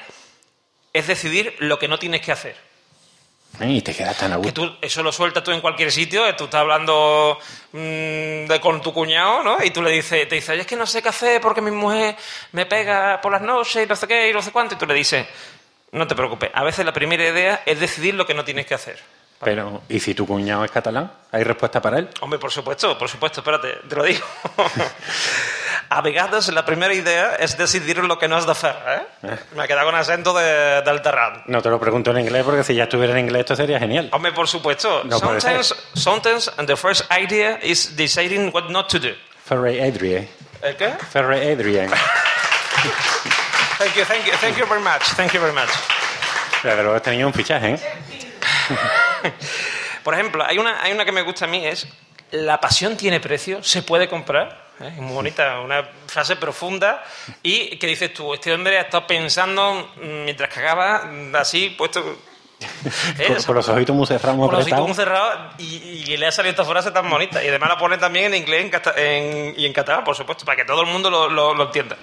es 0.94 1.08
decidir 1.08 1.56
lo 1.60 1.80
que 1.80 1.88
no 1.88 1.98
tienes 1.98 2.22
que 2.22 2.32
hacer. 2.32 2.56
Y 3.60 3.82
te 3.82 3.94
quedas 3.96 4.18
tan 4.18 4.32
a 4.34 4.38
Que 4.38 4.42
gusto. 4.50 4.62
tú, 4.70 4.78
eso 4.82 5.04
lo 5.04 5.12
sueltas 5.12 5.44
tú 5.44 5.52
en 5.52 5.62
cualquier 5.62 5.92
sitio, 5.92 6.26
eh, 6.28 6.34
tú 6.34 6.46
estás 6.46 6.62
hablando 6.62 7.38
mm, 7.72 7.78
de, 8.48 8.60
con 8.62 8.82
tu 8.82 8.92
cuñado, 8.92 9.44
¿no? 9.44 9.58
Y 9.64 9.70
tú 9.70 9.82
le 9.84 9.92
dices, 9.92 10.28
te 10.28 10.36
dices, 10.36 10.50
"Oye, 10.50 10.62
es 10.62 10.68
que 10.68 10.76
no 10.76 10.88
sé 10.88 11.02
qué 11.04 11.10
hacer 11.10 11.40
porque 11.40 11.62
mi 11.62 11.70
mujer 11.72 12.16
me 12.52 12.66
pega 12.66 13.22
por 13.22 13.32
las 13.32 13.42
noches 13.42 13.86
y 13.86 13.88
no 13.88 13.96
sé 13.96 14.08
qué 14.08 14.30
y 14.30 14.34
no 14.34 14.42
sé 14.42 14.52
cuánto, 14.52 14.74
y 14.74 14.78
tú 14.80 14.86
le 14.88 14.96
dices, 14.96 15.28
no 15.92 16.08
te 16.08 16.16
preocupes, 16.16 16.50
a 16.54 16.64
veces 16.64 16.84
la 16.84 16.94
primera 16.94 17.24
idea 17.28 17.62
es 17.66 17.80
decidir 17.80 18.16
lo 18.16 18.26
que 18.26 18.34
no 18.34 18.44
tienes 18.44 18.66
que 18.66 18.74
hacer. 18.74 19.00
Pero, 19.40 19.84
¿y 19.90 20.00
si 20.00 20.16
tu 20.16 20.26
cuñado 20.26 20.64
es 20.66 20.72
catalán? 20.72 21.12
¿Hay 21.32 21.44
respuesta 21.44 21.82
para 21.82 22.00
él? 22.00 22.10
Hombre, 22.22 22.40
por 22.40 22.50
supuesto, 22.52 22.98
por 22.98 23.10
supuesto, 23.10 23.42
espérate, 23.42 23.88
te 23.88 23.96
lo 23.96 24.04
digo. 24.04 24.26
A 25.96 26.02
vegades 26.02 26.48
la 26.52 26.66
primera 26.66 26.92
idea 26.92 27.36
es 27.36 27.56
decidir 27.56 28.00
lo 28.00 28.18
que 28.18 28.28
no 28.28 28.36
has 28.36 28.48
de 28.48 28.52
hacer, 28.52 28.76
¿eh? 28.88 29.38
Me 29.56 29.62
ha 29.62 29.68
quedado 29.68 29.86
con 29.86 29.94
acento 29.94 30.34
de, 30.34 30.82
del 30.82 31.04
terrat. 31.04 31.46
No 31.46 31.62
te 31.62 31.70
lo 31.70 31.80
pregunto 31.80 32.10
en 32.10 32.22
inglés 32.22 32.44
porque 32.44 32.64
si 32.64 32.74
ya 32.74 32.86
estuviera 32.86 33.14
en 33.14 33.20
inglés 33.20 33.42
esto 33.42 33.56
sería 33.56 33.78
genial. 33.78 34.10
Hombre, 34.12 34.32
por 34.32 34.48
supuesto. 34.48 35.04
No 35.04 35.20
sometimes, 35.20 35.76
sometimes 35.94 36.52
the 36.66 36.76
first 36.76 37.04
idea 37.12 37.60
is 37.62 37.96
deciding 37.96 38.50
what 38.52 38.70
not 38.70 38.90
to 38.90 38.98
do. 38.98 39.14
Ferre 39.46 39.88
Adrien. 39.88 40.28
¿El 40.64 40.76
qué? 40.78 40.96
Ferre 41.12 41.54
Adrien. 41.54 41.92
Thank 43.78 43.96
you, 43.96 44.04
thank 44.06 44.26
you, 44.26 44.34
thank 44.42 44.58
you 44.58 44.66
very 44.66 44.82
much, 44.82 45.04
thank 45.16 45.32
you 45.32 45.40
very 45.40 45.54
much. 45.54 45.70
Este 46.96 47.12
niño 47.12 47.28
es 47.28 47.28
un 47.28 47.34
fichaje, 47.34 47.74
¿eh? 47.76 47.80
Por 50.04 50.16
ejemplo, 50.16 50.44
hay 50.44 50.58
una, 50.58 50.82
hay 50.82 50.92
una 50.92 51.06
que 51.06 51.12
me 51.12 51.22
gusta 51.22 51.46
a 51.46 51.48
mí, 51.48 51.64
es 51.68 51.86
la 52.34 52.60
pasión 52.60 52.98
tiene 52.98 53.20
precio, 53.20 53.64
se 53.64 53.82
puede 53.84 54.08
comprar. 54.10 54.66
¿eh? 54.80 54.88
Es 54.88 54.98
muy 55.02 55.14
bonita, 55.14 55.60
una 55.62 55.88
frase 56.08 56.36
profunda 56.36 57.04
y 57.42 57.78
que 57.78 57.88
dices 57.88 58.14
tú, 58.14 58.34
este 58.34 58.52
hombre 58.54 58.78
ha 58.78 58.82
estado 58.82 59.06
pensando 59.08 59.92
mm, 59.96 60.24
mientras 60.26 60.54
cagaba, 60.54 61.06
mm, 61.06 61.36
así, 61.36 61.70
puesto... 61.78 62.00
¿eh? 63.20 63.36
Los 63.48 63.70
ojitos 63.70 63.96
muy 63.96 64.08
cerrados, 64.08 64.38
muy 64.38 64.48
Con 64.48 64.56
los 64.56 64.64
ojitos 64.66 64.88
muy 64.88 64.96
cerrados 64.96 65.54
y, 65.58 65.76
y 66.12 66.18
le 66.18 66.26
ha 66.28 66.32
salido 66.32 66.52
esta 66.52 66.64
frase 66.66 66.92
tan 66.92 67.10
bonita. 67.10 67.44
Y 67.44 67.48
además 67.50 67.70
la 67.70 67.78
pone 67.78 67.98
también 67.98 68.34
en 68.34 68.36
inglés 68.42 68.72
en 68.96 69.04
en- 69.06 69.54
y 69.60 69.66
en 69.66 69.74
catalán, 69.74 70.04
por 70.04 70.16
supuesto, 70.16 70.46
para 70.46 70.56
que 70.56 70.66
todo 70.66 70.82
el 70.82 70.88
mundo 70.88 71.10
lo, 71.10 71.30
lo- 71.30 71.54
lo 71.54 71.64
entienda. 71.66 71.98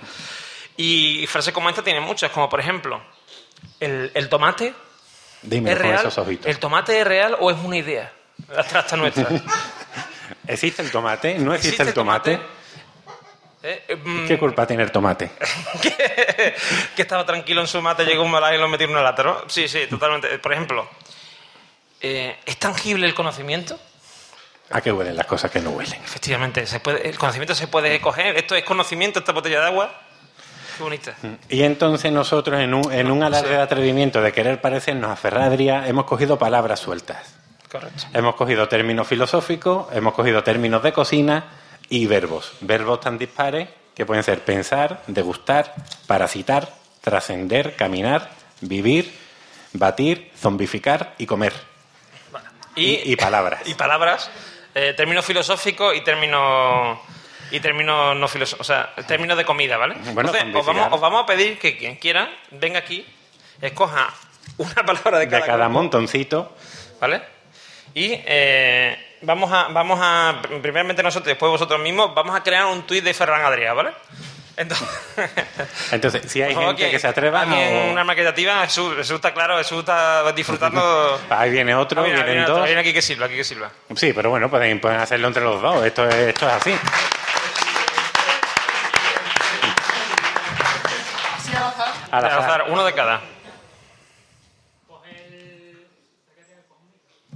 Y 0.76 1.26
frases 1.26 1.52
como 1.52 1.68
esta 1.68 1.82
tienen 1.82 2.02
muchas, 2.02 2.30
como 2.30 2.48
por 2.48 2.60
ejemplo, 2.60 3.00
el, 3.80 4.10
el 4.14 4.28
tomate 4.28 4.74
Dime 5.42 5.72
es 5.72 5.78
real. 5.78 6.00
esos 6.00 6.18
ojitos. 6.18 6.46
¿El 6.46 6.58
tomate 6.58 7.00
es 7.00 7.06
real 7.06 7.36
o 7.40 7.50
es 7.50 7.56
una 7.64 7.76
idea? 7.78 8.12
Abstracta 8.56 8.96
nuestra. 8.96 9.28
¿Existe 10.50 10.82
el 10.82 10.90
tomate? 10.90 11.38
¿No 11.38 11.54
existe, 11.54 11.82
el 11.84 11.94
tomate? 11.94 12.40
Eh, 13.62 13.84
eh, 13.88 13.96
mm, 13.96 14.26
¿Qué 14.26 14.36
culpa 14.36 14.66
tiene 14.66 14.82
el 14.82 14.90
tomate? 14.90 15.30
que, 15.82 16.54
que 16.96 17.02
estaba 17.02 17.24
tranquilo 17.24 17.60
en 17.60 17.68
su 17.68 17.80
mate, 17.80 18.04
llegó 18.04 18.24
un 18.24 18.32
malay 18.32 18.56
y 18.56 18.60
lo 18.60 18.68
metió 18.68 18.86
en 18.86 18.92
una 18.92 19.02
lata, 19.02 19.22
¿no? 19.22 19.38
Sí, 19.46 19.68
sí, 19.68 19.86
totalmente. 19.88 20.38
Por 20.38 20.52
ejemplo, 20.52 20.88
eh, 22.00 22.36
¿es 22.44 22.56
tangible 22.56 23.06
el 23.06 23.14
conocimiento? 23.14 23.78
¿A 24.70 24.80
qué 24.80 24.90
huelen 24.90 25.16
las 25.16 25.26
cosas 25.26 25.52
que 25.52 25.60
no 25.60 25.70
huelen? 25.70 26.00
Efectivamente, 26.02 26.66
se 26.66 26.80
puede, 26.80 27.08
el 27.08 27.16
conocimiento 27.16 27.54
se 27.54 27.68
puede 27.68 28.00
coger. 28.00 28.36
Esto 28.36 28.56
es 28.56 28.64
conocimiento, 28.64 29.20
esta 29.20 29.32
botella 29.32 29.60
de 29.60 29.66
agua. 29.66 30.00
Qué 30.76 30.82
bonita. 30.82 31.14
Y 31.48 31.62
entonces 31.62 32.10
nosotros, 32.10 32.58
en 32.60 32.74
un, 32.74 32.92
en 32.92 33.10
un 33.10 33.22
alarde 33.22 33.50
de 33.50 33.60
atrevimiento 33.60 34.20
de 34.20 34.32
querer 34.32 34.60
parecernos 34.60 35.10
a 35.10 35.16
Ferradria, 35.16 35.86
hemos 35.86 36.06
cogido 36.06 36.38
palabras 36.38 36.80
sueltas. 36.80 37.39
Correcto. 37.70 38.04
Hemos 38.14 38.34
cogido 38.34 38.68
términos 38.68 39.06
filosóficos, 39.06 39.86
hemos 39.92 40.12
cogido 40.14 40.42
términos 40.42 40.82
de 40.82 40.92
cocina 40.92 41.44
y 41.88 42.06
verbos. 42.06 42.52
Verbos 42.60 43.00
tan 43.00 43.16
dispares 43.18 43.68
que 43.94 44.04
pueden 44.06 44.24
ser 44.24 44.40
pensar, 44.44 45.02
degustar, 45.06 45.74
parasitar, 46.06 46.68
trascender, 47.00 47.76
caminar, 47.76 48.30
vivir, 48.60 49.14
batir, 49.72 50.32
zombificar 50.36 51.14
y 51.18 51.26
comer. 51.26 51.52
Y- 52.76 53.12
y 53.12 53.16
palabras. 53.16 53.62
Y 53.66 53.74
palabras. 53.74 54.30
eh, 54.74 54.94
términos 54.96 55.24
filosóficos 55.24 55.94
y 55.96 56.00
términos. 56.02 56.98
Y 57.50 57.58
términos 57.58 58.16
no 58.16 58.28
filosóficos. 58.28 58.60
O 58.60 58.72
sea, 58.72 58.94
términos 59.08 59.36
de 59.36 59.44
comida, 59.44 59.76
¿vale? 59.76 59.94
Bueno, 60.12 60.30
Entonces, 60.32 60.54
os 60.54 60.64
vamos, 60.66 60.88
os 60.92 61.00
vamos 61.00 61.24
a 61.24 61.26
pedir 61.26 61.58
que 61.58 61.76
quien 61.76 61.96
quiera 61.96 62.30
venga 62.52 62.78
aquí, 62.78 63.04
escoja 63.60 64.14
una 64.58 64.74
palabra 64.86 65.18
de 65.18 65.24
De 65.26 65.30
cada, 65.30 65.46
cada 65.46 65.64
grupo, 65.64 65.70
montoncito. 65.80 66.54
¿Vale? 67.00 67.20
Y 67.94 68.12
eh, 68.24 69.16
vamos 69.22 69.50
a. 69.52 69.68
Vamos 69.68 69.98
a. 70.02 70.40
Primeramente 70.62 71.02
nosotros, 71.02 71.26
después 71.28 71.50
vosotros 71.50 71.80
mismos, 71.80 72.14
vamos 72.14 72.34
a 72.36 72.42
crear 72.42 72.66
un 72.66 72.82
tuit 72.86 73.02
de 73.04 73.12
Ferran 73.14 73.42
Adrià, 73.42 73.72
¿vale? 73.74 73.90
Entonces. 74.56 74.86
Entonces, 75.92 76.30
si 76.30 76.42
hay 76.42 76.54
gente 76.54 76.90
que 76.90 76.98
se 76.98 77.08
atreva... 77.08 77.40
alguien, 77.42 77.88
o- 77.88 77.92
una 77.92 78.04
maquetativa, 78.04 78.62
Jesús, 78.64 78.94
Jesús 78.94 79.16
está 79.16 79.32
claro, 79.32 79.56
Jesús 79.58 79.80
está 79.80 80.30
disfrutando. 80.32 81.18
Ahí 81.30 81.50
viene 81.50 81.74
otro, 81.74 82.00
Ah, 82.02 82.04
mira, 82.04 82.16
vienen 82.16 82.26
viene 82.32 82.42
otro, 82.42 82.56
dos. 82.56 82.64
viene 82.66 82.80
aquí 82.80 82.92
que 82.92 83.00
sirva, 83.02 83.26
aquí 83.26 83.36
que 83.36 83.44
sirva. 83.44 83.70
Sí, 83.96 84.12
pero 84.12 84.28
bueno, 84.30 84.50
pueden, 84.50 84.78
pueden 84.80 85.00
hacerlo 85.00 85.28
entre 85.28 85.42
los 85.42 85.62
dos. 85.62 85.84
Esto 85.86 86.06
es, 86.06 86.14
esto 86.14 86.46
es 86.46 86.52
así. 86.52 86.74
Al 92.10 92.24
Al 92.24 92.30
azar. 92.30 92.40
azar, 92.42 92.64
uno 92.68 92.84
de 92.84 92.92
cada. 92.92 93.20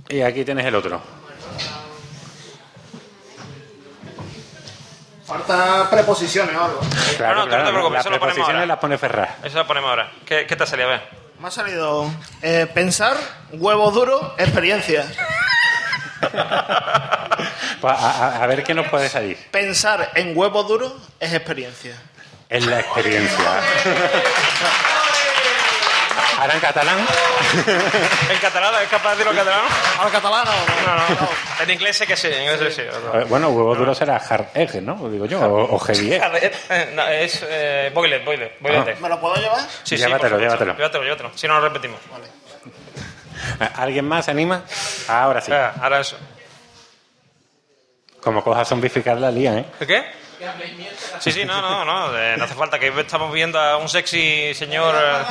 Y 0.08 0.20
aquí 0.20 0.44
tienes 0.44 0.64
el 0.66 0.74
otro. 0.74 1.00
Falta 5.26 5.88
preposiciones 5.90 6.54
o 6.54 6.64
algo. 6.64 6.80
Claro, 7.16 7.34
no, 7.36 7.40
no 7.40 7.44
te 7.44 7.50
claro, 7.50 7.70
preocupes, 7.70 7.92
las 7.94 8.00
eso 8.00 8.10
lo 8.10 8.18
ponemos 8.20 8.34
preposiciones 8.34 8.54
ahora. 8.56 8.66
las 8.66 8.78
pone 8.78 8.98
Ferraz. 8.98 9.30
Eso 9.44 9.56
lo 9.58 9.66
ponemos 9.66 9.90
ahora. 9.90 10.12
¿Qué, 10.26 10.46
qué 10.46 10.54
te 10.56 10.62
ha 10.64 10.66
salido? 10.66 10.88
A 10.88 10.92
ver. 10.92 11.02
Me 11.40 11.48
ha 11.48 11.50
salido 11.50 12.10
eh, 12.42 12.66
pensar, 12.72 13.16
huevo 13.52 13.90
duro, 13.90 14.34
experiencia. 14.38 15.06
Pues 17.80 17.92
a, 17.98 18.10
a- 18.38 18.42
a 18.42 18.46
ver 18.46 18.64
qué 18.64 18.72
nos 18.72 18.88
puede 18.88 19.10
salir. 19.10 19.36
Pensar 19.50 20.10
en 20.14 20.34
huevo 20.36 20.62
duro 20.62 20.96
es 21.20 21.34
experiencia. 21.34 21.94
Es 22.48 22.64
la 22.64 22.80
experiencia. 22.80 23.36
Ahora 26.38 26.54
en 26.54 26.60
catalán. 26.60 26.98
¿En 28.30 28.38
catalán? 28.40 28.74
¿Es 28.82 28.88
capaz 28.88 29.10
de 29.10 29.16
decirlo 29.24 29.32
en 29.32 29.38
catalán? 29.38 29.60
¿Al 30.00 30.10
catalán 30.10 30.44
o 30.48 30.52
no? 30.52 30.96
No, 30.96 31.20
no. 31.20 31.28
En 31.62 31.70
inglés 31.70 31.96
sé 31.96 32.06
que 32.06 32.16
sí, 32.16 32.28
en 32.28 32.42
inglés 32.52 32.74
sí. 32.74 32.82
Eh, 32.82 33.24
Bueno, 33.28 33.48
huevo 33.50 33.74
duro 33.74 33.94
será 33.94 34.16
hard 34.16 34.46
egg, 34.54 34.82
¿no? 34.82 35.08
Digo 35.08 35.26
yo, 35.26 35.40
o, 35.40 35.74
o 35.74 35.78
heavy 35.78 36.12
egg. 36.14 36.22
Eh, 36.70 36.90
no, 36.94 37.06
es 37.06 37.44
eh, 37.48 37.90
boilet, 37.94 38.24
boilet, 38.24 38.58
boilet. 38.60 38.98
¿Me 39.00 39.08
lo 39.08 39.20
puedo 39.20 39.36
llevar? 39.36 39.60
Sí, 39.84 39.96
sí, 39.96 40.04
Llévatelo, 40.04 40.38
llévatelo. 40.38 40.74
Llévatelo, 40.76 41.04
llévatelo. 41.04 41.30
Si 41.36 41.46
no, 41.46 41.54
lo 41.54 41.60
repetimos. 41.68 42.00
¿Alguien 43.76 44.06
más 44.06 44.24
se 44.24 44.30
anima? 44.32 44.64
Ahora 45.08 45.40
sí. 45.40 45.52
Ah, 45.52 45.72
ahora 45.80 46.00
eso. 46.00 46.16
Como 48.20 48.42
coja 48.42 48.64
zombificar 48.64 49.18
la 49.18 49.30
lía, 49.30 49.54
¿eh? 49.58 49.64
¿El 49.80 49.86
qué? 49.86 50.04
Sí, 51.20 51.32
sí, 51.32 51.44
no, 51.44 51.60
no, 51.60 51.84
no. 51.84 52.12
no 52.36 52.44
hace 52.44 52.54
falta 52.54 52.78
que 52.78 52.88
estamos 53.00 53.32
viendo 53.32 53.58
a 53.60 53.76
un 53.76 53.88
sexy 53.88 54.54
señor. 54.54 54.94
eh, 54.94 55.24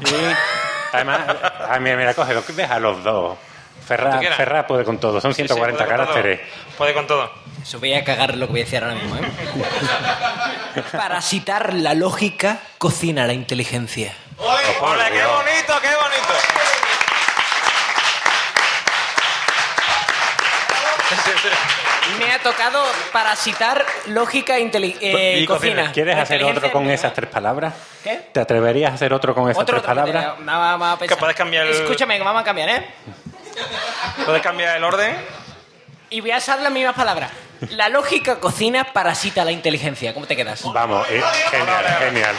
Y 0.00 0.94
además, 0.94 1.20
ah, 1.68 1.78
mira, 1.80 1.96
mira, 1.96 2.14
cógelo, 2.14 2.42
deja 2.48 2.74
a 2.74 2.80
los 2.80 3.02
dos. 3.02 3.36
Quieras. 3.86 4.36
Ferraz 4.36 4.66
puede 4.66 4.84
con 4.84 4.98
todo, 4.98 5.20
son 5.20 5.32
sí, 5.32 5.42
sí, 5.42 5.48
140 5.48 5.84
puede 5.84 5.96
con 5.96 6.06
todo. 6.06 6.14
caracteres. 6.14 6.40
Puede 6.76 6.94
con 6.94 7.06
todo. 7.06 7.30
Eso 7.62 7.78
voy 7.78 7.94
a 7.94 8.02
cagar 8.04 8.34
lo 8.36 8.46
que 8.46 8.52
voy 8.52 8.60
a 8.62 8.64
decir 8.64 8.82
ahora 8.82 8.94
mismo, 8.96 9.16
¿eh? 9.16 10.82
Parasitar 10.92 11.72
la 11.74 11.94
lógica, 11.94 12.58
cocina 12.78 13.26
la 13.26 13.32
inteligencia. 13.32 14.12
¡Ole, 14.38 14.62
qué 14.64 15.24
bonito, 15.24 15.80
qué 15.80 15.88
bonito! 15.94 16.34
Me 21.10 21.55
ha 22.36 22.42
tocado 22.42 22.82
parasitar 23.12 23.84
lógica, 24.06 24.58
inteli- 24.58 24.96
eh, 25.00 25.38
Y 25.40 25.46
cocina. 25.46 25.74
cocina. 25.74 25.92
¿Quieres 25.92 26.16
hacer 26.16 26.44
otro 26.44 26.70
con 26.72 26.88
esas 26.90 27.12
tres 27.14 27.28
palabras? 27.30 27.74
¿Qué? 28.04 28.28
¿Te 28.32 28.40
atreverías 28.40 28.92
a 28.92 28.94
hacer 28.94 29.12
otro 29.12 29.34
con 29.34 29.50
esas 29.50 29.62
Otro 29.62 29.76
tres 29.78 29.86
palabras? 29.86 30.24
eh, 30.24 30.30
Vamos 30.44 30.88
a 30.88 30.98
pensar. 30.98 31.16
Que 31.16 31.20
puedes 31.20 31.36
cambiar 31.36 31.66
el- 31.66 31.72
Escúchame, 31.74 32.16
que 32.18 32.22
vamos 32.24 32.42
a 32.42 32.44
cambiar, 32.44 32.68
¿eh? 32.68 32.86
¿Puedes 34.24 34.42
cambiar 34.42 34.76
el 34.76 34.84
orden? 34.84 35.16
Y 36.10 36.20
voy 36.20 36.30
a 36.30 36.36
usar 36.38 36.60
las 36.60 36.70
mismas 36.72 36.94
palabras. 36.94 37.30
La 37.70 37.88
lógica 37.88 38.38
cocina 38.38 38.84
parasita 38.92 39.44
la 39.44 39.50
inteligencia. 39.50 40.12
¿Cómo 40.14 40.26
te 40.26 40.36
quedas? 40.36 40.62
Vamos, 40.72 41.06
eh, 41.10 41.22
genial, 41.50 41.84
genial. 41.98 42.36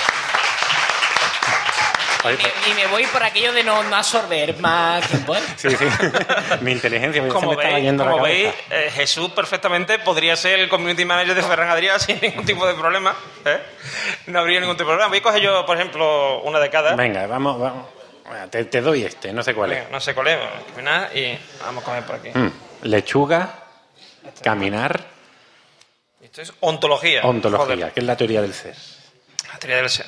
Oye, 2.27 2.37
y, 2.67 2.71
y 2.71 2.73
me 2.75 2.87
voy 2.87 3.05
por 3.07 3.23
aquello 3.23 3.53
de 3.53 3.63
no, 3.63 3.83
no 3.83 3.95
absorber 3.95 4.57
más 4.59 5.07
tiempo. 5.07 5.35
¿eh? 5.35 5.41
Sí, 5.55 5.69
sí. 5.69 5.85
Mi 6.61 6.71
inteligencia 6.71 7.27
Como 7.29 7.55
veis, 7.55 7.83
la 7.85 7.97
como 8.05 8.17
cabeza. 8.17 8.21
veis 8.23 8.53
eh, 8.69 8.91
Jesús 8.93 9.29
perfectamente 9.31 9.99
podría 9.99 10.35
ser 10.35 10.59
el 10.59 10.69
community 10.69 11.05
manager 11.05 11.35
de 11.35 11.41
Ferran 11.43 11.69
Adrià 11.69 11.97
sin 11.99 12.19
ningún 12.21 12.45
tipo 12.45 12.67
de 12.67 12.73
problema. 12.75 13.15
¿eh? 13.45 13.59
No 14.27 14.39
habría 14.39 14.59
ningún 14.59 14.77
tipo 14.77 14.89
de 14.89 14.95
problema. 14.97 15.09
Voy 15.09 15.19
a 15.19 15.21
coger 15.23 15.41
yo, 15.41 15.65
por 15.65 15.77
ejemplo, 15.77 16.41
una 16.43 16.59
de 16.59 16.69
cada. 16.69 16.95
Venga, 16.95 17.25
vamos, 17.27 17.59
vamos. 17.59 17.85
Te, 18.51 18.65
te 18.65 18.81
doy 18.81 19.03
este, 19.05 19.31
no 19.31 19.41
sé 19.41 19.53
cuál 19.53 19.71
es. 19.71 19.89
No 19.89 19.99
sé 20.01 20.13
cuál 20.13 20.27
es. 20.27 20.37
caminar 20.75 21.15
y 21.15 21.39
vamos 21.61 21.81
a 21.81 21.85
coger 21.85 22.03
por 22.05 22.15
aquí. 22.17 22.29
Mm, 22.33 22.51
Lechuga, 22.83 23.53
caminar, 24.43 24.99
Esto 26.21 26.41
es 26.41 26.51
ontología. 26.59 27.21
ontología, 27.23 27.65
Joder, 27.77 27.91
que 27.93 27.99
es 28.01 28.05
la 28.05 28.17
teoría 28.17 28.41
del 28.41 28.53
ser. 28.53 28.75
la 29.51 29.57
teoría 29.59 29.77
del 29.77 29.89
ser. 29.89 30.05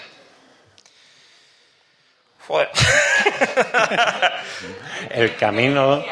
Joder. 2.49 2.69
El 5.11 5.35
camino. 5.35 6.03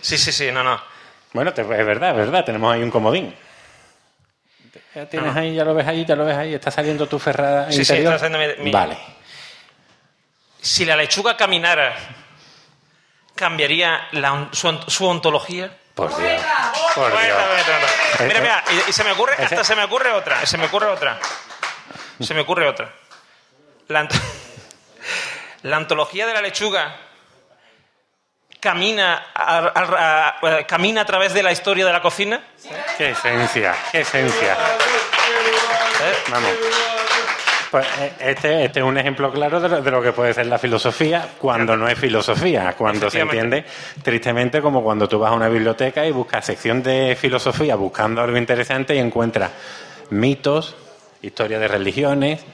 sí, 0.00 0.18
sí, 0.18 0.32
sí, 0.32 0.50
no, 0.50 0.64
no. 0.64 0.80
Bueno, 1.32 1.54
te- 1.54 1.62
es 1.62 1.68
verdad, 1.68 2.10
es 2.10 2.16
verdad, 2.16 2.44
tenemos 2.44 2.74
ahí 2.74 2.82
un 2.82 2.90
comodín. 2.90 3.32
Ya 4.94 5.06
tienes 5.08 5.36
ahí, 5.36 5.54
ya 5.54 5.64
lo 5.64 5.72
ves 5.74 5.86
ahí, 5.86 6.04
ya 6.04 6.16
lo 6.16 6.24
ves 6.24 6.36
ahí, 6.36 6.54
está 6.54 6.70
saliendo 6.72 7.06
tu 7.06 7.18
ferrada 7.20 7.66
Sí, 7.70 7.84
sí, 7.84 7.92
interior. 7.92 8.14
está 8.14 8.26
saliendo 8.28 8.56
mi- 8.58 8.64
mi- 8.64 8.72
Vale. 8.72 8.98
Si 10.60 10.84
la 10.84 10.96
lechuga 10.96 11.36
caminara, 11.36 11.94
¿cambiaría 13.36 14.08
la 14.12 14.48
su, 14.52 14.66
ont- 14.68 14.88
su 14.88 15.06
ontología? 15.06 15.70
Por 15.94 16.08
Dios. 16.16 16.42
Por 16.94 17.10
Dios. 17.12 17.38
bueno. 18.18 18.26
Mira, 18.26 18.40
mira, 18.40 18.64
y, 18.86 18.90
y 18.90 18.92
se 18.92 19.04
me 19.04 19.12
ocurre, 19.12 19.34
hasta 19.38 19.62
se 19.62 19.76
me 19.76 19.84
ocurre 19.84 20.10
otra, 20.10 20.44
se 20.44 20.58
me 20.58 20.66
ocurre 20.66 20.86
otra. 20.86 21.20
Se 22.20 22.34
me 22.34 22.40
ocurre 22.40 22.66
otra. 22.66 22.90
La, 23.88 24.08
la 25.66 25.78
ontología 25.78 26.26
de 26.26 26.32
la 26.34 26.40
lechuga 26.42 26.96
camina 28.60 29.26
a, 29.34 29.58
a- 29.74 30.36
a- 30.58 30.66
camina 30.66 31.02
a 31.02 31.04
través 31.04 31.34
de 31.34 31.42
la 31.42 31.52
historia 31.52 31.84
de 31.86 31.92
la 31.92 32.00
cocina. 32.02 32.40
Qué 32.96 33.10
esencia, 33.10 33.74
qué 33.92 34.00
esencia. 34.00 34.52
¿Eh? 34.54 36.14
Vamos. 36.30 36.50
Pues 37.70 37.86
eh, 38.00 38.12
este, 38.20 38.64
este 38.64 38.78
es 38.80 38.84
un 38.86 38.96
ejemplo 38.96 39.30
claro 39.32 39.60
de 39.60 39.68
lo, 39.68 39.80
de 39.82 39.90
lo 39.90 40.00
que 40.02 40.12
puede 40.12 40.32
ser 40.32 40.46
la 40.46 40.58
filosofía 40.58 41.28
cuando 41.38 41.76
no 41.76 41.88
es 41.88 41.98
filosofía, 41.98 42.74
cuando 42.78 43.10
se 43.10 43.20
entiende 43.20 43.64
tristemente 44.02 44.62
como 44.62 44.82
cuando 44.82 45.08
tú 45.08 45.18
vas 45.18 45.32
a 45.32 45.34
una 45.34 45.48
biblioteca 45.48 46.06
y 46.06 46.12
buscas 46.12 46.44
sección 46.46 46.82
de 46.82 47.16
filosofía 47.20 47.74
buscando 47.74 48.22
algo 48.22 48.36
interesante 48.36 48.94
y 48.94 48.98
encuentras 48.98 49.50
mitos, 50.10 50.76
historia 51.22 51.58
de 51.58 51.66
religiones 51.68 52.44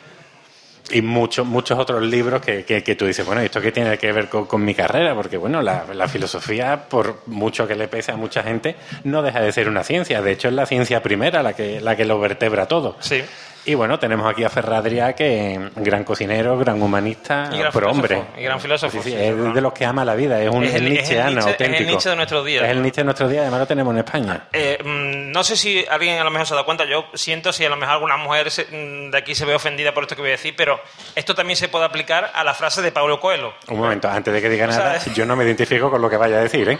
y 0.90 1.00
muchos 1.00 1.46
muchos 1.46 1.78
otros 1.78 2.02
libros 2.02 2.40
que, 2.42 2.64
que- 2.64 2.82
que 2.82 2.94
tú 2.96 3.06
dices, 3.06 3.24
bueno, 3.24 3.42
¿y 3.42 3.46
¿esto 3.46 3.60
qué 3.60 3.72
tiene 3.72 3.96
que 3.98 4.12
ver 4.12 4.28
con, 4.28 4.46
con 4.46 4.64
mi 4.64 4.74
carrera? 4.74 5.14
Porque, 5.14 5.36
bueno, 5.36 5.62
la, 5.62 5.84
la 5.94 6.08
filosofía, 6.08 6.88
por 6.88 7.22
mucho 7.26 7.66
que 7.68 7.74
le 7.76 7.88
pese 7.88 8.12
a 8.12 8.16
mucha 8.16 8.42
gente, 8.42 8.76
no 9.04 9.22
deja 9.22 9.40
de 9.40 9.52
ser 9.52 9.68
una 9.68 9.84
ciencia. 9.84 10.20
De 10.22 10.32
hecho, 10.32 10.48
es 10.48 10.54
la 10.54 10.66
ciencia 10.66 11.02
primera 11.02 11.42
la 11.42 11.54
que, 11.54 11.80
la 11.80 11.96
que 11.96 12.04
lo 12.04 12.18
vertebra 12.18 12.66
todo. 12.66 12.96
Sí. 13.00 13.22
Y 13.64 13.74
bueno, 13.74 13.96
tenemos 13.98 14.28
aquí 14.28 14.42
a 14.42 14.50
Ferradria, 14.50 15.12
que 15.14 15.54
es 15.54 15.60
gran 15.76 16.02
cocinero, 16.02 16.58
gran 16.58 16.82
humanista, 16.82 17.48
Y 17.52 17.58
gran 17.58 17.72
pero 17.72 17.92
filósofo, 17.92 18.14
hombre. 18.14 18.22
y 18.40 18.42
gran 18.42 18.60
filósofo, 18.60 18.96
Sí, 18.98 19.02
sí, 19.04 19.10
sí, 19.10 19.16
es 19.22 19.34
sí, 19.36 19.52
de 19.52 19.60
los 19.60 19.72
que 19.72 19.84
ama 19.84 20.04
la 20.04 20.16
vida, 20.16 20.40
es 20.42 20.48
un 20.50 20.64
Es 20.64 20.70
el- 20.70 20.74
es 20.74 20.82
el 20.82 20.90
nietzscheano 20.92 21.30
Nietzsche- 21.30 21.38
es 21.38 21.44
el 21.44 21.50
auténtico. 21.52 21.90
Nietzsche 21.90 22.10
de 22.10 22.16
nuestros 22.16 22.44
días. 22.44 22.64
Es 22.64 22.70
el 22.70 22.82
Nietzsche 22.82 23.00
de 23.02 23.04
nuestros 23.04 23.30
días, 23.30 23.42
además 23.42 23.60
lo 23.60 23.66
tenemos 23.66 23.92
en 23.94 23.98
España. 23.98 24.44
Eh, 24.52 24.78
mm, 24.82 25.30
no 25.30 25.44
sé 25.44 25.56
si 25.56 25.84
alguien 25.88 26.18
a 26.18 26.24
lo 26.24 26.30
mejor 26.32 26.46
se 26.48 26.54
ha 26.54 26.56
dado 26.56 26.64
cuenta, 26.66 26.84
yo 26.86 27.06
siento 27.14 27.52
si 27.52 27.64
a 27.64 27.68
lo 27.68 27.76
mejor 27.76 27.94
alguna 27.94 28.16
mujer 28.16 28.50
se- 28.50 28.64
mm, 28.64 29.10
de 29.12 29.18
aquí 29.18 29.36
se 29.36 29.44
ve 29.44 29.54
ofendida 29.54 29.94
por 29.94 30.02
esto 30.02 30.16
que 30.16 30.22
voy 30.22 30.30
a 30.30 30.32
decir, 30.32 30.54
pero 30.56 30.80
esto 31.14 31.34
también 31.36 31.56
se 31.56 31.68
puede 31.68 31.84
aplicar 31.84 32.32
a 32.34 32.42
la 32.42 32.54
frase 32.54 32.82
de 32.82 32.90
Pablo 32.90 33.20
Coelho. 33.20 33.54
Un 33.68 33.78
momento, 33.78 34.08
antes 34.10 34.34
de 34.34 34.42
que 34.42 34.48
diga 34.48 34.66
nada, 34.66 34.98
yo 35.14 35.24
no 35.24 35.36
me 35.36 35.44
identifico 35.44 35.88
con 35.88 36.02
lo 36.02 36.10
que 36.10 36.16
vaya 36.16 36.38
a 36.38 36.40
decir, 36.42 36.68
¿eh? 36.68 36.78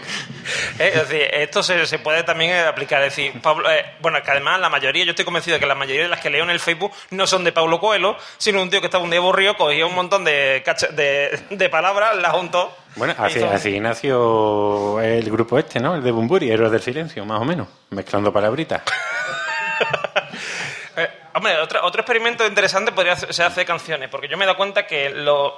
Eh, 0.79 0.91
Es 0.95 1.07
decir, 1.07 1.27
esto 1.31 1.63
se, 1.63 1.85
se 1.87 1.99
puede 1.99 2.23
también 2.23 2.51
eh, 2.51 2.59
aplicar. 2.59 3.01
Es 3.03 3.15
decir, 3.15 3.39
Pablo, 3.41 3.71
eh, 3.71 3.85
bueno, 4.01 4.21
que 4.21 4.31
además 4.31 4.59
la 4.59 4.69
mayoría, 4.69 5.05
yo 5.05 5.11
estoy 5.11 5.23
convencido 5.23 5.55
de 5.55 5.59
que 5.61 5.65
la 5.65 5.75
mayoría 5.75 6.03
de 6.03 6.09
las 6.09 6.19
que 6.19 6.29
leo 6.29 6.43
en 6.43 6.49
el 6.49 6.59
Facebook 6.59 6.72
no 7.11 7.27
son 7.27 7.43
de 7.43 7.51
Pablo 7.51 7.79
Coelho, 7.79 8.15
sino 8.37 8.61
un 8.61 8.69
tío 8.69 8.79
que 8.81 8.87
estaba 8.87 9.03
un 9.03 9.09
día 9.09 9.19
aburrido, 9.19 9.55
cogía 9.55 9.85
un 9.85 9.95
montón 9.95 10.23
de, 10.23 10.63
de, 10.93 11.39
de 11.49 11.69
palabras, 11.69 12.15
las 12.17 12.31
juntó. 12.33 12.75
Bueno, 12.95 13.15
así, 13.17 13.39
hizo- 13.39 13.49
así 13.49 13.79
nació 13.79 14.99
el 15.01 15.29
grupo 15.31 15.57
este, 15.57 15.79
¿no? 15.79 15.95
El 15.95 16.03
de 16.03 16.11
Bumburi, 16.11 16.51
Héroes 16.51 16.71
del 16.71 16.81
Silencio, 16.81 17.25
más 17.25 17.39
o 17.41 17.45
menos, 17.45 17.67
mezclando 17.89 18.31
palabritas. 18.31 18.81
Hombre, 21.45 21.59
otro, 21.59 21.83
otro 21.85 21.99
experimento 22.03 22.47
interesante 22.47 22.93
podría 22.93 23.17
ser 23.17 23.45
hacer 23.45 23.65
canciones, 23.65 24.07
porque 24.07 24.29
yo 24.29 24.37
me 24.37 24.45
he 24.45 24.47
dado 24.47 24.55
cuenta 24.55 24.87
que 24.87 25.09
lo- 25.09 25.57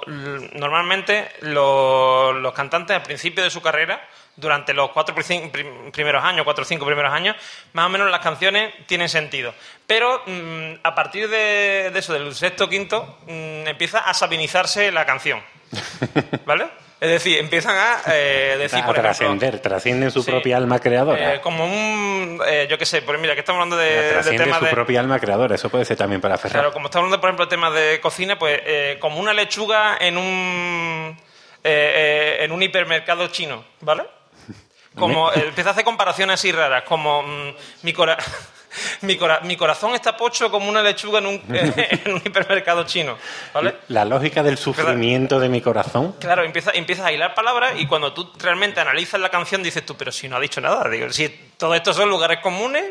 normalmente 0.54 1.28
lo- 1.42 2.32
los 2.32 2.52
cantantes 2.52 2.96
al 2.96 3.04
principio 3.04 3.44
de 3.44 3.50
su 3.50 3.62
carrera, 3.62 4.04
durante 4.34 4.74
los 4.74 4.90
cuatro 4.90 5.14
primeros 5.14 6.24
años, 6.24 6.42
cuatro 6.44 6.62
o 6.62 6.64
cinco 6.66 6.84
primeros 6.86 7.12
años, 7.12 7.36
más 7.72 7.86
o 7.86 7.88
menos 7.88 8.10
las 8.10 8.18
canciones 8.18 8.74
tienen 8.86 9.08
sentido. 9.08 9.54
Pero 9.86 10.24
mm, 10.26 10.72
a 10.82 10.92
partir 10.96 11.28
de, 11.28 11.90
de 11.92 11.98
eso, 12.00 12.12
del 12.14 12.34
sexto 12.34 12.64
o 12.64 12.68
quinto, 12.68 13.18
mm, 13.28 13.68
empieza 13.68 14.00
a 14.00 14.12
sabinizarse 14.12 14.90
la 14.90 15.06
canción. 15.06 15.40
¿Vale? 16.46 16.66
Es 16.98 17.10
decir, 17.10 17.38
empiezan 17.38 17.76
a 17.76 17.98
eh, 18.14 18.56
decir, 18.58 18.78
a 18.78 18.86
por 18.86 18.94
ejemplo, 18.96 19.02
trascender, 19.02 19.60
trascienden 19.60 20.10
su 20.10 20.22
Sí. 20.22 20.30
propia 20.30 20.56
alma 20.56 20.78
creadora. 20.78 21.34
eh, 21.34 21.40
como 21.42 21.64
un, 21.66 22.40
eh, 22.46 22.66
yo 22.70 22.78
qué 22.78 22.86
sé, 22.86 23.02
pues 23.02 23.20
mira, 23.20 23.34
que 23.34 23.40
estamos 23.40 23.58
hablando 23.60 23.76
de, 23.76 23.90
de 24.02 24.12
trasciende 24.12 24.44
temas 24.44 24.58
su 24.60 24.64
de... 24.64 24.70
propia 24.70 25.00
alma 25.00 25.18
creadora, 25.20 25.54
eso 25.54 25.68
puede 25.68 25.84
ser 25.84 25.98
también 25.98 26.22
para 26.22 26.38
Ferrar. 26.38 26.52
Claro, 26.54 26.72
como 26.72 26.86
estamos 26.86 27.04
hablando, 27.04 27.20
por 27.20 27.28
ejemplo, 27.28 27.44
de 27.46 27.50
temas 27.50 27.74
de 27.74 28.00
cocina, 28.00 28.38
pues 28.38 28.60
como 28.98 29.20
una 29.20 29.34
lechuga 29.34 29.98
en 30.00 30.16
un 30.16 31.16
en 31.62 32.52
un 32.52 32.62
hipermercado 32.62 33.26
chino, 33.28 33.64
¿vale? 33.80 34.04
Como 34.96 35.30
empieza 35.32 35.70
a 35.70 35.72
hacer 35.72 35.84
comparaciones 35.84 36.34
así 36.40 36.52
raras, 36.52 36.84
como 36.84 37.22
mm, 37.22 37.54
mi, 37.82 37.92
cora- 37.92 38.16
mi, 39.02 39.16
cora- 39.16 39.40
mi 39.40 39.56
corazón 39.56 39.94
está 39.94 40.16
pocho 40.16 40.50
como 40.50 40.68
una 40.68 40.82
lechuga 40.82 41.18
en 41.20 41.26
un, 41.26 41.42
en 41.48 42.12
un 42.12 42.22
hipermercado 42.24 42.84
chino, 42.84 43.16
¿vale? 43.52 43.76
La 43.88 44.04
lógica 44.04 44.42
del 44.42 44.58
sufrimiento 44.58 45.38
de 45.40 45.48
mi 45.48 45.60
corazón. 45.60 46.14
Claro, 46.20 46.44
empieza, 46.44 46.70
empiezas 46.72 47.06
a 47.06 47.12
hilar 47.12 47.34
palabras 47.34 47.74
y 47.78 47.86
cuando 47.86 48.12
tú 48.12 48.32
realmente 48.38 48.80
analizas 48.80 49.20
la 49.20 49.28
canción 49.30 49.62
dices 49.62 49.84
tú, 49.86 49.96
pero 49.96 50.10
si 50.12 50.28
no 50.28 50.36
ha 50.36 50.40
dicho 50.40 50.60
nada, 50.60 50.88
digo, 50.88 51.10
si 51.12 51.28
todo 51.56 51.74
esto 51.74 51.92
son 51.92 52.08
lugares 52.08 52.38
comunes, 52.40 52.84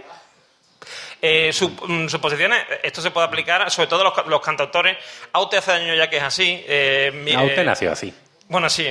eh, 1.22 1.52
mm, 1.88 2.08
suposiciones, 2.08 2.64
esto 2.84 3.02
se 3.02 3.10
puede 3.12 3.28
aplicar 3.28 3.70
sobre 3.72 3.88
todo 3.88 4.02
a 4.02 4.04
los, 4.06 4.14
ca- 4.14 4.24
los 4.28 4.42
cantautores. 4.42 4.98
Aute 5.34 5.58
hace 5.58 5.72
años 5.72 5.98
ya 5.98 6.10
que 6.10 6.18
es 6.18 6.24
así. 6.24 6.64
eh, 6.68 7.12
mi- 7.14 7.34
Aute 7.34 7.62
eh, 7.62 7.66
nació 7.66 7.92
así. 7.92 8.14
Bueno, 8.48 8.70
sí, 8.70 8.88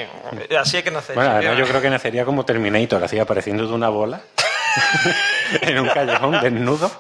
así 0.58 0.78
es 0.78 0.82
que 0.82 0.90
nace. 0.90 1.12
Bueno, 1.14 1.30
además 1.30 1.56
yo 1.58 1.64
creo 1.66 1.80
que 1.80 1.88
nacería 1.90 2.24
como 2.24 2.44
Terminator, 2.44 3.04
así 3.04 3.18
apareciendo 3.20 3.64
de 3.66 3.72
una 3.72 3.88
bola 3.88 4.20
en 5.60 5.78
un 5.78 5.88
callejón 5.88 6.40
desnudo. 6.40 6.90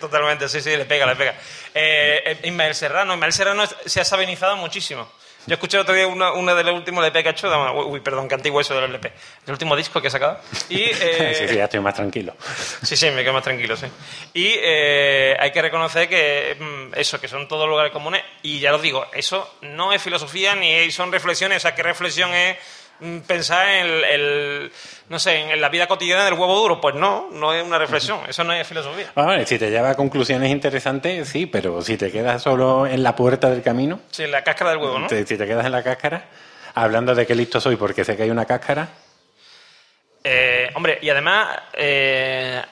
Totalmente, 0.00 0.48
sí, 0.48 0.60
sí, 0.60 0.76
le 0.76 0.84
pega, 0.84 1.06
le 1.06 1.16
pega. 1.16 1.32
Eh, 1.74 2.22
eh, 2.24 2.38
Ismael 2.44 2.74
Serrano, 2.74 3.14
Ismael 3.14 3.32
Serrano 3.32 3.64
se 3.66 4.00
ha 4.00 4.04
sabinizado 4.04 4.56
muchísimo. 4.56 5.08
Yo 5.46 5.54
escuché 5.54 5.76
el 5.76 5.82
otro 5.82 5.94
día 5.94 6.06
una, 6.06 6.32
una 6.32 6.54
de 6.54 6.64
los 6.64 6.74
últimos 6.74 7.04
LP 7.04 7.22
que 7.22 7.28
ha 7.28 7.32
hecho, 7.32 7.50
uy, 7.86 8.00
perdón, 8.00 8.28
qué 8.28 8.34
antiguo 8.34 8.62
eso 8.62 8.74
del 8.74 8.84
LP, 8.84 9.12
el 9.46 9.52
último 9.52 9.76
disco 9.76 10.00
que 10.00 10.08
ha 10.08 10.10
sacado. 10.10 10.40
Y, 10.70 10.80
eh, 10.84 11.34
Sí, 11.38 11.48
sí, 11.48 11.56
ya 11.56 11.64
estoy 11.64 11.80
más 11.80 11.94
tranquilo. 11.94 12.34
Sí, 12.82 12.96
sí, 12.96 13.10
me 13.10 13.22
quedo 13.22 13.34
más 13.34 13.44
tranquilo, 13.44 13.76
sí. 13.76 13.86
Y 14.32 14.54
eh, 14.56 15.36
hay 15.38 15.52
que 15.52 15.60
reconocer 15.60 16.08
que 16.08 16.56
mm, 16.58 16.98
eso, 16.98 17.20
que 17.20 17.28
son 17.28 17.46
todos 17.46 17.68
lugares 17.68 17.92
comunes, 17.92 18.22
y 18.42 18.58
ya 18.58 18.70
lo 18.70 18.78
digo, 18.78 19.06
eso 19.12 19.56
no 19.60 19.92
es 19.92 20.02
filosofía 20.02 20.54
ni 20.54 20.90
son 20.90 21.12
reflexiones, 21.12 21.58
o 21.58 21.60
sea, 21.60 21.74
¿qué 21.74 21.82
reflexión 21.82 22.32
es 22.32 22.56
pensar 23.26 23.68
en 23.68 23.86
el, 23.86 24.04
el- 24.04 24.72
no 25.08 25.18
sé, 25.18 25.36
en 25.52 25.60
la 25.60 25.68
vida 25.68 25.86
cotidiana 25.86 26.24
del 26.24 26.34
huevo 26.34 26.54
duro? 26.58 26.80
Pues 26.80 26.94
no, 26.94 27.28
no 27.32 27.52
es 27.52 27.62
una 27.64 27.78
reflexión, 27.78 28.20
eso 28.28 28.44
no 28.44 28.52
es 28.52 28.66
filosofía. 28.66 29.10
Vamos, 29.14 29.48
si 29.48 29.58
te 29.58 29.70
lleva 29.70 29.90
a 29.90 29.94
conclusiones 29.94 30.50
interesantes, 30.50 31.28
sí, 31.28 31.46
pero 31.46 31.82
si 31.82 31.96
te 31.96 32.10
quedas 32.10 32.42
solo 32.42 32.86
en 32.86 33.02
la 33.02 33.14
puerta 33.14 33.50
del 33.50 33.62
camino, 33.62 34.00
Sí, 34.10 34.26
la 34.26 34.42
cáscara 34.44 34.70
del 34.70 34.78
huevo, 34.80 34.98
¿no? 34.98 35.06
te- 35.06 35.26
si 35.26 35.36
te 35.36 35.46
quedas 35.46 35.66
en 35.66 35.72
la 35.72 35.82
cáscara, 35.82 36.24
hablando 36.74 37.14
de 37.14 37.26
qué 37.26 37.34
listo 37.34 37.60
soy 37.60 37.76
porque 37.76 38.04
sé 38.04 38.16
que 38.16 38.22
hay 38.24 38.30
una 38.30 38.44
cáscara, 38.46 38.88
Eh, 40.26 40.70
hombre, 40.74 40.98
y 41.02 41.10
además, 41.10 41.58
eh, 41.74 42.62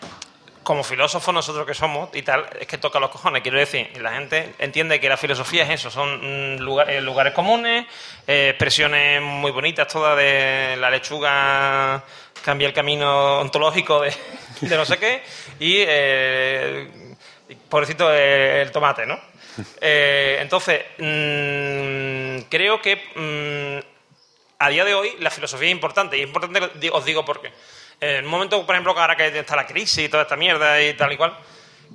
como 0.62 0.84
filósofos 0.84 1.34
nosotros 1.34 1.66
que 1.66 1.74
somos 1.74 2.08
y 2.14 2.22
tal, 2.22 2.46
es 2.60 2.66
que 2.66 2.78
toca 2.78 3.00
los 3.00 3.10
cojones, 3.10 3.42
quiero 3.42 3.58
decir, 3.58 3.90
la 4.00 4.12
gente 4.12 4.54
entiende 4.58 5.00
que 5.00 5.08
la 5.08 5.16
filosofía 5.16 5.64
es 5.64 5.70
eso, 5.70 5.90
son 5.90 6.56
mm, 6.56 6.60
lugar- 6.60 6.88
eh, 6.90 7.00
lugares 7.00 7.32
comunes, 7.32 7.86
eh, 8.26 8.50
expresiones 8.50 9.20
muy 9.22 9.50
bonitas 9.50 9.88
todas 9.88 10.16
de 10.16 10.76
la 10.78 10.90
lechuga 10.90 12.02
cambia 12.44 12.66
el 12.68 12.74
camino 12.74 13.40
ontológico 13.40 14.00
de, 14.02 14.14
de 14.60 14.76
no 14.76 14.84
sé 14.84 14.98
qué, 14.98 15.22
y, 15.58 15.76
eh, 15.86 16.88
pobrecito 17.68 18.12
eh, 18.12 18.62
el 18.62 18.70
tomate, 18.72 19.04
¿no? 19.06 19.18
Entonces, 19.80 20.82
mm, 20.98 22.48
creo 22.48 22.80
que 22.80 22.96
mm, 23.14 23.84
a 24.58 24.68
día 24.70 24.84
de 24.84 24.94
hoy 24.94 25.12
la 25.18 25.30
filosofía 25.30 25.68
es 25.68 25.72
importante. 25.72 26.16
Y 26.16 26.20
es 26.22 26.26
importante, 26.26 26.90
os 26.90 27.04
digo 27.04 27.24
por 27.24 27.40
qué. 27.42 27.50
En 28.02 28.24
un 28.24 28.30
momento, 28.30 28.66
por 28.66 28.74
ejemplo, 28.74 28.94
que 28.94 29.00
ahora 29.00 29.16
que 29.16 29.38
está 29.38 29.54
la 29.56 29.64
crisis 29.66 30.04
y 30.04 30.08
toda 30.08 30.24
esta 30.24 30.34
mierda 30.36 30.82
y 30.82 30.92
tal 30.94 31.12
y 31.12 31.16
cual, 31.16 31.38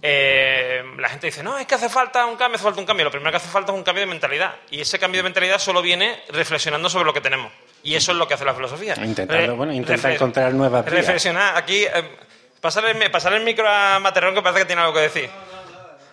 eh, 0.01 0.81
la 0.97 1.09
gente 1.09 1.27
dice, 1.27 1.43
no, 1.43 1.57
es 1.57 1.65
que 1.65 1.75
hace 1.75 1.89
falta 1.89 2.25
un 2.25 2.35
cambio, 2.37 2.55
hace 2.55 2.63
falta 2.63 2.79
un 2.79 2.85
cambio. 2.85 3.03
Lo 3.05 3.11
primero 3.11 3.29
que 3.31 3.37
hace 3.37 3.49
falta 3.49 3.71
es 3.73 3.77
un 3.77 3.83
cambio 3.83 4.01
de 4.05 4.07
mentalidad. 4.07 4.55
Y 4.71 4.79
ese 4.81 4.99
cambio 4.99 5.19
de 5.19 5.23
mentalidad 5.23 5.59
solo 5.59 5.81
viene 5.81 6.23
reflexionando 6.29 6.89
sobre 6.89 7.05
lo 7.05 7.13
que 7.13 7.19
tenemos. 7.21 7.51
Y 7.83 7.95
eso 7.95 8.11
es 8.13 8.17
lo 8.17 8.27
que 8.27 8.35
hace 8.35 8.45
la 8.45 8.53
filosofía. 8.53 8.93
Intentando, 9.03 9.47
Re- 9.47 9.49
bueno, 9.53 9.73
intenta 9.73 10.13
encontrar 10.13 10.53
nuevas 10.53 10.85
vías. 10.85 10.95
Reflexionar. 10.95 11.57
Aquí, 11.57 11.83
eh, 11.83 12.17
pasarle, 12.61 12.91
el 12.91 13.11
pasarle 13.11 13.39
el 13.39 13.43
micro 13.43 13.67
a 13.67 13.99
Materrón 13.99 14.33
que 14.33 14.41
parece 14.41 14.61
que 14.61 14.65
tiene 14.67 14.81
algo 14.81 14.93
que 14.93 15.01
decir. 15.01 15.29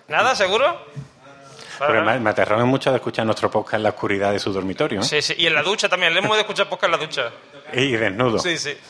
¿Nada? 0.09 0.35
¿Seguro? 0.35 0.87
Porque 1.79 2.01
Ma- 2.01 2.19
Materrón 2.19 2.61
es 2.61 2.67
mucho 2.67 2.91
de 2.91 2.97
escuchar 2.97 3.27
nuestro 3.27 3.51
podcast 3.51 3.75
en 3.75 3.83
la 3.85 3.89
oscuridad 3.91 4.33
de 4.33 4.39
su 4.39 4.53
dormitorio. 4.53 5.01
¿eh? 5.01 5.05
Sí, 5.05 5.21
sí. 5.23 5.35
Y 5.39 5.47
en 5.47 5.55
la 5.55 5.63
ducha 5.63 5.89
también. 5.89 6.13
Le 6.15 6.21
hemos 6.21 6.37
de 6.37 6.41
escuchar 6.43 6.69
podcast 6.69 6.85
en 6.85 6.91
la 6.93 6.97
ducha. 7.07 7.31
Y 7.73 7.93
desnudo. 7.93 8.39
Sí, 8.39 8.59
sí. 8.59 8.77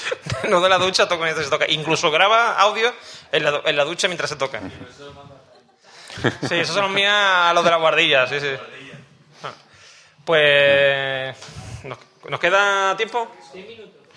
No 0.48 0.60
de 0.60 0.68
la 0.68 0.78
ducha 0.78 1.08
toca 1.08 1.24
mientras 1.24 1.46
se 1.46 1.50
toca. 1.50 1.66
Incluso 1.68 2.10
graba 2.10 2.58
audio 2.58 2.92
en 3.32 3.44
la, 3.44 3.62
en 3.64 3.76
la 3.76 3.84
ducha 3.84 4.08
mientras 4.08 4.30
se 4.30 4.36
toca. 4.36 4.60
Sí, 6.48 6.54
esos 6.54 6.74
son 6.74 6.84
los 6.84 6.92
míos 6.92 7.12
a 7.12 7.52
los 7.54 7.64
de 7.64 7.70
la 7.70 7.76
guardilla, 7.76 8.26
sí, 8.26 8.40
sí. 8.40 8.48
Ah. 9.42 9.52
Pues. 10.24 11.36
¿Nos, 11.84 11.98
nos 12.28 12.40
queda 12.40 12.96
tiempo? 12.96 13.30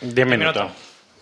Diez 0.02 0.28
minutos. 0.28 0.72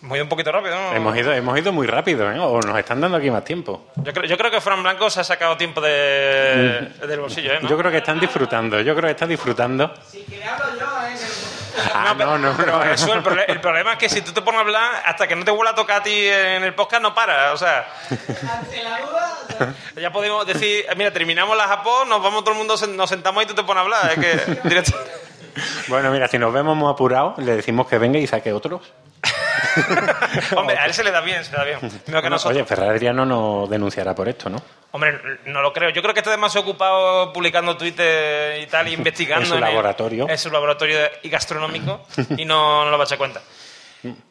Hemos 0.00 0.14
ido 0.14 0.24
un 0.24 0.28
poquito 0.28 0.52
rápido, 0.52 0.76
¿no? 0.76 0.92
Hemos 0.92 1.16
ido, 1.16 1.32
hemos 1.32 1.58
ido 1.58 1.72
muy 1.72 1.86
rápido, 1.86 2.30
¿eh? 2.30 2.38
O 2.38 2.60
nos 2.60 2.78
están 2.78 3.00
dando 3.00 3.16
aquí 3.16 3.32
más 3.32 3.44
tiempo. 3.44 3.88
Yo, 3.96 4.12
creo, 4.12 4.26
yo 4.26 4.38
creo 4.38 4.50
que 4.50 4.60
Fran 4.60 4.80
Blanco 4.80 5.10
se 5.10 5.20
ha 5.20 5.24
sacado 5.24 5.56
tiempo 5.56 5.80
de, 5.80 6.92
del 7.04 7.18
bolsillo, 7.18 7.54
¿eh? 7.54 7.58
¿no? 7.60 7.68
Yo 7.68 7.76
creo 7.76 7.90
que 7.90 7.96
están 7.98 8.20
disfrutando, 8.20 8.80
yo 8.80 8.94
creo 8.94 9.06
que 9.06 9.12
están 9.12 9.28
disfrutando. 9.28 9.92
Ah, 11.98 12.14
no, 12.14 12.38
no, 12.38 12.54
pero 12.56 12.72
no. 12.84 12.84
eso, 12.84 13.12
el, 13.12 13.60
problema 13.60 13.92
es 13.92 13.98
que 13.98 14.08
si 14.08 14.20
tú 14.22 14.32
te 14.32 14.42
pones 14.42 14.58
a 14.58 14.62
hablar, 14.62 15.02
hasta 15.04 15.26
que 15.26 15.34
no 15.36 15.44
te 15.44 15.50
vuelva 15.50 15.72
a 15.72 15.74
tocar 15.74 16.00
a 16.00 16.02
ti 16.02 16.26
en 16.26 16.62
el 16.64 16.74
podcast, 16.74 17.02
no 17.02 17.14
para. 17.14 17.52
O 17.52 17.56
sea, 17.56 17.86
ya 19.96 20.10
podemos 20.12 20.46
decir, 20.46 20.84
mira, 20.96 21.10
terminamos 21.12 21.56
la 21.56 21.66
Japón, 21.68 22.08
nos 22.08 22.22
vamos 22.22 22.44
todo 22.44 22.52
el 22.52 22.58
mundo, 22.58 22.74
nos 22.96 23.08
sentamos 23.08 23.42
y 23.42 23.46
tú 23.46 23.54
te 23.54 23.62
pones 23.64 23.80
a 23.80 23.84
hablar. 23.84 24.12
Es 24.12 24.18
que 24.18 24.68
directo- 24.68 24.96
Bueno, 25.88 26.10
mira, 26.12 26.28
si 26.28 26.38
nos 26.38 26.52
vemos 26.52 26.76
muy 26.76 26.90
apurados, 26.90 27.36
le 27.38 27.56
decimos 27.56 27.88
que 27.88 27.98
venga 27.98 28.18
y 28.18 28.26
saque 28.26 28.52
otros. 28.52 28.92
Hombre, 30.56 30.76
a 30.78 30.86
él 30.86 30.94
se 30.94 31.04
le 31.04 31.10
da 31.10 31.20
bien, 31.20 31.44
se 31.44 31.52
le 31.52 31.58
da 31.58 31.64
bien. 31.64 31.78
Que 32.04 32.30
nosotros. 32.30 32.56
oye, 32.56 32.64
Ferrer 32.64 32.90
Adriano 32.90 33.24
nos 33.24 33.68
denunciará 33.70 34.14
por 34.14 34.28
esto, 34.28 34.48
¿no? 34.50 34.60
Hombre, 34.92 35.18
no 35.46 35.60
lo 35.62 35.72
creo. 35.72 35.90
Yo 35.90 36.00
creo 36.02 36.14
que 36.14 36.20
está 36.20 36.30
demasiado 36.30 36.66
ocupado 36.68 37.32
publicando 37.32 37.76
Twitter 37.76 38.60
y 38.62 38.66
tal, 38.66 38.88
y 38.88 38.94
investigando. 38.94 39.42
En 39.44 39.48
su 39.48 39.54
el- 39.54 39.60
laboratorio. 39.60 40.28
en 40.28 40.38
su 40.38 40.50
laboratorio 40.50 40.98
y 41.22 41.28
gastronómico, 41.28 42.06
y 42.36 42.44
no, 42.44 42.84
no 42.84 42.90
lo 42.90 42.98
va 42.98 43.04
a 43.04 43.06
echar 43.06 43.18
cuenta. 43.18 43.40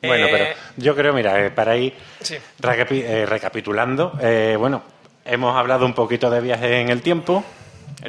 Bueno, 0.01 0.27
Eh, 0.27 0.29
pero 0.31 0.45
yo 0.77 0.95
creo, 0.95 1.13
mira, 1.13 1.45
eh, 1.45 1.51
para 1.51 1.75
ir 1.75 1.93
Sí. 2.21 2.37
recapi- 2.61 3.03
eh, 3.03 3.25
recapitulando, 3.25 4.11
bueno, 4.57 4.81
hemos 5.25 5.55
hablado 5.57 5.85
un 5.85 5.93
poquito 5.93 6.29
de 6.29 6.39
viajes 6.41 6.71
en 6.71 6.89
el 6.89 7.01
tiempo, 7.01 7.43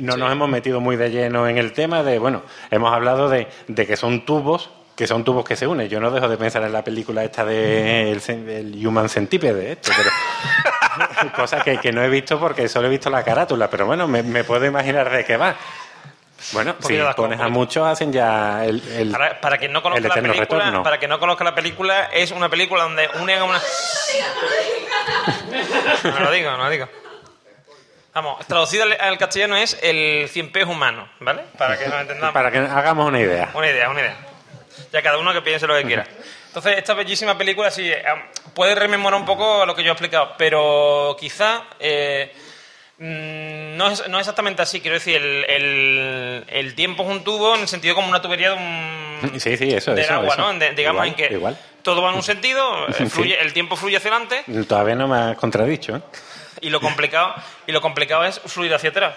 no 0.00 0.16
nos 0.16 0.30
hemos 0.30 0.48
metido 0.48 0.80
muy 0.80 0.94
de 0.96 1.10
lleno 1.10 1.48
en 1.48 1.58
el 1.58 1.72
tema 1.72 2.02
de, 2.04 2.18
bueno, 2.20 2.42
hemos 2.70 2.92
hablado 2.94 3.28
de, 3.28 3.48
de 3.66 3.86
que 3.88 3.96
son 3.96 4.24
tubos, 4.24 4.70
que 4.98 5.06
son 5.06 5.22
tubos 5.22 5.44
que 5.44 5.54
se 5.54 5.64
unen. 5.64 5.88
Yo 5.88 6.00
no 6.00 6.10
dejo 6.10 6.28
de 6.28 6.36
pensar 6.36 6.60
en 6.64 6.72
la 6.72 6.82
película 6.82 7.22
esta 7.22 7.44
de 7.44 8.10
el, 8.10 8.20
cen- 8.20 8.48
el 8.48 8.84
Human 8.84 9.08
Centipede, 9.08 9.70
esto, 9.72 9.92
pero 9.96 11.30
cosa 11.36 11.60
que, 11.62 11.78
que 11.78 11.92
no 11.92 12.02
he 12.02 12.08
visto 12.08 12.40
porque 12.40 12.68
solo 12.68 12.88
he 12.88 12.90
visto 12.90 13.08
la 13.08 13.22
carátula, 13.22 13.70
pero 13.70 13.86
bueno, 13.86 14.08
me, 14.08 14.24
me 14.24 14.42
puedo 14.42 14.64
imaginar 14.66 15.08
de 15.08 15.24
qué 15.24 15.36
va. 15.36 15.54
Bueno, 16.52 16.74
si 16.80 16.98
pones 17.16 17.40
a 17.40 17.48
muchos 17.48 17.86
hacen 17.86 18.12
ya 18.12 18.64
el, 18.64 18.82
el- 18.92 19.10
Para, 19.12 19.40
para 19.40 19.58
quien 19.58 19.72
no 19.72 19.82
conozca 19.82 20.08
la 20.08 20.14
película, 20.16 20.40
retorno. 20.40 20.82
para 20.82 20.98
quien 20.98 21.10
no 21.10 21.20
conozca 21.20 21.44
la 21.44 21.54
película, 21.54 22.06
es 22.12 22.32
una 22.32 22.48
película 22.48 22.82
donde 22.82 23.08
unen 23.20 23.38
a 23.38 23.44
una. 23.44 23.60
No 26.04 26.20
lo 26.20 26.30
digo, 26.32 26.50
no 26.50 26.58
lo 26.64 26.70
digo. 26.70 26.88
Vamos, 28.14 28.44
traducido 28.46 28.82
al, 28.84 28.96
al 29.00 29.16
castellano 29.18 29.56
es 29.56 29.78
el 29.82 30.28
cien 30.28 30.50
pies 30.50 30.66
humano, 30.66 31.08
¿vale? 31.20 31.42
Para 31.56 31.78
que 31.78 31.86
nos 31.86 32.00
entendamos. 32.00 32.32
para 32.34 32.50
que 32.50 32.58
hagamos 32.58 33.06
una 33.06 33.20
idea. 33.20 33.50
Una 33.54 33.68
idea, 33.68 33.88
una 33.90 34.00
idea. 34.00 34.16
Ya 34.92 35.02
cada 35.02 35.18
uno 35.18 35.32
que 35.32 35.42
piense 35.42 35.66
lo 35.66 35.74
que 35.76 35.84
quiera. 35.84 36.06
Entonces, 36.46 36.78
esta 36.78 36.94
bellísima 36.94 37.36
película 37.36 37.70
sí 37.70 37.88
eh, 37.90 38.02
puede 38.54 38.74
rememorar 38.74 39.20
un 39.20 39.26
poco 39.26 39.64
lo 39.66 39.74
que 39.74 39.82
yo 39.82 39.90
he 39.90 39.92
explicado, 39.92 40.34
pero 40.38 41.16
quizá 41.20 41.62
eh, 41.78 42.32
mm, 42.98 43.76
no, 43.76 43.88
es, 43.90 44.08
no 44.08 44.18
es 44.18 44.22
exactamente 44.22 44.62
así. 44.62 44.80
Quiero 44.80 44.94
decir, 44.94 45.16
el, 45.16 45.44
el- 45.48 46.44
el 46.48 46.74
tiempo 46.74 47.02
es 47.04 47.08
un 47.10 47.22
tubo 47.24 47.54
en 47.54 47.62
el 47.62 47.68
sentido 47.68 47.94
como 47.94 48.08
una 48.08 48.22
tubería 48.22 48.50
de 48.50 48.56
un, 48.56 49.32
Sí, 49.40 49.56
sí, 49.56 49.72
eso, 49.72 49.94
del 49.94 50.04
eso, 50.04 50.14
agua, 50.14 50.28
eso. 50.34 50.52
¿no? 50.52 50.58
De- 50.58 50.70
digamos 50.72 51.06
Igual, 51.06 51.08
en 51.08 51.14
que 51.14 51.34
igual. 51.34 51.58
todo 51.82 52.02
va 52.02 52.10
en 52.10 52.16
un 52.16 52.22
sentido, 52.32 52.88
eh, 52.88 52.92
Sí. 52.96 53.04
fluye- 53.04 53.38
el 53.40 53.52
tiempo 53.52 53.76
fluye 53.76 53.96
hacia 53.98 54.10
adelante 54.10 54.44
Todavía 54.66 54.94
no 54.94 55.06
me 55.08 55.16
has 55.18 55.36
contradicho, 55.36 55.96
¿eh? 55.96 56.00
y 56.60 56.70
lo 56.70 56.80
complicado 56.80 57.34
y 57.66 57.72
lo 57.72 57.80
complicado 57.80 58.24
es 58.24 58.40
fluir 58.46 58.74
hacia 58.74 58.90
atrás. 58.90 59.14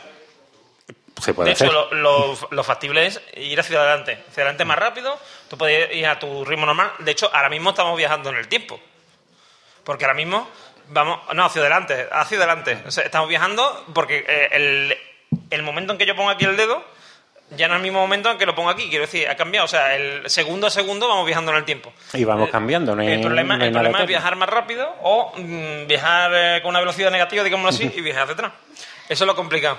Se 1.22 1.34
puede 1.34 1.49
De 1.49 1.53
hecho, 1.53 1.72
lo, 1.72 1.93
lo- 1.93 2.38
lo 2.49 2.63
factible 2.63 3.05
es 3.05 3.22
ir 3.38 3.59
hacia 3.59 3.80
adelante. 3.80 4.24
Hacia 4.30 4.43
adelante 4.43 4.65
más 4.65 4.78
rápido, 4.78 5.17
tú 5.49 5.57
puedes 5.57 5.93
ir 5.95 6.05
a 6.07 6.17
tu 6.19 6.43
ritmo 6.45 6.65
normal. 6.65 6.91
De 6.99 7.11
hecho, 7.11 7.30
ahora 7.34 7.49
mismo 7.49 7.69
estamos 7.69 7.95
viajando 7.97 8.30
en 8.30 8.38
el 8.38 8.47
tiempo. 8.47 8.80
Porque 9.84 10.05
ahora 10.05 10.15
mismo 10.15 10.47
vamos... 10.89 11.19
No, 11.34 11.45
hacia 11.45 11.61
adelante, 11.61 12.07
hacia 12.11 12.38
adelante. 12.38 12.84
O 12.86 12.91
sea, 12.91 13.03
estamos 13.05 13.30
viajando 13.30 13.86
porque 13.93 14.26
eh, 14.28 14.49
el, 14.51 14.97
el 15.49 15.63
momento 15.63 15.93
en 15.93 15.99
que 15.99 16.05
yo 16.05 16.15
pongo 16.15 16.30
aquí 16.30 16.45
el 16.45 16.57
dedo 16.57 16.84
ya 17.53 17.67
no 17.67 17.74
es 17.74 17.80
el 17.80 17.84
mismo 17.84 17.99
momento 17.99 18.32
en 18.32 18.38
que 18.38 18.45
lo 18.45 18.55
pongo 18.55 18.69
aquí. 18.69 18.88
Quiero 18.89 19.05
decir, 19.05 19.28
ha 19.28 19.36
cambiado. 19.36 19.65
O 19.65 19.67
sea, 19.67 19.95
el 19.95 20.30
segundo 20.30 20.67
a 20.67 20.69
segundo 20.69 21.07
vamos 21.09 21.26
viajando 21.26 21.51
en 21.51 21.57
el 21.57 21.65
tiempo. 21.65 21.91
Y 22.13 22.24
vamos 22.24 22.47
Eh, 22.47 22.51
cambiando, 22.51 22.95
no 22.95 23.01
hay, 23.01 23.09
el 23.13 23.22
problema, 23.22 23.57
no 23.57 23.63
hay 23.63 23.67
el 23.67 23.74
nada 23.74 23.84
problema 23.84 24.03
es 24.03 24.07
viajar 24.07 24.36
más 24.38 24.47
rápido 24.49 24.95
o 25.01 25.34
mm, 25.36 25.86
viajar 25.88 26.32
eh, 26.34 26.59
con 26.61 26.69
una 26.69 26.80
velocidad 26.80 27.11
negativa, 27.11 27.43
digámoslo 27.43 27.69
así, 27.69 27.91
y 27.93 28.01
viajar 28.01 28.24
hacia 28.24 28.34
atrás. 28.36 28.51
Eso 29.09 29.24
es 29.26 29.28
lo 29.28 29.36
complicado. 29.36 29.78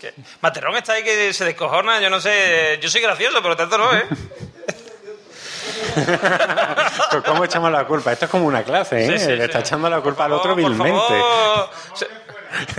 Que- 0.00 0.14
Materrón 0.40 0.76
está 0.76 0.94
ahí 0.94 1.04
que 1.04 1.32
se 1.34 1.44
descojona, 1.44 2.00
yo 2.00 2.08
no 2.10 2.20
sé, 2.20 2.78
yo 2.80 2.88
soy 2.88 3.00
gracioso, 3.02 3.42
pero 3.42 3.56
tanto 3.56 3.76
no, 3.78 3.94
¿eh? 3.94 4.04
Pero 7.10 7.22
¿Cómo 7.24 7.44
echamos 7.44 7.70
la 7.72 7.84
culpa? 7.84 8.12
Esto 8.12 8.24
es 8.26 8.30
como 8.30 8.46
una 8.46 8.62
clase, 8.62 9.04
¿eh? 9.04 9.18
Sí, 9.18 9.24
sí, 9.26 9.32
Le 9.36 9.44
está 9.44 9.58
sí. 9.58 9.64
echando 9.66 9.88
la 9.90 10.00
culpa 10.00 10.24
al 10.24 10.32
otro 10.32 10.54
vilmente. 10.54 10.94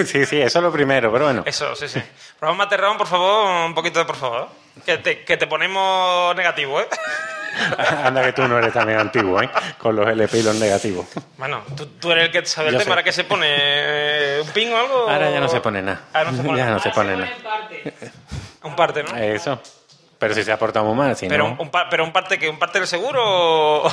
Sí, 0.05 0.25
sí, 0.25 0.41
eso 0.41 0.59
es 0.59 0.63
lo 0.63 0.69
primero, 0.71 1.09
pero 1.13 1.25
bueno. 1.25 1.43
Eso, 1.45 1.73
sí, 1.77 1.87
sí. 1.87 2.01
Favor, 2.37 2.57
Materrón, 2.57 2.97
por 2.97 3.07
favor, 3.07 3.65
un 3.65 3.73
poquito 3.73 3.99
de 3.99 4.05
por 4.05 4.17
favor. 4.17 4.49
Que 4.85 4.97
te, 4.97 5.23
que 5.23 5.37
te 5.37 5.47
ponemos 5.47 6.35
negativo, 6.35 6.81
¿eh? 6.81 6.87
Anda 8.03 8.23
que 8.23 8.33
tú 8.33 8.47
no 8.47 8.57
eres 8.57 8.73
también 8.73 8.99
antiguo, 8.99 9.41
¿eh? 9.41 9.49
Con 9.77 9.95
los 9.95 10.07
LP 10.07 10.37
y 10.39 10.43
los 10.43 10.55
negativos. 10.55 11.05
Bueno, 11.37 11.63
tú, 11.75 11.85
tú 11.99 12.11
eres 12.11 12.25
el 12.25 12.31
que 12.31 12.45
sabe 12.45 12.69
el 12.69 12.77
tema. 12.77 12.91
¿ahora 12.91 13.03
qué 13.03 13.11
se 13.11 13.23
pone? 13.23 13.45
¿Eh, 13.49 14.41
¿Un 14.43 14.49
ping 14.49 14.67
o 14.71 14.77
algo? 14.77 15.09
Ahora 15.09 15.29
ya 15.31 15.39
no 15.39 15.47
se 15.49 15.59
pone 15.61 15.81
nada. 15.81 16.01
Ah, 16.13 16.23
no 16.23 16.31
se 16.35 16.43
pone 16.43 16.57
ya 16.57 16.65
nada. 16.65 16.77
no 16.77 16.83
se 16.83 16.89
pone 16.91 17.15
nada. 17.17 17.31
Un 18.63 18.75
parte, 18.75 19.03
¿no? 19.03 19.15
Eso. 19.17 19.59
Pero 20.19 20.35
si 20.35 20.43
se 20.43 20.51
ha 20.51 20.59
portado 20.59 20.85
muy 20.85 20.95
mal, 20.95 21.17
si 21.17 21.27
Pero, 21.27 21.47
no... 21.47 21.57
un, 21.59 21.71
pero 21.89 22.03
un 22.03 22.13
parte 22.13 22.37
que 22.37 22.47
un 22.47 22.59
parte 22.59 22.77
del 22.77 22.87
seguro 22.87 23.23
o, 23.83 23.91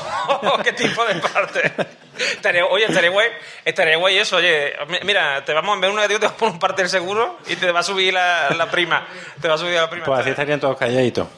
qué 0.63 0.73
tipo 0.75 1.03
de 1.07 1.15
parte. 1.15 1.73
Estaría- 2.19 2.67
oye, 2.67 2.85
estaría 2.85 3.09
guay, 3.09 3.29
estaría 3.65 3.97
guay 3.97 4.19
eso, 4.19 4.37
oye, 4.37 4.75
mi- 4.89 4.99
mira, 5.05 5.43
te 5.47 5.55
vamos 5.55 5.79
a 5.79 5.81
ver 5.81 5.89
un 5.89 5.97
negativo, 5.97 6.21
te 6.21 6.27
vas 6.27 6.35
a 6.35 6.37
poner 6.37 6.53
un 6.53 6.59
parte 6.61 6.83
del 6.83 6.91
seguro 6.91 7.39
y 7.47 7.57
te 7.57 7.73
va 7.73 7.81
a 7.81 7.83
subir 7.83 8.13
la, 8.13 8.51
la 8.51 8.71
prima. 8.71 9.07
Te 9.41 9.49
va 9.49 9.55
a 9.55 9.59
subir 9.59 9.73
la 9.77 9.89
prima. 9.89 10.05
Pues 10.05 10.21
así 10.21 10.29
estarían 10.31 10.61
todos 10.61 10.77
calladitos. 10.77 11.29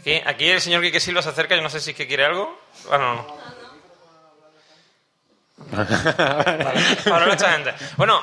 Aquí, 0.00 0.20
aquí 0.24 0.48
el 0.48 0.60
señor 0.60 0.82
Quique 0.82 0.98
Silva 1.00 1.22
se 1.22 1.28
acerca, 1.28 1.54
yo 1.56 1.62
no 1.62 1.68
sé 1.70 1.80
si 1.80 1.90
es 1.90 1.96
que 1.96 2.06
quiere 2.06 2.24
algo. 2.24 2.58
Bueno, 2.88 3.14
no. 3.14 3.26
Para 5.70 7.32
esta 7.32 7.52
gente. 7.52 7.70
Bueno, 7.96 8.18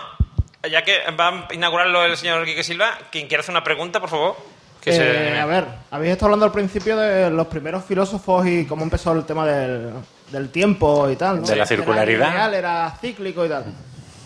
ya 0.70 0.84
que 0.84 1.00
va 1.12 1.48
a 1.50 1.54
inaugurarlo 1.54 2.04
el 2.06 2.18
señor 2.18 2.44
Quique 2.46 2.64
Silva, 2.64 2.98
quien 3.12 3.28
quiera 3.28 3.42
hacer 3.42 3.52
una 3.54 3.64
pregunta, 3.64 4.00
por 4.00 4.10
favor. 4.10 4.36
Que 4.82 4.92
se- 4.94 5.34
Eh, 5.34 5.40
a 5.40 5.46
ver, 5.46 5.66
habéis 5.92 6.14
estado 6.14 6.28
hablando 6.28 6.46
al 6.46 6.52
principio 6.52 6.98
de 6.98 7.30
los 7.30 7.48
primeros 7.48 7.84
filósofos 7.86 8.46
y 8.48 8.66
cómo 8.66 8.84
empezó 8.84 9.12
el 9.14 9.26
tema 9.26 9.46
del, 9.46 9.92
del 10.32 10.50
tiempo 10.50 11.10
y 11.10 11.16
tal, 11.16 11.42
¿no? 11.42 11.48
De 11.48 11.50
la 11.50 11.56
Era 11.58 11.66
circularidad. 11.66 12.28
lineal, 12.30 12.54
Era, 12.54 12.98
cíclico 13.02 13.46
y 13.46 13.50
tal. 13.50 13.66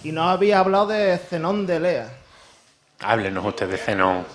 Y 0.04 0.12
no 0.12 0.30
había 0.30 0.60
hablado 0.60 0.88
de 0.88 1.18
Zenón 1.18 1.66
de 1.68 1.80
Lea. 1.80 2.10
Háblenos 3.04 3.44
usted 3.46 3.70
de 3.70 3.78
Zenón. 3.78 4.26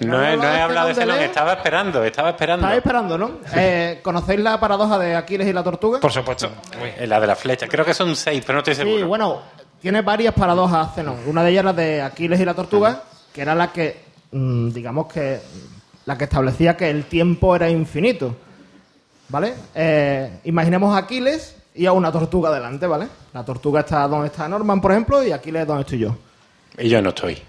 No, 0.00 0.22
he, 0.24 0.36
no 0.36 0.42
he 0.44 0.60
hablado 0.60 0.88
de 0.88 0.94
Zenón, 0.94 1.18
estaba 1.20 1.52
esperando, 1.54 2.02
estaba 2.04 2.30
esperando. 2.30 2.66
Estáis 2.66 2.78
esperando, 2.78 3.16
¿no? 3.16 3.30
Eh, 3.54 4.00
¿Conocéis 4.02 4.40
la 4.40 4.58
paradoja 4.60 4.98
de 4.98 5.14
Aquiles 5.14 5.46
y 5.48 5.52
la 5.52 5.62
tortuga? 5.62 6.00
Por 6.00 6.12
supuesto. 6.12 6.50
Eh, 6.98 7.06
La 7.06 7.20
de 7.20 7.26
la 7.26 7.36
flecha. 7.36 7.66
Creo 7.68 7.84
que 7.84 7.94
son 7.94 8.14
seis, 8.16 8.42
pero 8.44 8.54
no 8.56 8.58
estoy 8.60 8.74
seguro. 8.74 8.96
Sí, 8.98 9.02
bueno, 9.04 9.40
tiene 9.80 10.02
varias 10.02 10.34
paradojas 10.34 10.94
Zenón. 10.94 11.16
Una 11.26 11.42
de 11.42 11.50
ellas 11.50 11.62
era 11.62 11.72
de 11.72 12.02
Aquiles 12.02 12.38
y 12.40 12.44
la 12.44 12.54
tortuga, 12.54 13.02
que 13.32 13.40
era 13.42 13.54
la 13.54 13.72
que, 13.72 14.02
mm, 14.32 14.70
digamos 14.70 15.10
que, 15.12 15.40
la 16.06 16.18
que 16.18 16.24
establecía 16.24 16.76
que 16.76 16.90
el 16.90 17.04
tiempo 17.04 17.54
era 17.56 17.70
infinito. 17.70 18.36
¿Vale? 19.28 19.54
Eh, 19.74 20.40
imaginemos 20.44 20.94
a 20.94 20.98
Aquiles 20.98 21.56
y 21.74 21.86
a 21.86 21.92
una 21.92 22.12
tortuga 22.12 22.52
delante, 22.52 22.86
¿vale? 22.86 23.08
La 23.32 23.42
tortuga 23.44 23.80
está 23.80 24.06
donde 24.06 24.26
está 24.26 24.46
Norman, 24.48 24.80
por 24.80 24.90
ejemplo, 24.92 25.22
y 25.24 25.32
Aquiles 25.32 25.62
es 25.62 25.68
donde 25.68 25.82
estoy 25.82 25.98
yo. 26.00 26.14
Y 26.78 26.88
yo 26.88 27.00
no 27.02 27.10
estoy. 27.10 27.40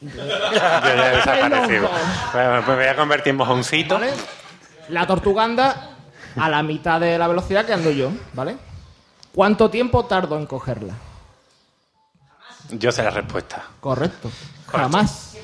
yo 0.00 0.08
ya 0.54 1.12
he 1.12 1.16
desaparecido. 1.16 1.88
Bueno, 2.32 2.62
pues 2.64 2.68
me 2.68 2.74
voy 2.76 2.86
a 2.86 2.96
convertir 2.96 3.30
en 3.30 3.36
mojoncito. 3.36 3.94
¿Vale? 3.94 4.10
La 4.90 5.06
tortuga 5.06 5.44
anda 5.44 5.90
a 6.36 6.48
la 6.48 6.62
mitad 6.62 7.00
de 7.00 7.18
la 7.18 7.26
velocidad 7.28 7.64
que 7.64 7.72
ando 7.72 7.90
yo, 7.90 8.10
¿vale? 8.34 8.56
¿Cuánto 9.34 9.68
tiempo 9.70 10.04
tardo 10.04 10.36
en 10.38 10.46
cogerla? 10.46 10.94
Yo 12.70 12.90
sé 12.92 13.02
la 13.02 13.10
respuesta. 13.10 13.64
Correcto. 13.80 14.30
Jamás. 14.66 15.36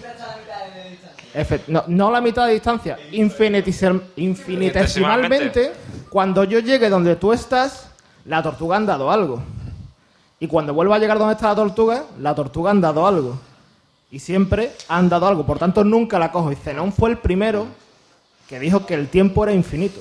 Efe- 1.34 1.62
no, 1.68 1.84
no 1.86 2.10
la 2.10 2.20
mitad 2.20 2.46
de 2.46 2.52
distancia, 2.52 2.98
infinitesimalmente, 4.16 5.72
cuando 6.10 6.44
yo 6.44 6.58
llegue 6.58 6.88
donde 6.90 7.16
tú 7.16 7.32
estás, 7.32 7.88
la 8.26 8.42
tortuga 8.42 8.76
han 8.76 8.84
dado 8.86 9.10
algo. 9.10 9.42
Y 10.42 10.48
cuando 10.48 10.74
vuelva 10.74 10.96
a 10.96 10.98
llegar 10.98 11.20
donde 11.20 11.34
está 11.34 11.50
la 11.50 11.54
tortuga, 11.54 12.04
la 12.18 12.34
tortuga 12.34 12.72
han 12.72 12.80
dado 12.80 13.06
algo. 13.06 13.38
Y 14.10 14.18
siempre 14.18 14.72
han 14.88 15.08
dado 15.08 15.28
algo. 15.28 15.46
Por 15.46 15.60
tanto, 15.60 15.84
nunca 15.84 16.18
la 16.18 16.32
cojo. 16.32 16.50
Y 16.50 16.56
Zenón 16.56 16.92
fue 16.92 17.10
el 17.10 17.18
primero 17.18 17.68
que 18.48 18.58
dijo 18.58 18.84
que 18.84 18.94
el 18.94 19.06
tiempo 19.06 19.44
era 19.44 19.52
infinito. 19.52 20.00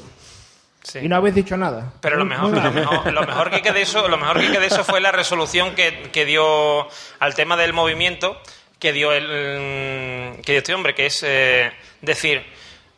Sí. 0.81 0.97
Y 1.03 1.07
no 1.07 1.15
habéis 1.15 1.35
dicho 1.35 1.55
nada. 1.57 1.93
Pero 2.01 2.17
lo 2.17 2.25
mejor, 2.25 2.57
lo 2.57 2.71
mejor, 2.71 3.13
lo 3.13 3.21
mejor 3.21 3.61
que 3.61 3.71
de 3.71 3.83
eso, 3.83 4.07
lo 4.07 4.17
mejor 4.17 4.39
que 4.39 4.59
de 4.59 4.65
eso 4.65 4.83
fue 4.83 4.99
la 4.99 5.11
resolución 5.11 5.75
que, 5.75 6.09
que 6.11 6.25
dio 6.25 6.87
al 7.19 7.35
tema 7.35 7.55
del 7.55 7.73
movimiento 7.73 8.35
que 8.79 8.93
dio 8.93 9.13
el 9.13 10.41
que 10.43 10.53
dio 10.53 10.57
este 10.57 10.73
hombre, 10.73 10.95
que 10.95 11.05
es 11.05 11.21
eh, 11.23 11.71
decir, 12.01 12.43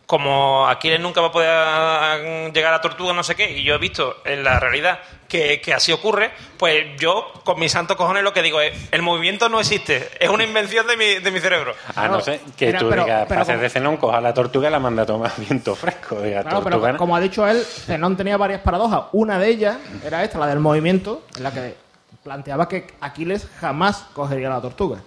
como 0.06 0.68
Aquiles 0.68 0.99
nunca 0.99 1.22
va 1.22 1.28
a 1.28 1.32
poder 1.32 2.51
llegar 2.54 2.74
a 2.74 2.82
Tortuga, 2.82 3.14
no 3.14 3.24
sé 3.24 3.36
qué, 3.36 3.58
y 3.58 3.64
yo 3.64 3.76
he 3.76 3.78
visto 3.78 4.18
en 4.26 4.43
la 4.43 4.60
realidad 4.60 4.99
que, 5.28 5.62
que 5.62 5.74
así 5.74 5.91
ocurre, 5.91 6.32
pues 6.58 6.86
yo 6.99 7.32
con 7.43 7.58
mis 7.60 7.72
santos 7.72 7.95
cojones 7.97 8.22
lo 8.22 8.34
que 8.34 8.41
digo 8.43 8.60
es, 8.62 8.78
el 8.91 9.01
movimiento 9.01 9.49
no 9.49 9.60
existe, 9.60 10.10
es 10.20 10.30
una 10.30 10.43
invención 10.43 10.86
de 10.86 10.97
mi, 10.97 11.16
de 11.20 11.32
mi 11.32 11.39
cerebro. 11.39 11.74
A 11.95 12.08
no 12.08 12.22
ser 12.22 12.39
que 12.58 12.68
Mira, 12.68 12.80
tú 12.80 12.89
pero- 12.89 13.04
digas, 13.06 13.26
pero 13.28 13.39
pases 13.39 13.54
como- 13.56 13.64
de 13.64 13.70
Zenón, 13.70 13.97
coja 13.97 14.22
la 14.22 14.34
tortuga 14.34 14.68
y 14.68 14.72
la 14.72 14.80
manda 14.80 15.04
a 15.04 15.06
tomar 15.06 15.32
viento 15.38 15.76
fresco. 15.76 16.22
Diga, 16.22 16.41
Claro, 16.43 16.64
pero 16.64 16.97
como 16.97 17.16
ha 17.16 17.20
dicho 17.20 17.47
él, 17.47 17.64
Zenón 17.64 18.16
tenía 18.18 18.38
varias 18.38 18.62
paradojas. 18.62 19.04
Una 19.14 19.39
de 19.39 19.47
ellas 19.47 19.78
era 20.06 20.24
esta, 20.24 20.38
la 20.38 20.47
del 20.47 20.60
movimiento, 20.60 21.24
en 21.38 21.43
la 21.43 21.51
que 21.51 21.76
planteaba 22.24 22.68
que 22.68 22.88
Aquiles 23.01 23.47
jamás 23.60 24.06
cogería 24.14 24.49
la 24.49 24.62
tortuga. 24.62 24.99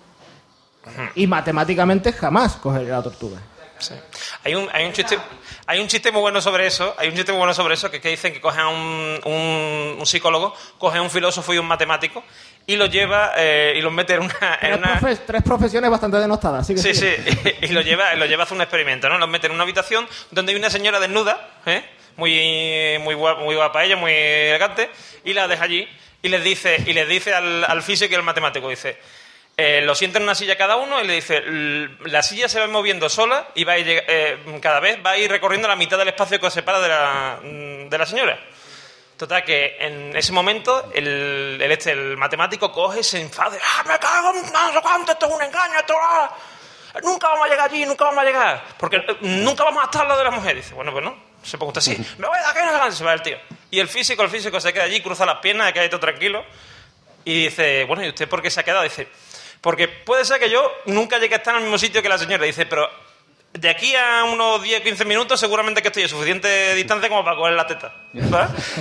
Y 1.14 1.26
matemáticamente 1.26 2.12
jamás 2.12 2.56
cogería 2.56 2.94
la 2.96 3.02
tortuga. 3.02 3.38
Sí. 3.78 3.94
Hay 4.44 4.54
un, 4.54 4.68
hay 4.72 4.86
un 4.86 4.92
chiste 4.92 5.18
hay 5.66 5.80
un 5.80 5.88
chiste 5.88 6.10
muy 6.12 6.20
bueno 6.22 6.40
sobre 6.40 6.66
eso 6.66 6.94
hay 6.98 7.08
un 7.08 7.14
chiste 7.14 7.32
muy 7.32 7.38
bueno 7.40 7.52
sobre 7.52 7.74
eso 7.74 7.90
que 7.90 7.96
es 7.98 8.02
que 8.02 8.08
dicen 8.10 8.32
que 8.32 8.40
cogen 8.40 8.60
a 8.60 8.68
un, 8.68 9.20
un, 9.24 9.96
un 9.98 10.06
psicólogo 10.06 10.54
cogen 10.78 11.00
a 11.00 11.02
un 11.02 11.10
filósofo 11.10 11.52
y 11.52 11.58
un 11.58 11.66
matemático 11.66 12.24
y 12.66 12.76
lo 12.76 12.86
lleva 12.86 13.32
eh, 13.36 13.74
y 13.76 13.80
los 13.82 13.92
mete 13.92 14.14
en 14.14 14.20
una, 14.20 14.32
en 14.32 14.58
Tres, 14.60 14.78
una- 14.78 15.00
profe- 15.00 15.20
tres 15.26 15.42
profesiones 15.42 15.90
bastante 15.90 16.16
denostadas, 16.18 16.66
sí 16.66 16.76
sí. 16.78 16.94
sí 16.94 17.08
y 17.62 17.68
lo 17.68 17.80
lleva 17.82 18.14
lo 18.14 18.24
lleva 18.26 18.42
a 18.42 18.46
hacer 18.46 18.56
un 18.56 18.62
experimento 18.62 19.08
no 19.08 19.18
los 19.18 19.28
mete 19.28 19.46
en 19.48 19.52
una 19.52 19.64
habitación 19.64 20.08
donde 20.30 20.52
hay 20.52 20.58
una 20.58 20.70
señora 20.70 20.98
desnuda 21.00 21.50
¿eh? 21.66 21.84
muy 22.16 22.98
muy 23.04 23.14
guapa, 23.14 23.40
muy 23.42 23.56
guapa 23.56 23.84
ella 23.84 23.96
muy 23.96 24.12
elegante 24.12 24.88
y 25.24 25.34
la 25.34 25.48
deja 25.48 25.64
allí 25.64 25.86
y 26.22 26.28
les 26.28 26.42
dice 26.42 26.82
y 26.86 26.92
les 26.94 27.06
dice 27.08 27.34
al, 27.34 27.64
al 27.64 27.82
físico 27.82 28.12
y 28.12 28.16
al 28.16 28.22
matemático 28.22 28.68
dice 28.70 28.96
eh, 29.56 29.80
lo 29.82 29.94
sienta 29.94 30.18
en 30.18 30.24
una 30.24 30.34
silla 30.34 30.56
cada 30.56 30.76
uno 30.76 31.00
y 31.02 31.06
le 31.06 31.14
dice, 31.14 31.38
"L- 31.38 31.88
la 32.04 32.22
silla 32.22 32.48
se 32.48 32.60
va 32.60 32.66
moviendo 32.66 33.08
sola 33.08 33.48
y 33.54 33.64
va 33.64 33.72
a 33.74 33.78
ir, 33.78 33.86
eh, 34.06 34.58
cada 34.60 34.80
vez 34.80 34.98
va 35.04 35.10
a 35.12 35.16
ir 35.18 35.30
recorriendo 35.30 35.66
la 35.68 35.76
mitad 35.76 35.96
del 35.96 36.08
espacio 36.08 36.38
que 36.38 36.46
os 36.46 36.52
separa 36.52 36.80
de 36.80 36.88
la, 36.88 37.38
mm, 37.42 37.88
de 37.88 37.98
la 37.98 38.04
señora. 38.06 38.38
Total, 39.16 39.42
que 39.44 39.76
en 39.80 40.14
ese 40.14 40.30
momento 40.32 40.90
el, 40.94 41.58
el 41.62 41.72
este, 41.72 41.92
el 41.92 42.18
matemático 42.18 42.70
coge 42.70 43.02
se 43.02 43.18
enfada. 43.18 43.56
¡Ah, 43.62 43.82
me 43.88 43.98
cago 43.98 44.34
en 44.34 44.42
no 44.52 44.72
sé 44.74 44.80
cuánto! 44.82 45.12
¡Esto 45.12 45.26
es 45.26 45.32
un 45.32 45.42
engaño! 45.42 45.78
Esto, 45.78 45.94
ah! 45.98 46.36
¡Nunca 47.02 47.28
vamos 47.28 47.46
a 47.46 47.48
llegar 47.48 47.70
allí! 47.70 47.86
¡Nunca 47.86 48.04
vamos 48.04 48.20
a 48.20 48.24
llegar! 48.26 48.64
Porque 48.78 48.96
eh, 48.98 49.16
nunca 49.22 49.64
vamos 49.64 49.82
a 49.82 49.86
estar 49.86 50.02
al 50.02 50.08
lado 50.08 50.18
de 50.18 50.24
la 50.24 50.30
mujer. 50.32 50.56
Dice, 50.56 50.74
bueno, 50.74 50.92
pues 50.92 51.02
no. 51.02 51.16
Se 51.42 51.56
usted 51.56 51.78
así. 51.78 51.96
¡Me 52.18 52.26
voy 52.28 52.36
no 52.38 52.46
sé 52.82 52.88
qué". 52.90 52.92
Se 52.92 53.04
va 53.04 53.14
el 53.14 53.22
tío. 53.22 53.38
Y 53.70 53.80
el 53.80 53.88
físico, 53.88 54.22
el 54.22 54.28
físico 54.28 54.60
se 54.60 54.70
queda 54.74 54.84
allí, 54.84 55.00
cruza 55.00 55.24
las 55.24 55.38
piernas, 55.38 55.72
queda 55.72 55.84
ahí 55.84 55.88
todo 55.88 56.00
tranquilo. 56.00 56.44
Y 57.24 57.44
dice, 57.44 57.84
bueno, 57.84 58.04
¿y 58.04 58.08
usted 58.10 58.28
por 58.28 58.42
qué 58.42 58.50
se 58.50 58.60
ha 58.60 58.64
quedado? 58.64 58.82
Dice, 58.82 59.08
porque 59.60 59.88
puede 59.88 60.24
ser 60.24 60.38
que 60.38 60.50
yo 60.50 60.70
nunca 60.86 61.18
llegue 61.18 61.34
a 61.34 61.38
estar 61.38 61.54
en 61.54 61.58
el 61.58 61.64
mismo 61.64 61.78
sitio 61.78 62.02
que 62.02 62.08
la 62.08 62.18
señora. 62.18 62.44
Dice, 62.44 62.66
pero 62.66 62.88
de 63.52 63.68
aquí 63.70 63.94
a 63.96 64.24
unos 64.24 64.62
10, 64.62 64.82
15 64.82 65.04
minutos 65.04 65.40
seguramente 65.40 65.82
que 65.82 65.88
estoy 65.88 66.04
a 66.04 66.08
suficiente 66.08 66.74
distancia 66.74 67.08
como 67.08 67.24
para 67.24 67.36
coger 67.36 67.54
la 67.54 67.66
teta. 67.66 67.94
¿Sabes? 68.30 68.50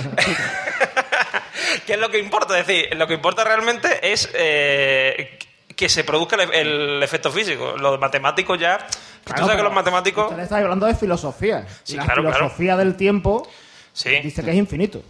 ¿Qué 1.86 1.94
es 1.94 1.98
lo 1.98 2.10
que 2.10 2.18
importa? 2.18 2.58
Es 2.58 2.66
decir, 2.66 2.94
lo 2.96 3.06
que 3.06 3.14
importa 3.14 3.44
realmente 3.44 4.12
es 4.12 4.28
eh, 4.34 5.38
que 5.74 5.88
se 5.88 6.04
produzca 6.04 6.36
el, 6.36 6.52
el 6.52 7.02
efecto 7.02 7.30
físico. 7.30 7.74
Los 7.78 7.98
matemáticos 8.00 8.58
ya... 8.58 8.78
Claro, 9.24 9.40
tú 9.40 9.46
sabes 9.46 9.56
que 9.56 9.62
los 9.62 9.72
matemáticos... 9.72 10.30
Usted 10.30 10.42
está 10.44 10.58
hablando 10.58 10.86
de 10.86 10.94
filosofía. 10.94 11.66
Sí, 11.82 11.94
y 11.94 11.96
la 11.96 12.04
claro, 12.04 12.22
claro. 12.22 12.36
filosofía 12.36 12.76
del 12.76 12.96
tiempo 12.96 13.48
Sí. 13.92 14.10
dice 14.22 14.44
que 14.44 14.50
es 14.50 14.56
infinito. 14.56 15.02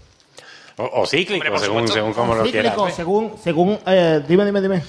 O, 0.76 1.02
o 1.02 1.06
cíclico, 1.06 1.44
Hombre, 1.44 1.58
según, 1.58 1.88
según 1.88 2.12
como 2.12 2.34
lo 2.34 2.42
quieras. 2.44 2.72
Cíclico, 2.72 2.90
según, 2.90 3.36
según, 3.42 3.80
eh, 3.86 4.22
dime, 4.28 4.44
dime, 4.44 4.60
dime. 4.60 4.82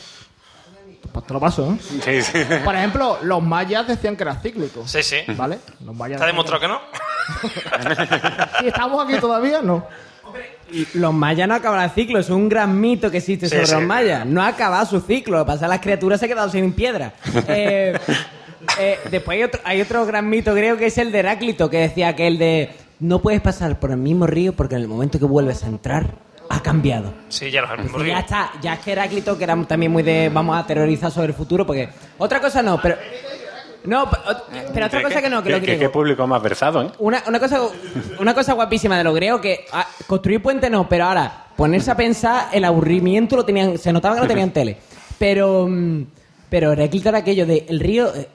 Pues 1.11 1.25
te 1.25 1.33
lo 1.33 1.39
paso, 1.39 1.71
¿eh? 1.73 1.77
Sí, 2.03 2.21
sí. 2.21 2.39
Por 2.63 2.75
ejemplo, 2.75 3.17
los 3.23 3.41
mayas 3.41 3.87
decían 3.87 4.15
que 4.15 4.23
era 4.23 4.35
cíclico. 4.35 4.83
Sí, 4.87 5.01
sí. 5.03 5.17
¿Vale? 5.35 5.59
Los 5.83 5.95
mayas 5.95 6.15
¿Está 6.17 6.27
demostrado 6.27 6.61
que 6.61 6.67
no? 6.67 6.79
Si 8.59 8.67
estamos 8.67 9.03
aquí 9.03 9.19
todavía, 9.19 9.61
no. 9.61 9.85
Los 10.95 11.13
mayas 11.13 11.47
no 11.47 11.55
acaban 11.55 11.83
el 11.83 11.89
ciclo, 11.91 12.19
es 12.19 12.29
un 12.29 12.49
gran 12.49 12.79
mito 12.79 13.09
que 13.09 13.17
existe 13.17 13.47
Sí, 13.47 13.55
sobre 13.55 13.67
sí. 13.67 13.73
los 13.73 13.83
mayas. 13.83 14.25
No 14.25 14.41
ha 14.41 14.47
acabado 14.47 14.85
su 14.85 14.99
ciclo, 15.01 15.37
lo 15.37 15.45
que 15.45 15.47
pasa 15.47 15.65
es 15.65 15.69
que 15.69 15.69
las 15.69 15.79
criaturas 15.79 16.19
se 16.19 16.25
han 16.25 16.31
quedado 16.31 16.49
sin 16.49 16.73
piedra. 16.73 17.13
Eh, 17.47 17.97
eh, 18.79 18.99
después 19.09 19.37
hay 19.37 19.43
otro, 19.43 19.61
hay 19.63 19.81
otro 19.81 20.05
gran 20.05 20.29
mito 20.29 20.53
griego 20.53 20.77
que 20.77 20.87
es 20.87 20.97
el 20.97 21.11
de 21.11 21.19
Heráclito, 21.19 21.69
que 21.69 21.77
decía 21.77 22.15
que 22.15 22.27
el 22.27 22.37
de 22.37 22.71
no 22.99 23.19
puedes 23.21 23.39
pasar 23.39 23.79
por 23.79 23.91
el 23.91 23.97
mismo 23.97 24.27
río 24.27 24.53
porque 24.53 24.75
en 24.75 24.81
el 24.81 24.87
momento 24.87 25.19
que 25.19 25.25
vuelves 25.25 25.63
a 25.63 25.67
entrar 25.67 26.15
ha 26.49 26.61
cambiado. 26.61 27.13
Sí, 27.29 27.49
ya 27.51 27.61
los 27.61 27.91
río. 27.93 28.13
ya 28.13 28.19
está, 28.19 28.51
ya 28.61 28.73
es 28.75 28.79
que 28.79 28.91
Heráclito, 28.93 29.37
que 29.37 29.43
era 29.43 29.55
también 29.65 29.91
muy 29.91 30.03
de 30.03 30.29
vamos 30.29 30.57
a 30.57 30.65
teorizar 30.65 31.11
sobre 31.11 31.27
el 31.27 31.33
futuro, 31.33 31.65
porque 31.65 31.89
otra 32.17 32.39
cosa 32.39 32.61
no, 32.61 32.79
pero... 32.81 32.95
No, 33.85 34.09
pero 34.73 34.87
otra 34.87 34.99
¿Qué- 34.99 35.03
cosa 35.05 35.21
que 35.21 35.29
no, 35.29 35.41
que 35.41 35.49
lo 35.49 35.61
griego. 35.61 35.79
qué 35.79 35.89
público 35.89 36.27
más 36.27 36.41
versado, 36.41 36.81
¿eh? 36.83 36.91
Una, 36.99 37.23
una 37.27 37.39
cosa, 37.39 37.61
una 38.19 38.33
cosa 38.33 38.51
guapísima 38.53 38.97
de 38.97 39.03
lo 39.05 39.13
griego 39.13 39.39
que 39.39 39.65
ah, 39.71 39.87
construir 40.07 40.41
puente 40.41 40.69
no, 40.69 40.89
pero 40.89 41.05
ahora 41.05 41.45
ponerse 41.55 41.91
a 41.91 41.95
pensar 41.95 42.49
el 42.51 42.65
aburrimiento 42.65 43.37
lo 43.37 43.45
tenían, 43.45 43.77
se 43.77 43.93
notaba 43.93 44.15
que 44.15 44.21
no 44.21 44.27
tenían 44.27 44.51
tele. 44.51 44.77
Pero 45.17 45.67
mm, 45.69 46.03
pero 46.49 46.73
Heráclito 46.73 47.07
era 47.09 47.19
aquello 47.19 47.45
de 47.45 47.65
el 47.69 47.79
río 47.79 48.13
eh, 48.13 48.27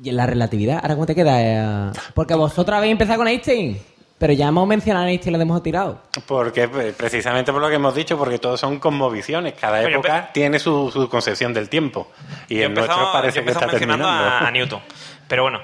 y 0.00 0.12
la 0.12 0.26
relatividad. 0.26 0.78
Ahora 0.80 0.94
cómo 0.94 1.06
te 1.06 1.14
queda, 1.16 1.40
Eh, 1.40 1.92
porque 2.14 2.34
vosotros 2.34 2.76
habéis 2.76 2.92
empezado 2.92 3.18
con 3.18 3.26
Einstein, 3.26 3.78
pero 4.20 4.34
ya 4.34 4.48
hemos 4.48 4.68
mencionado 4.68 5.06
a 5.06 5.08
Einstein 5.10 5.34
y 5.34 5.38
lo 5.38 5.42
hemos 5.42 5.62
tirado. 5.62 6.02
Porque 6.26 6.68
pues, 6.68 6.94
precisamente 6.94 7.52
por 7.52 7.62
lo 7.62 7.70
que 7.70 7.76
hemos 7.76 7.94
dicho, 7.94 8.18
porque 8.18 8.38
todos 8.38 8.60
son 8.60 8.78
conmoviciones. 8.78 9.54
Cada 9.54 9.78
Pero 9.78 9.88
yo 9.88 9.98
época 10.00 10.30
tiene 10.34 10.58
su, 10.58 10.90
su 10.92 11.08
concepción 11.08 11.54
del 11.54 11.70
tiempo. 11.70 12.12
Y 12.46 12.58
Yo 12.58 12.64
en 12.64 12.74
nuestro 12.74 13.12
parece 13.12 13.38
yo 13.38 13.46
que 13.46 13.52
está 13.52 13.66
mencionando 13.66 14.04
terminando. 14.04 14.36
a, 14.44 14.46
a 14.46 14.50
Newton. 14.50 14.82
Pero 15.26 15.44
bueno, 15.44 15.60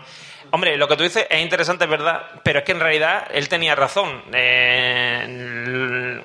hombre, 0.53 0.79
lo 0.79 0.89
que 0.89 0.97
tú 0.97 1.03
dices 1.03 1.27
es 1.29 1.43
interesante, 1.43 1.85
es 1.85 1.91
verdad, 1.91 2.23
pero 2.43 2.61
es 2.61 2.65
que 2.65 2.73
en 2.73 2.81
realidad 2.81 3.29
él 3.31 3.47
tenía 3.51 3.75
razón. 3.75 4.23
Eh, 4.33 6.23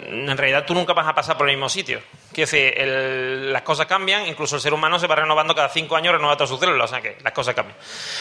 en 0.00 0.36
realidad 0.36 0.64
tú 0.66 0.74
nunca 0.74 0.92
vas 0.92 1.06
a 1.06 1.14
pasar 1.14 1.36
por 1.36 1.48
el 1.48 1.56
mismo 1.56 1.68
sitio. 1.68 2.00
Quiero 2.32 2.50
decir, 2.50 2.72
el- 2.76 3.52
las 3.52 3.62
cosas 3.62 3.86
cambian, 3.86 4.26
incluso 4.26 4.56
el 4.56 4.62
ser 4.62 4.72
humano 4.72 4.98
se 4.98 5.06
va 5.06 5.14
renovando 5.16 5.54
cada 5.54 5.68
cinco 5.68 5.96
años, 5.96 6.12
renueva 6.12 6.34
todas 6.36 6.48
sus 6.50 6.58
células, 6.60 6.90
o 6.90 6.94
sea 6.94 7.02
que 7.02 7.16
las 7.22 7.32
cosas 7.32 7.54
cambian. 7.54 7.76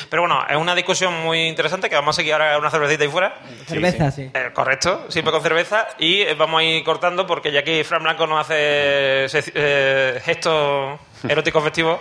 Pero 0.10 0.24
bueno, 0.24 0.46
es 0.50 0.58
una 0.58 0.76
discusión 0.76 1.14
muy 1.24 1.48
interesante 1.48 1.90
que 1.90 1.96
vamos 1.96 2.16
a 2.16 2.18
seguir 2.18 2.34
ahora 2.34 2.58
una 2.58 2.70
cervecita 2.70 3.04
ahí 3.04 3.10
fuera. 3.10 3.36
Cerveza, 3.68 4.12
sí. 4.12 4.30
Eh, 4.34 4.50
correcto, 4.54 5.06
siempre 5.10 5.32
con 5.32 5.42
cerveza 5.42 5.88
y 5.98 6.22
eh, 6.22 6.34
vamos 6.34 6.60
a 6.60 6.64
ir 6.64 6.84
cortando 6.84 7.26
porque 7.26 7.52
ya 7.52 7.62
aquí 7.62 7.84
Fran 7.84 8.04
Blanco 8.04 8.28
nos 8.28 8.42
hace 8.42 9.28
se- 9.30 9.52
eh, 9.56 10.22
gestos 10.24 11.00
eróticos 11.28 11.64
festivos. 11.64 12.00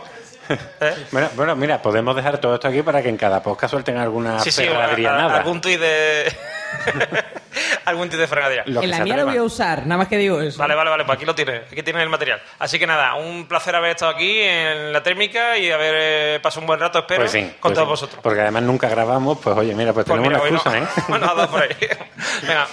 ¿Eh? 0.80 1.06
Bueno, 1.12 1.30
bueno, 1.36 1.54
mira, 1.54 1.80
podemos 1.80 2.16
dejar 2.16 2.38
todo 2.38 2.54
esto 2.54 2.66
aquí 2.66 2.82
para 2.82 3.00
que 3.02 3.08
en 3.08 3.16
cada 3.16 3.40
podcast 3.40 3.70
suelten 3.70 3.96
alguna 3.98 4.40
Sí, 4.40 4.50
sí, 4.50 4.64
ferradrianada. 4.64 5.34
a- 5.34 5.36
a- 5.36 5.38
algún 5.38 5.60
tuit 5.60 5.78
de. 5.78 6.36
algún 7.84 8.08
tuit 8.08 8.20
de 8.20 8.26
fregadera. 8.28 8.64
En 8.66 8.90
la 8.90 9.00
mía 9.00 9.16
lo 9.16 9.26
voy 9.26 9.36
a 9.36 9.42
usar, 9.42 9.86
nada 9.86 9.98
más 9.98 10.08
que 10.08 10.16
digo 10.16 10.40
eso. 10.40 10.58
Vale, 10.58 10.74
vale, 10.74 10.90
vale, 10.90 11.04
pues 11.04 11.16
aquí 11.16 11.26
lo 11.26 11.34
tienes, 11.34 11.62
aquí 11.70 11.82
tienes 11.82 12.02
el 12.02 12.08
material. 12.08 12.40
Así 12.58 12.78
que 12.78 12.86
nada, 12.86 13.14
un 13.14 13.46
placer 13.46 13.74
haber 13.74 13.90
estado 13.92 14.12
aquí 14.12 14.40
en 14.40 14.92
la 14.92 15.02
térmica 15.02 15.56
y 15.58 15.70
haber 15.70 15.94
eh, 15.96 16.40
pasado 16.42 16.62
un 16.62 16.66
buen 16.68 16.80
rato, 16.80 17.00
espero, 17.00 17.20
Pues 17.22 17.32
sí, 17.32 17.42
con 17.60 17.72
pues 17.72 17.74
todos 17.74 17.86
sí. 17.86 17.90
vosotros. 17.90 18.20
Porque 18.22 18.40
además 18.40 18.62
nunca 18.62 18.88
grabamos, 18.88 19.38
pues 19.42 19.56
oye, 19.56 19.74
mira, 19.74 19.92
pues, 19.92 20.06
Pues 20.06 20.20
tenemos 20.20 20.42
mira, 20.42 20.42
una 20.42 20.48
excusa, 20.58 20.78
no. 20.78 20.84
¿eh? 20.84 20.88
Bueno, 21.08 21.26
ha 21.30 21.34
dado 21.34 21.50
por 21.50 21.62
ahí. 21.62 21.76
Venga. 22.42 22.66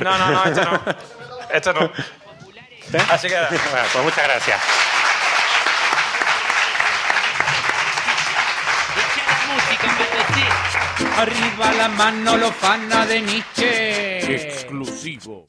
No, 0.00 0.18
no, 0.18 0.30
no, 0.30 0.44
esto 0.44 0.64
no. 0.64 0.80
Esto 1.52 1.72
no. 1.72 1.92
Así 3.10 3.28
que 3.28 3.34
nada. 3.34 3.48
Bueno, 3.48 3.86
pues 3.92 4.04
muchas 4.04 4.24
gracias. 4.24 4.60
Arriba 11.16 11.72
la 11.72 11.88
mano, 11.88 12.36
lo 12.36 12.50
fana 12.50 13.06
de 13.06 13.20
Nietzsche. 13.20 14.34
Exclusivo. 14.34 15.42